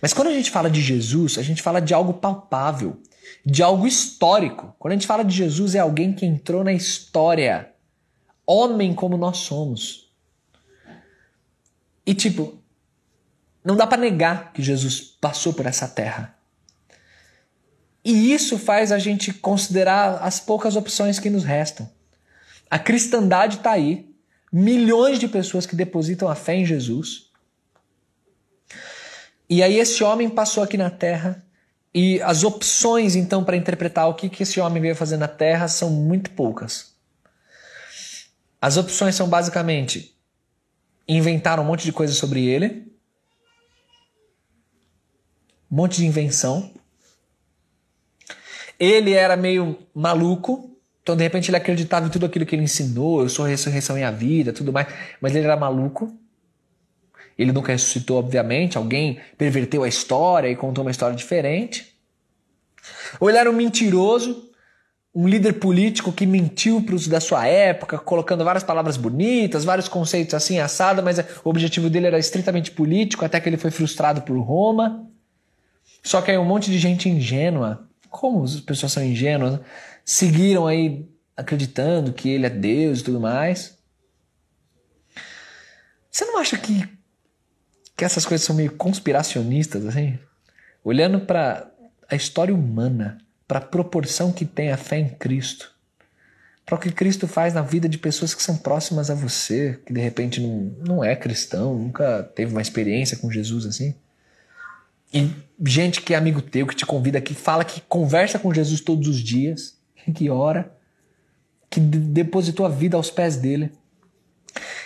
Mas 0.00 0.14
quando 0.14 0.28
a 0.28 0.32
gente 0.32 0.50
fala 0.50 0.70
de 0.70 0.80
Jesus, 0.80 1.36
a 1.36 1.42
gente 1.42 1.60
fala 1.60 1.78
de 1.78 1.92
algo 1.92 2.14
palpável 2.14 2.98
de 3.44 3.62
algo 3.62 3.86
histórico. 3.86 4.74
Quando 4.78 4.92
a 4.92 4.94
gente 4.96 5.06
fala 5.06 5.24
de 5.24 5.34
Jesus, 5.34 5.74
é 5.74 5.78
alguém 5.78 6.12
que 6.12 6.26
entrou 6.26 6.62
na 6.62 6.72
história. 6.72 7.72
Homem 8.46 8.94
como 8.94 9.16
nós 9.16 9.38
somos. 9.38 10.12
E 12.04 12.14
tipo, 12.14 12.58
não 13.64 13.76
dá 13.76 13.86
para 13.86 14.00
negar 14.00 14.52
que 14.52 14.62
Jesus 14.62 15.00
passou 15.00 15.52
por 15.52 15.66
essa 15.66 15.86
terra. 15.86 16.36
E 18.04 18.32
isso 18.32 18.58
faz 18.58 18.90
a 18.92 18.98
gente 18.98 19.32
considerar 19.32 20.22
as 20.22 20.40
poucas 20.40 20.76
opções 20.76 21.18
que 21.18 21.28
nos 21.28 21.44
restam. 21.44 21.90
A 22.70 22.78
cristandade 22.78 23.56
está 23.56 23.72
aí. 23.72 24.08
Milhões 24.50 25.18
de 25.18 25.28
pessoas 25.28 25.66
que 25.66 25.76
depositam 25.76 26.28
a 26.28 26.34
fé 26.34 26.54
em 26.54 26.64
Jesus. 26.64 27.30
E 29.48 29.62
aí 29.62 29.78
esse 29.78 30.02
homem 30.04 30.28
passou 30.28 30.62
aqui 30.62 30.76
na 30.76 30.90
terra 30.90 31.44
e 31.94 32.20
as 32.22 32.44
opções, 32.44 33.16
então, 33.16 33.42
para 33.42 33.56
interpretar 33.56 34.08
o 34.08 34.14
que, 34.14 34.28
que 34.28 34.42
esse 34.42 34.60
homem 34.60 34.80
veio 34.80 34.94
fazer 34.94 35.16
na 35.16 35.28
Terra 35.28 35.68
são 35.68 35.90
muito 35.90 36.30
poucas. 36.30 36.94
As 38.60 38.76
opções 38.76 39.14
são 39.14 39.28
basicamente 39.28 40.14
inventar 41.06 41.58
um 41.58 41.64
monte 41.64 41.84
de 41.84 41.92
coisa 41.92 42.12
sobre 42.12 42.44
ele, 42.44 42.92
um 45.70 45.76
monte 45.76 45.96
de 45.96 46.06
invenção. 46.06 46.72
Ele 48.78 49.12
era 49.12 49.36
meio 49.36 49.78
maluco, 49.94 50.76
então 51.02 51.16
de 51.16 51.22
repente 51.22 51.50
ele 51.50 51.56
acreditava 51.56 52.06
em 52.06 52.10
tudo 52.10 52.26
aquilo 52.26 52.44
que 52.44 52.54
ele 52.54 52.62
ensinou, 52.62 53.22
eu 53.22 53.28
sou 53.28 53.44
a 53.44 53.48
ressurreição 53.48 53.98
e 53.98 54.04
a 54.04 54.10
vida, 54.10 54.52
tudo 54.52 54.72
mais, 54.72 54.88
mas 55.20 55.34
ele 55.34 55.46
era 55.46 55.56
maluco. 55.56 56.14
Ele 57.38 57.52
nunca 57.52 57.72
ressuscitou, 57.72 58.18
obviamente. 58.18 58.76
Alguém 58.76 59.20
perverteu 59.36 59.84
a 59.84 59.88
história 59.88 60.48
e 60.48 60.56
contou 60.56 60.82
uma 60.82 60.90
história 60.90 61.14
diferente. 61.14 61.96
Ou 63.20 63.28
ele 63.28 63.38
era 63.38 63.48
um 63.48 63.54
mentiroso, 63.54 64.50
um 65.14 65.28
líder 65.28 65.54
político 65.54 66.12
que 66.12 66.26
mentiu 66.26 66.82
para 66.82 66.94
os 66.94 67.06
da 67.06 67.20
sua 67.20 67.46
época, 67.46 67.98
colocando 67.98 68.44
várias 68.44 68.64
palavras 68.64 68.96
bonitas, 68.96 69.64
vários 69.64 69.88
conceitos 69.88 70.34
assim 70.34 70.58
assado, 70.58 71.02
mas 71.02 71.18
o 71.44 71.48
objetivo 71.48 71.88
dele 71.88 72.08
era 72.08 72.18
estritamente 72.18 72.72
político, 72.72 73.24
até 73.24 73.40
que 73.40 73.48
ele 73.48 73.56
foi 73.56 73.70
frustrado 73.70 74.22
por 74.22 74.38
Roma. 74.40 75.06
Só 76.02 76.20
que 76.20 76.30
aí 76.30 76.38
um 76.38 76.44
monte 76.44 76.70
de 76.70 76.78
gente 76.78 77.08
ingênua, 77.08 77.88
como 78.10 78.42
as 78.42 78.60
pessoas 78.60 78.92
são 78.92 79.02
ingênuas, 79.04 79.60
seguiram 80.04 80.66
aí 80.66 81.08
acreditando 81.36 82.12
que 82.12 82.28
ele 82.28 82.46
é 82.46 82.50
Deus 82.50 83.00
e 83.00 83.04
tudo 83.04 83.20
mais. 83.20 83.78
Você 86.10 86.24
não 86.24 86.38
acha 86.38 86.56
que 86.56 86.97
que 87.98 88.04
essas 88.04 88.24
coisas 88.24 88.46
são 88.46 88.54
meio 88.54 88.70
conspiracionistas, 88.70 89.84
assim, 89.84 90.16
olhando 90.84 91.18
para 91.18 91.68
a 92.08 92.14
história 92.14 92.54
humana, 92.54 93.18
para 93.46 93.58
a 93.58 93.62
proporção 93.62 94.30
que 94.30 94.44
tem 94.44 94.70
a 94.70 94.76
fé 94.76 95.00
em 95.00 95.08
Cristo, 95.08 95.74
para 96.64 96.76
o 96.76 96.78
que 96.78 96.92
Cristo 96.92 97.26
faz 97.26 97.54
na 97.54 97.60
vida 97.60 97.88
de 97.88 97.98
pessoas 97.98 98.34
que 98.34 98.42
são 98.42 98.56
próximas 98.56 99.10
a 99.10 99.16
você, 99.16 99.80
que 99.84 99.92
de 99.92 100.00
repente 100.00 100.40
não, 100.40 100.76
não 100.86 101.04
é 101.04 101.16
cristão, 101.16 101.76
nunca 101.76 102.22
teve 102.22 102.52
uma 102.52 102.62
experiência 102.62 103.16
com 103.16 103.32
Jesus 103.32 103.66
assim. 103.66 103.96
E 105.12 105.32
gente 105.66 106.00
que 106.00 106.14
é 106.14 106.16
amigo 106.16 106.40
teu, 106.40 106.68
que 106.68 106.76
te 106.76 106.86
convida, 106.86 107.20
que 107.20 107.34
fala 107.34 107.64
que 107.64 107.80
conversa 107.80 108.38
com 108.38 108.54
Jesus 108.54 108.80
todos 108.80 109.08
os 109.08 109.18
dias, 109.18 109.76
que 110.14 110.30
ora, 110.30 110.72
que 111.68 111.80
depositou 111.80 112.64
a 112.64 112.68
vida 112.68 112.96
aos 112.96 113.10
pés 113.10 113.34
dele. 113.34 113.72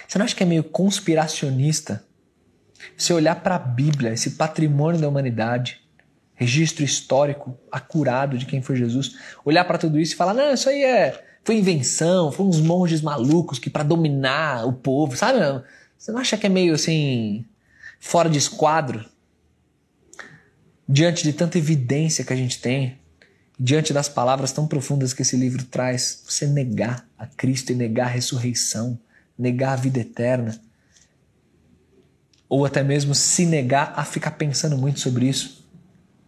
Você 0.09 0.17
não 0.17 0.25
acha 0.25 0.35
que 0.35 0.43
é 0.43 0.47
meio 0.47 0.65
conspiracionista 0.65 2.03
você 2.97 3.13
olhar 3.13 3.37
para 3.37 3.57
a 3.57 3.59
Bíblia, 3.59 4.13
esse 4.13 4.33
patrimônio 4.33 5.01
da 5.01 5.09
humanidade, 5.09 5.81
registro 6.35 6.85
histórico 6.85 7.59
acurado 7.71 8.37
de 8.37 8.47
quem 8.47 8.63
foi 8.63 8.77
Jesus, 8.77 9.17
olhar 9.45 9.65
para 9.65 9.79
tudo 9.79 9.99
isso 9.99 10.15
e 10.15 10.17
falar: 10.17 10.35
não, 10.35 10.53
isso 10.53 10.69
aí 10.69 10.83
é, 10.83 11.25
foi 11.45 11.57
invenção, 11.57 12.33
foram 12.33 12.51
uns 12.51 12.61
monges 12.61 13.01
malucos 13.01 13.59
que 13.59 13.71
para 13.71 13.83
dominar 13.83 14.67
o 14.67 14.73
povo, 14.73 15.17
sabe? 15.17 15.39
Você 15.97 16.11
não 16.11 16.19
acha 16.19 16.37
que 16.37 16.47
é 16.47 16.49
meio 16.49 16.75
assim, 16.75 17.45
fora 18.01 18.29
de 18.29 18.39
esquadro? 18.39 19.05
Diante 20.89 21.23
de 21.23 21.33
tanta 21.33 21.59
evidência 21.59 22.25
que 22.25 22.33
a 22.33 22.37
gente 22.37 22.61
tem, 22.61 22.99
diante 23.59 23.93
das 23.93 24.09
palavras 24.09 24.51
tão 24.51 24.67
profundas 24.67 25.15
que 25.15 25.23
esse 25.23 25.37
livro 25.37 25.65
traz, 25.65 26.23
você 26.27 26.47
negar 26.47 27.07
a 27.17 27.27
Cristo 27.27 27.71
e 27.71 27.75
negar 27.75 28.07
a 28.07 28.11
ressurreição, 28.11 28.99
negar 29.39 29.75
a 29.75 29.77
vida 29.77 30.01
eterna, 30.01 30.61
ou 32.53 32.67
até 32.67 32.83
mesmo 32.83 33.15
se 33.15 33.47
negar 33.47 33.95
a 33.97 34.05
ficar 34.05 34.33
pensando 34.33 34.77
muito 34.77 35.01
sobre 35.01 35.27
isso, 35.27 35.67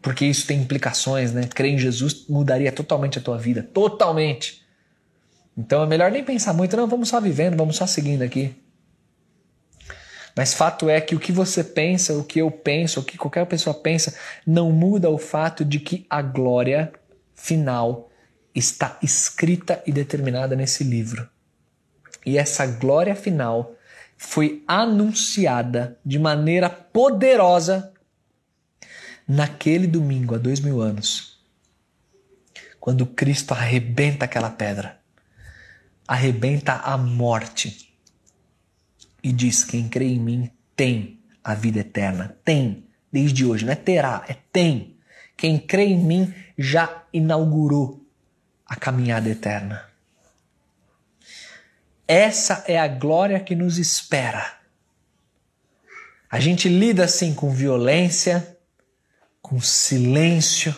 porque 0.01 0.25
isso 0.25 0.47
tem 0.47 0.59
implicações, 0.59 1.35
né? 1.35 1.47
Crer 1.47 1.75
em 1.75 1.79
Jesus 1.79 2.25
mudaria 2.27 2.72
totalmente 2.72 3.18
a 3.18 3.20
tua 3.20 3.37
vida, 3.37 3.62
totalmente. 3.62 4.64
Então 5.55 5.83
é 5.83 5.87
melhor 5.87 6.11
nem 6.11 6.25
pensar 6.25 6.55
muito, 6.55 6.75
não, 6.79 6.89
vamos 6.89 7.11
só 7.11 7.20
vivendo, 7.20 7.59
vamos 7.59 7.77
só 7.77 7.87
seguindo 7.87 8.22
aqui. 8.22 8.57
Mas 10.35 10.55
fato 10.55 10.89
é 10.89 10.99
que 10.99 11.14
o 11.14 11.20
que 11.20 11.31
você 11.31 11.62
pensa, 11.62 12.14
o 12.14 12.25
que 12.25 12.39
eu 12.39 12.51
penso, 12.51 13.01
o 13.01 13.05
que 13.05 13.18
qualquer 13.18 13.45
pessoa 13.45 13.75
pensa, 13.75 14.16
não 14.47 14.72
muda 14.72 15.11
o 15.11 15.18
fato 15.18 15.62
de 15.62 15.79
que 15.79 16.07
a 16.09 16.22
glória 16.22 16.91
final 17.35 18.09
está 18.55 18.97
escrita 19.03 19.83
e 19.87 19.93
determinada 19.93 20.57
nesse 20.57 20.85
livro. 20.85 21.29
E 22.25 22.39
essa 22.39 22.64
glória 22.64 23.14
final 23.14 23.74
foi 24.17 24.62
anunciada 24.67 25.99
de 26.05 26.19
maneira 26.19 26.69
poderosa 26.69 27.93
naquele 29.27 29.87
domingo 29.87 30.35
há 30.35 30.39
dois 30.39 30.61
mil 30.61 30.81
anos, 30.81 31.39
quando 32.79 33.07
Cristo 33.07 33.53
arrebenta 33.53 34.25
aquela 34.25 34.51
pedra, 34.51 35.01
arrebenta 36.07 36.75
a 36.75 36.97
morte 36.97 37.95
e 39.23 39.33
diz: 39.33 39.65
Quem 39.65 39.89
crê 39.89 40.07
em 40.07 40.21
mim 40.21 40.51
tem 40.77 41.21
a 41.43 41.55
vida 41.55 41.81
eterna. 41.81 42.37
Tem, 42.45 42.87
desde 43.11 43.45
hoje, 43.45 43.65
não 43.65 43.73
é 43.73 43.77
terá, 43.77 44.25
é 44.29 44.37
tem. 44.53 44.97
Quem 45.37 45.59
crê 45.59 45.85
em 45.87 45.99
mim 45.99 46.35
já 46.57 47.05
inaugurou 47.12 48.07
a 48.67 48.77
caminhada 48.77 49.29
eterna. 49.29 49.93
Essa 52.07 52.65
é 52.67 52.79
a 52.79 52.87
glória 52.87 53.41
que 53.41 53.55
nos 53.55 53.79
espera. 53.79 54.59
A 56.31 56.39
gente 56.41 56.69
lida 56.69 57.05
assim 57.05 57.33
com 57.35 57.51
violência, 57.51 58.59
com 59.41 59.61
silêncio. 59.61 60.75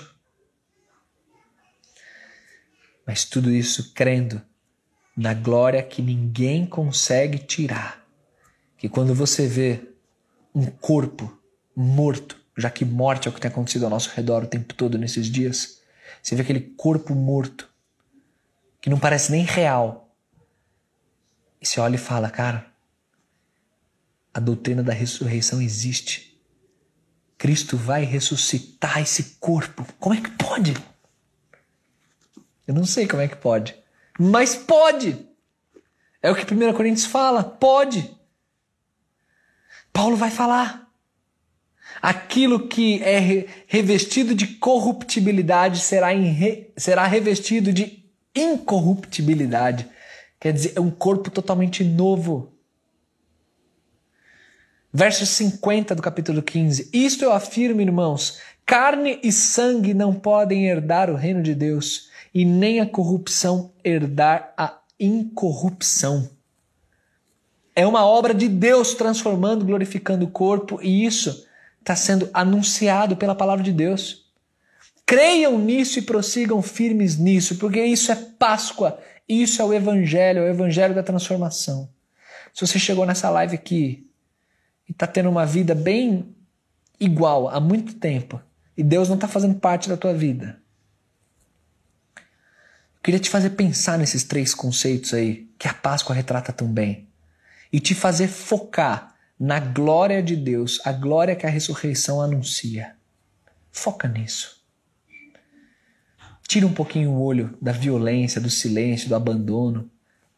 Mas 3.07 3.25
tudo 3.25 3.51
isso 3.51 3.93
crendo 3.95 4.43
na 5.17 5.33
glória 5.33 5.83
que 5.83 6.03
ninguém 6.03 6.67
consegue 6.67 7.39
tirar. 7.39 8.05
Que 8.77 8.89
quando 8.89 9.15
você 9.15 9.47
vê 9.47 9.81
um 10.55 10.67
corpo 10.67 11.41
morto, 11.75 12.37
já 12.57 12.71
que 12.71 12.85
morte 12.85 13.27
é 13.27 13.31
o 13.31 13.35
que 13.35 13.41
tem 13.41 13.51
acontecido 13.51 13.85
ao 13.85 13.91
nosso 13.91 14.11
redor 14.15 14.45
o 14.45 14.49
tempo 14.49 14.75
todo 14.75 14.99
nesses 14.99 15.27
dias, 15.27 15.81
você 16.23 16.35
vê 16.35 16.43
aquele 16.43 16.61
corpo 16.61 17.15
morto 17.15 17.69
que 18.81 18.91
não 18.91 18.99
parece 18.99 19.33
nem 19.33 19.45
real. 19.45 20.06
E 21.61 21.67
você 21.67 21.81
olha 21.81 21.97
e 21.97 21.99
fala, 21.99 22.31
cara, 22.31 22.67
a 24.33 24.41
doutrina 24.41 24.83
da 24.83 24.93
ressurreição 24.93 25.63
existe. 25.63 26.39
Cristo 27.39 27.77
vai 27.77 28.05
ressuscitar 28.05 29.01
esse 29.01 29.37
corpo. 29.41 29.87
Como 29.99 30.15
é 30.15 30.21
que 30.21 30.31
pode? 30.31 30.75
Eu 32.67 32.75
não 32.75 32.85
sei 32.85 33.07
como 33.07 33.23
é 33.23 33.29
que 33.29 33.37
pode, 33.37 33.77
mas 34.19 34.55
pode. 34.55 35.27
É 36.21 36.31
o 36.31 36.35
que 36.35 36.53
1 36.53 36.73
Coríntios 36.73 37.07
fala, 37.07 37.45
pode. 37.45 38.11
Paulo 39.93 40.17
vai 40.17 40.31
falar. 40.31 40.87
Aquilo 42.03 42.69
que 42.69 43.03
é 43.03 43.47
revestido 43.67 44.35
de 44.35 44.47
corruptibilidade 44.47 45.81
será, 45.81 46.09
re... 46.09 46.73
será 46.77 47.07
revestido 47.07 47.73
de 47.73 48.05
incorruptibilidade. 48.35 49.89
Quer 50.39 50.53
dizer, 50.53 50.73
é 50.77 50.81
um 50.81 50.91
corpo 50.91 51.31
totalmente 51.31 51.83
novo. 51.83 52.53
Verso 54.93 55.27
50 55.27 55.95
do 55.95 56.03
capítulo 56.03 56.43
15. 56.43 56.91
Isto 56.93 57.25
eu 57.25 57.33
afirmo, 57.33 57.81
irmãos: 57.81 58.39
carne 58.65 59.21
e 59.23 59.31
sangue 59.33 59.93
não 59.93 60.15
podem 60.15 60.67
herdar 60.67 61.11
o 61.11 61.17
reino 61.17 61.43
de 61.43 61.55
Deus, 61.55 62.11
e 62.33 62.45
nem 62.45 62.81
a 62.81 62.87
corrupção 62.87 63.73
herdar 63.83 64.53
a 64.57 64.79
incorrupção. 64.99 66.31
É 67.75 67.87
uma 67.87 68.07
obra 68.07 68.33
de 68.33 68.49
Deus 68.49 68.95
transformando, 68.95 69.65
glorificando 69.65 70.25
o 70.25 70.31
corpo, 70.31 70.81
e 70.83 71.05
isso 71.05 71.47
está 71.79 71.95
sendo 71.95 72.29
anunciado 72.33 73.17
pela 73.17 73.35
palavra 73.35 73.63
de 73.63 73.73
Deus. 73.73 74.27
Creiam 75.05 75.59
nisso 75.59 75.99
e 75.99 76.03
prossigam 76.03 76.61
firmes 76.63 77.17
nisso, 77.17 77.57
porque 77.57 77.85
isso 77.85 78.11
é 78.11 78.17
Páscoa, 78.17 78.99
isso 79.29 79.61
é 79.61 79.65
o 79.65 79.73
Evangelho, 79.73 80.41
é 80.41 80.43
o 80.43 80.49
Evangelho 80.49 80.95
da 80.95 81.03
transformação. 81.03 81.89
Se 82.55 82.67
você 82.67 82.79
chegou 82.79 83.05
nessa 83.05 83.29
live 83.29 83.55
aqui 83.55 84.09
e 84.89 84.93
está 84.93 85.07
tendo 85.07 85.29
uma 85.29 85.45
vida 85.45 85.75
bem 85.75 86.35
igual 86.99 87.49
há 87.49 87.61
muito 87.61 87.95
tempo 87.95 88.41
e 88.77 88.83
Deus 88.83 89.09
não 89.09 89.17
está 89.17 89.27
fazendo 89.27 89.57
parte 89.57 89.89
da 89.89 89.97
tua 89.97 90.15
vida. 90.15 90.59
Eu 92.17 93.03
queria 93.03 93.21
te 93.21 93.31
fazer 93.31 93.51
pensar 93.51 93.99
nesses 93.99 94.25
três 94.25 94.55
conceitos 94.55 95.13
aí 95.15 95.49
que 95.59 95.69
a 95.69 95.75
Páscoa 95.75 96.15
retrata 96.15 96.53
tão 96.53 96.69
bem 96.69 97.09
e 97.73 97.81
te 97.81 97.95
fazer 97.95 98.29
focar 98.29 99.15
na 99.39 99.61
glória 99.61 100.23
de 100.23 100.35
Deus, 100.35 100.81
a 100.85 100.93
glória 100.93 101.37
que 101.37 101.47
a 101.47 101.51
ressurreição 101.51 102.23
anuncia. 102.23 102.97
Foca 103.71 104.09
nisso. 104.09 104.56
Tira 106.47 106.67
um 106.67 106.73
pouquinho 106.73 107.11
o 107.11 107.23
olho 107.23 107.57
da 107.61 107.73
violência, 107.73 108.41
do 108.41 108.51
silêncio, 108.51 109.09
do 109.09 109.15
abandono. 109.15 109.91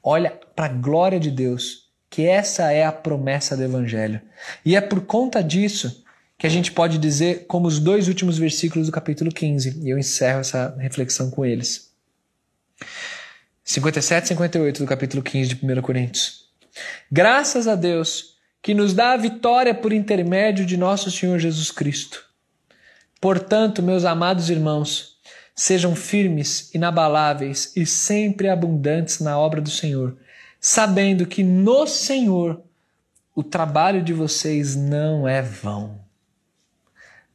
Olha 0.03 0.31
para 0.55 0.67
a 0.67 0.77
glória 0.77 1.21
de 1.21 1.31
Deus 1.31 1.89
que 2.11 2.27
essa 2.27 2.73
é 2.73 2.85
a 2.85 2.93
promessa 2.93 3.57
do 3.57 3.63
Evangelho. 3.63 4.21
E 4.65 4.75
é 4.75 4.81
por 4.81 5.03
conta 5.03 5.43
disso 5.43 6.05
que 6.39 6.47
a 6.47 6.51
gente 6.51 6.73
pode 6.73 6.99
dizer 6.99 7.47
como 7.47 7.67
os 7.67 7.79
dois 7.79 8.09
últimos 8.09 8.39
versículos 8.39 8.87
do 8.87 8.93
capítulo 8.93 9.31
15, 9.31 9.81
e 9.83 9.91
eu 9.91 9.99
encerro 9.99 10.41
essa 10.41 10.75
reflexão 10.79 11.31
com 11.31 11.45
eles. 11.45 11.93
57 13.65 14.25
e 14.25 14.29
58 14.29 14.83
do 14.83 14.89
capítulo 14.89 15.23
15 15.23 15.55
de 15.55 15.67
1 15.67 15.83
Coríntios. 15.83 16.49
Graças 17.11 17.67
a 17.67 17.75
Deus 17.75 18.37
que 18.63 18.73
nos 18.73 18.95
dá 18.95 19.13
a 19.13 19.17
vitória 19.17 19.75
por 19.75 19.93
intermédio 19.93 20.65
de 20.65 20.77
nosso 20.77 21.11
Senhor 21.11 21.39
Jesus 21.39 21.71
Cristo. 21.71 22.25
Portanto, 23.21 23.83
meus 23.83 24.05
amados 24.05 24.49
irmãos, 24.49 25.18
sejam 25.59 25.95
firmes, 25.95 26.71
inabaláveis 26.75 27.73
e 27.75 27.85
sempre 27.85 28.49
abundantes 28.49 29.21
na 29.21 29.39
obra 29.39 29.61
do 29.61 29.71
Senhor 29.71 30.17
sabendo 30.61 31.27
que 31.27 31.43
no 31.43 31.87
Senhor 31.87 32.61
o 33.35 33.43
trabalho 33.43 34.03
de 34.03 34.13
vocês 34.13 34.75
não 34.75 35.29
é 35.29 35.41
vão. 35.41 36.01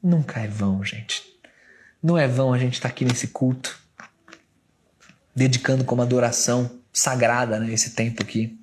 Nunca 0.01 0.41
é 0.41 0.47
vão, 0.47 0.84
gente. 0.84 1.24
Não 2.01 2.17
é 2.17 2.28
vão 2.28 2.53
a 2.53 2.57
gente 2.57 2.74
estar 2.74 2.89
tá 2.89 2.93
aqui 2.93 3.05
nesse 3.05 3.28
culto, 3.28 3.80
dedicando 5.34 5.86
como 5.86 6.01
adoração 6.01 6.69
sagrada 6.91 7.59
né, 7.59 7.71
esse 7.71 7.91
tempo 7.91 8.21
aqui. 8.21 8.59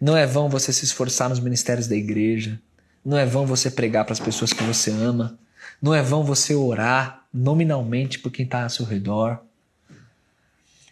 Não 0.00 0.16
é 0.16 0.26
vão 0.26 0.48
você 0.48 0.72
se 0.72 0.84
esforçar 0.84 1.28
nos 1.28 1.38
ministérios 1.38 1.86
da 1.86 1.94
igreja. 1.94 2.60
Não 3.04 3.16
é 3.16 3.24
vão 3.24 3.46
você 3.46 3.70
pregar 3.70 4.04
para 4.04 4.12
as 4.12 4.20
pessoas 4.20 4.52
que 4.52 4.64
você 4.64 4.90
ama. 4.90 5.38
Não 5.80 5.94
é 5.94 6.02
vão 6.02 6.24
você 6.24 6.54
orar 6.54 7.24
nominalmente 7.36 8.18
por 8.18 8.32
quem 8.32 8.44
está 8.44 8.62
ao 8.62 8.70
seu 8.70 8.84
redor. 8.84 9.40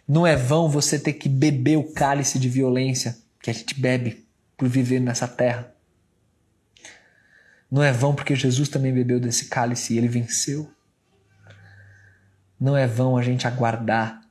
Não 0.07 0.25
é 0.25 0.35
vão 0.35 0.69
você 0.69 0.99
ter 0.99 1.13
que 1.13 1.27
beber 1.27 1.77
o 1.77 1.91
cálice 1.91 2.37
de 2.37 2.47
violência 2.47 3.17
que 3.41 3.49
a 3.49 3.53
gente 3.53 3.79
bebe 3.79 4.25
por 4.55 4.67
viver 4.67 4.99
nessa 4.99 5.27
terra. 5.27 5.73
Não 7.69 7.81
é 7.83 7.91
vão 7.91 8.13
porque 8.13 8.35
Jesus 8.35 8.69
também 8.69 8.93
bebeu 8.93 9.19
desse 9.19 9.45
cálice 9.45 9.93
e 9.93 9.97
ele 9.97 10.07
venceu. 10.07 10.69
Não 12.59 12.77
é 12.77 12.87
vão 12.87 13.17
a 13.17 13.21
gente 13.23 13.47
aguardar 13.47 14.25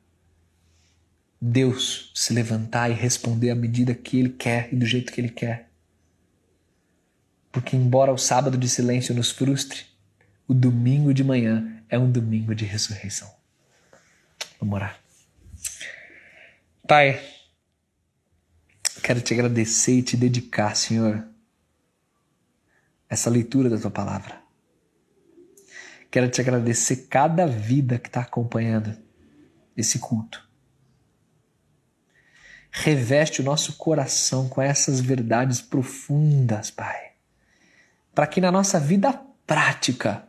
Deus 1.47 2.11
se 2.15 2.33
levantar 2.33 2.91
e 2.91 2.95
responder 2.95 3.51
à 3.51 3.55
medida 3.55 3.95
que 3.95 4.19
Ele 4.19 4.31
quer 4.31 4.71
e 4.73 4.77
do 4.77 4.87
jeito 4.87 5.13
que 5.13 5.21
Ele 5.21 5.29
quer. 5.29 5.69
Porque, 7.53 7.77
embora 7.77 8.11
o 8.11 8.17
sábado 8.17 8.57
de 8.57 8.67
silêncio 8.67 9.15
nos 9.15 9.31
frustre, 9.31 9.85
o 10.49 10.55
domingo 10.55 11.13
de 11.13 11.23
manhã 11.23 11.83
é 11.89 11.99
um 11.99 12.11
domingo 12.11 12.55
de 12.55 12.65
ressurreição. 12.65 13.33
Vamos 14.61 14.75
orar. 14.75 15.01
Pai, 16.87 17.21
quero 19.03 19.21
te 19.21 19.35
agradecer 19.35 19.99
e 19.99 20.03
te 20.03 20.17
dedicar, 20.17 20.75
Senhor, 20.77 21.27
essa 23.09 23.31
leitura 23.31 23.71
da 23.71 23.79
tua 23.79 23.91
palavra. 23.91 24.43
Quero 26.11 26.29
te 26.29 26.41
agradecer 26.41 27.09
cada 27.09 27.47
vida 27.47 27.99
que 27.99 28.09
está 28.09 28.21
acompanhando 28.21 28.97
esse 29.77 29.99
culto. 29.99 30.47
Reveste 32.71 33.41
o 33.41 33.45
nosso 33.45 33.77
coração 33.77 34.49
com 34.49 34.61
essas 34.61 35.01
verdades 35.01 35.61
profundas, 35.61 36.71
Pai, 36.71 37.13
para 38.15 38.27
que 38.27 38.41
na 38.41 38.51
nossa 38.51 38.79
vida 38.79 39.13
prática, 39.47 40.27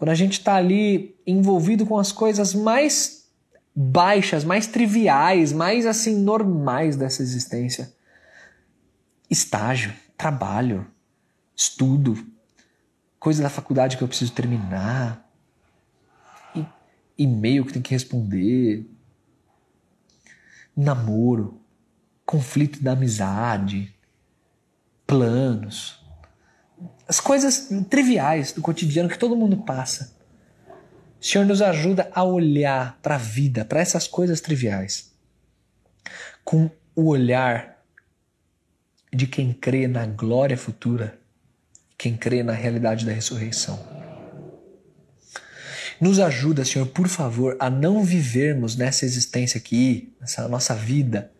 quando 0.00 0.08
a 0.08 0.14
gente 0.14 0.38
está 0.38 0.54
ali 0.54 1.14
envolvido 1.26 1.84
com 1.84 1.98
as 1.98 2.10
coisas 2.10 2.54
mais 2.54 3.28
baixas, 3.76 4.44
mais 4.44 4.66
triviais, 4.66 5.52
mais 5.52 5.84
assim 5.84 6.16
normais 6.16 6.96
dessa 6.96 7.20
existência, 7.20 7.92
estágio, 9.28 9.92
trabalho, 10.16 10.86
estudo, 11.54 12.16
coisa 13.18 13.42
da 13.42 13.50
faculdade 13.50 13.98
que 13.98 14.02
eu 14.02 14.08
preciso 14.08 14.32
terminar, 14.32 15.30
e-mail 17.18 17.66
que 17.66 17.74
tem 17.74 17.82
que 17.82 17.90
responder, 17.90 18.88
namoro, 20.74 21.60
conflito 22.24 22.82
da 22.82 22.92
amizade, 22.92 23.94
planos, 25.06 25.99
as 27.10 27.18
coisas 27.18 27.66
triviais 27.90 28.52
do 28.52 28.62
cotidiano 28.62 29.08
que 29.08 29.18
todo 29.18 29.34
mundo 29.34 29.56
passa. 29.56 30.16
O 31.20 31.24
Senhor 31.24 31.44
nos 31.44 31.60
ajuda 31.60 32.08
a 32.14 32.22
olhar 32.22 33.00
para 33.02 33.16
a 33.16 33.18
vida, 33.18 33.64
para 33.64 33.80
essas 33.80 34.06
coisas 34.06 34.40
triviais, 34.40 35.10
com 36.44 36.70
o 36.94 37.08
olhar 37.08 37.82
de 39.12 39.26
quem 39.26 39.52
crê 39.52 39.88
na 39.88 40.06
glória 40.06 40.56
futura, 40.56 41.18
quem 41.98 42.16
crê 42.16 42.44
na 42.44 42.52
realidade 42.52 43.04
da 43.04 43.10
ressurreição. 43.10 43.84
Nos 46.00 46.20
ajuda, 46.20 46.64
Senhor, 46.64 46.86
por 46.86 47.08
favor, 47.08 47.56
a 47.58 47.68
não 47.68 48.04
vivermos 48.04 48.76
nessa 48.76 49.04
existência 49.04 49.58
aqui, 49.58 50.14
nessa 50.20 50.46
nossa 50.46 50.76
vida, 50.76 51.32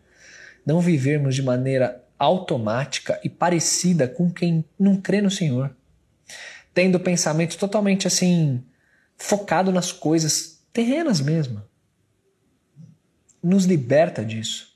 não 0.65 0.81
vivermos 0.81 1.33
de 1.33 1.41
maneira 1.41 2.00
automática 2.23 3.19
e 3.23 3.29
parecida 3.29 4.07
com 4.07 4.31
quem 4.31 4.63
não 4.77 4.95
crê 4.95 5.21
no 5.21 5.31
Senhor, 5.31 5.75
tendo 6.73 6.99
pensamento 6.99 7.57
totalmente 7.57 8.07
assim, 8.07 8.63
focado 9.17 9.71
nas 9.71 9.91
coisas 9.91 10.61
terrenas 10.71 11.19
mesmo. 11.19 11.61
Nos 13.43 13.65
liberta 13.65 14.23
disso 14.23 14.71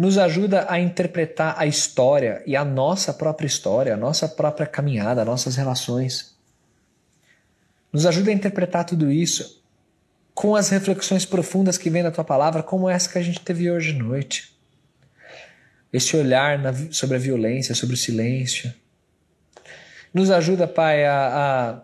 nos 0.00 0.16
ajuda 0.16 0.64
a 0.70 0.80
interpretar 0.80 1.54
a 1.58 1.66
história 1.66 2.42
e 2.46 2.56
a 2.56 2.64
nossa 2.64 3.12
própria 3.12 3.46
história, 3.46 3.92
a 3.92 3.98
nossa 3.98 4.26
própria 4.26 4.66
caminhada, 4.66 5.26
nossas 5.26 5.56
relações. 5.56 6.34
Nos 7.92 8.06
ajuda 8.06 8.30
a 8.30 8.32
interpretar 8.32 8.86
tudo 8.86 9.12
isso 9.12 9.62
com 10.32 10.56
as 10.56 10.70
reflexões 10.70 11.26
profundas 11.26 11.76
que 11.76 11.90
vem 11.90 12.02
da 12.02 12.10
tua 12.10 12.24
palavra, 12.24 12.62
como 12.62 12.88
essa 12.88 13.10
que 13.10 13.18
a 13.18 13.22
gente 13.22 13.40
teve 13.40 13.70
hoje 13.70 13.90
à 13.90 14.02
noite. 14.02 14.58
Esse 15.92 16.16
olhar 16.16 16.58
na, 16.58 16.72
sobre 16.92 17.16
a 17.16 17.20
violência, 17.20 17.74
sobre 17.74 17.94
o 17.94 17.98
silêncio. 17.98 18.72
Nos 20.14 20.30
ajuda, 20.30 20.66
Pai, 20.66 21.04
a, 21.04 21.26
a, 21.26 21.82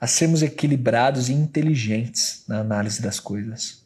a 0.00 0.06
sermos 0.06 0.42
equilibrados 0.42 1.28
e 1.28 1.32
inteligentes 1.32 2.44
na 2.48 2.60
análise 2.60 3.02
das 3.02 3.20
coisas. 3.20 3.84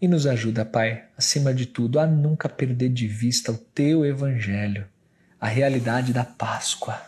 E 0.00 0.08
nos 0.08 0.26
ajuda, 0.26 0.66
Pai, 0.66 1.04
acima 1.16 1.54
de 1.54 1.64
tudo, 1.64 1.98
a 1.98 2.06
nunca 2.06 2.48
perder 2.48 2.90
de 2.90 3.06
vista 3.06 3.52
o 3.52 3.56
Teu 3.56 4.04
Evangelho, 4.04 4.86
a 5.40 5.48
realidade 5.48 6.12
da 6.12 6.24
Páscoa. 6.24 7.00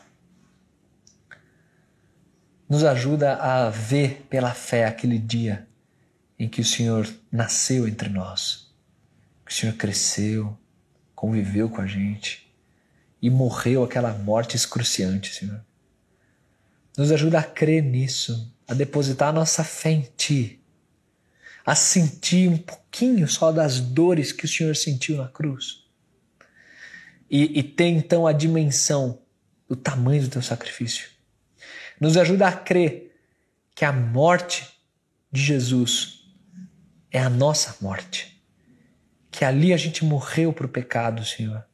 Nos 2.69 2.85
ajuda 2.85 3.35
a 3.35 3.69
ver 3.71 4.27
pela 4.31 4.53
fé 4.53 4.87
aquele 4.87 5.19
dia 5.19 5.66
em 6.39 6.49
que 6.49 6.61
o 6.61 6.65
Senhor 6.65 7.09
nasceu 7.31 7.89
entre 7.89 8.09
nós, 8.09 8.71
que 9.45 9.53
o 9.53 9.55
Senhor 9.55 9.75
cresceu, 9.75 10.57
conviveu 11.15 11.69
com 11.69 11.81
a 11.81 11.87
gente 11.87 12.53
e 13.21 13.31
morreu 13.31 13.83
aquela 13.83 14.13
morte 14.13 14.57
excruciante, 14.57 15.35
Senhor. 15.35 15.65
Nos 16.97 17.11
ajuda 17.11 17.39
a 17.39 17.43
crer 17.43 17.83
nisso, 17.83 18.53
a 18.69 18.75
depositar 18.75 19.29
a 19.29 19.33
nossa 19.33 19.65
fé 19.65 19.91
em 19.91 20.09
Ti 20.17 20.61
a 21.67 21.75
sentir 21.75 22.49
um 22.49 22.57
pouquinho 22.57 23.27
só 23.27 23.51
das 23.51 23.81
dores 23.81 24.31
que 24.31 24.45
o 24.45 24.49
Senhor 24.49 24.77
sentiu 24.77 25.17
na 25.17 25.27
cruz. 25.27 25.85
E, 27.29 27.59
e 27.59 27.63
ter 27.65 27.89
então 27.89 28.25
a 28.25 28.33
dimensão 28.33 29.21
do 29.69 29.75
tamanho 29.75 30.23
do 30.23 30.29
teu 30.29 30.41
sacrifício. 30.41 31.09
Nos 32.01 32.17
ajuda 32.17 32.47
a 32.47 32.53
crer 32.53 33.19
que 33.75 33.85
a 33.85 33.93
morte 33.93 34.65
de 35.33 35.43
Jesus 35.43 36.16
é 37.17 37.21
a 37.21 37.31
nossa 37.31 37.75
morte. 37.81 38.39
Que 39.31 39.43
ali 39.43 39.73
a 39.73 39.77
gente 39.79 40.05
morreu 40.05 40.53
para 40.53 40.67
o 40.67 40.69
pecado, 40.69 41.25
Senhor. 41.25 41.65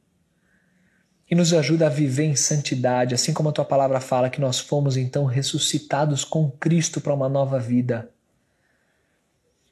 E 1.28 1.34
nos 1.34 1.52
ajuda 1.52 1.86
a 1.86 1.90
viver 1.90 2.26
em 2.26 2.36
santidade, 2.36 3.12
assim 3.12 3.32
como 3.32 3.48
a 3.48 3.52
tua 3.52 3.64
palavra 3.64 4.00
fala 4.00 4.30
que 4.30 4.40
nós 4.40 4.60
fomos 4.60 4.96
então 4.96 5.24
ressuscitados 5.24 6.24
com 6.24 6.48
Cristo 6.48 7.00
para 7.00 7.12
uma 7.12 7.28
nova 7.28 7.58
vida. 7.58 8.08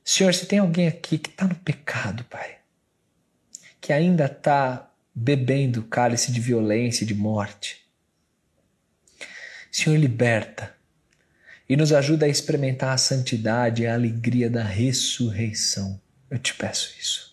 Senhor, 0.04 0.34
se 0.34 0.46
tem 0.46 0.58
alguém 0.58 0.88
aqui 0.88 1.18
que 1.18 1.28
está 1.28 1.46
no 1.46 1.54
pecado, 1.54 2.24
Pai, 2.24 2.56
que 3.80 3.92
ainda 3.92 4.24
está 4.24 4.90
bebendo 5.14 5.84
cálice 5.84 6.32
de 6.32 6.40
violência 6.40 7.04
e 7.04 7.06
de 7.06 7.14
morte, 7.14 7.86
Senhor, 9.70 9.96
liberta 9.96 10.74
e 11.70 11.76
nos 11.76 11.92
ajuda 11.92 12.26
a 12.26 12.28
experimentar 12.28 12.92
a 12.92 12.98
santidade 12.98 13.84
e 13.84 13.86
a 13.86 13.94
alegria 13.94 14.50
da 14.50 14.64
ressurreição. 14.64 16.00
Eu 16.28 16.36
te 16.36 16.52
peço 16.52 16.92
isso. 16.98 17.32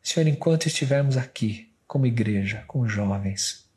Senhor, 0.00 0.28
enquanto 0.28 0.66
estivermos 0.66 1.16
aqui 1.16 1.68
como 1.84 2.06
igreja, 2.06 2.62
como 2.68 2.88
jovens, 2.88 3.68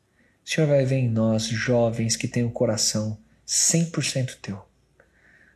o 0.46 0.48
Senhor 0.48 0.68
vai 0.68 0.84
ver 0.84 0.98
em 0.98 1.08
nós 1.08 1.48
jovens 1.48 2.14
que 2.14 2.28
têm 2.28 2.44
o 2.44 2.52
coração 2.52 3.18
100% 3.44 4.36
teu 4.40 4.64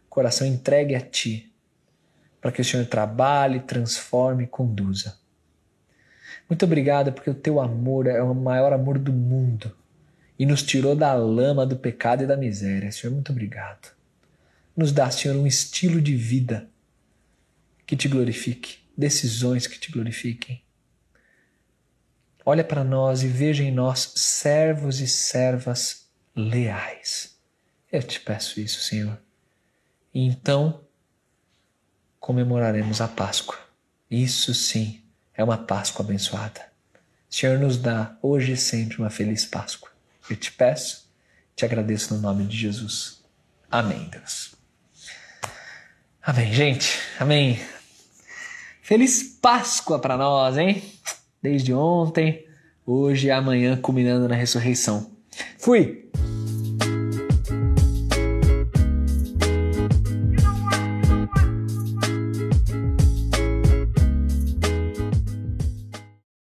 coração 0.09 0.45
entregue 0.45 0.97
a 0.97 1.01
Ti, 1.01 1.55
para 2.41 2.51
que 2.51 2.61
o 2.61 2.65
Senhor 2.65 2.87
trabalhe, 2.87 3.61
transforme 3.61 4.45
e 4.45 4.49
conduza. 4.49 5.17
Muito 6.51 6.65
obrigado 6.65 7.13
porque 7.13 7.31
o 7.31 7.35
Teu 7.35 7.61
amor 7.61 8.09
é 8.09 8.21
o 8.21 8.35
maior 8.35 8.73
amor 8.73 8.99
do 8.99 9.13
mundo 9.13 9.75
e 10.43 10.47
nos 10.47 10.61
tirou 10.61 10.97
da 10.97 11.15
lama 11.15 11.65
do 11.65 11.77
pecado 11.77 12.25
e 12.25 12.27
da 12.27 12.37
miséria. 12.37 12.91
Senhor, 12.91 13.15
muito 13.15 13.31
obrigado. 13.31 13.95
Nos 14.77 14.91
dá, 14.91 15.09
Senhor, 15.09 15.37
um 15.37 15.47
estilo 15.47 16.03
de 16.03 16.17
vida 16.17 16.69
que 17.87 17.97
te 17.97 18.09
glorifique, 18.09 18.79
decisões 18.99 19.69
que 19.69 19.79
te 19.79 19.93
glorifiquem. 19.93 20.61
Olha 22.45 22.65
para 22.65 22.83
nós 22.83 23.23
e 23.23 23.29
veja 23.29 23.63
em 23.63 23.71
nós 23.71 24.15
servos 24.17 24.99
e 24.99 25.07
servas 25.07 26.09
leais. 26.35 27.39
Eu 27.93 28.03
te 28.03 28.19
peço 28.19 28.59
isso, 28.59 28.83
Senhor. 28.83 29.17
E 30.13 30.27
então 30.27 30.81
comemoraremos 32.19 33.01
a 33.01 33.07
Páscoa. 33.07 33.61
Isso 34.11 34.53
sim 34.53 35.05
é 35.35 35.45
uma 35.45 35.59
Páscoa 35.59 36.05
abençoada. 36.05 36.67
Senhor 37.31 37.61
nos 37.61 37.77
dá 37.77 38.19
hoje 38.21 38.55
e 38.55 38.57
sempre 38.57 38.99
uma 38.99 39.09
feliz 39.09 39.45
Páscoa. 39.45 39.92
Eu 40.29 40.37
te 40.37 40.53
peço, 40.53 41.11
te 41.55 41.65
agradeço 41.65 42.15
no 42.15 42.21
nome 42.21 42.45
de 42.45 42.57
Jesus. 42.57 43.23
Amém, 43.71 44.09
Deus. 44.11 44.55
Amém, 46.23 46.53
gente. 46.53 46.99
Amém. 47.19 47.61
Feliz 48.81 49.23
Páscoa 49.41 49.99
para 49.99 50.17
nós, 50.17 50.57
hein? 50.57 50.83
Desde 51.43 51.73
ontem, 51.73 52.47
hoje 52.87 53.29
e 53.29 53.31
amanhã, 53.31 53.77
culminando 53.77 54.29
na 54.29 54.35
ressurreição. 54.35 55.11
Fui! 55.59 56.11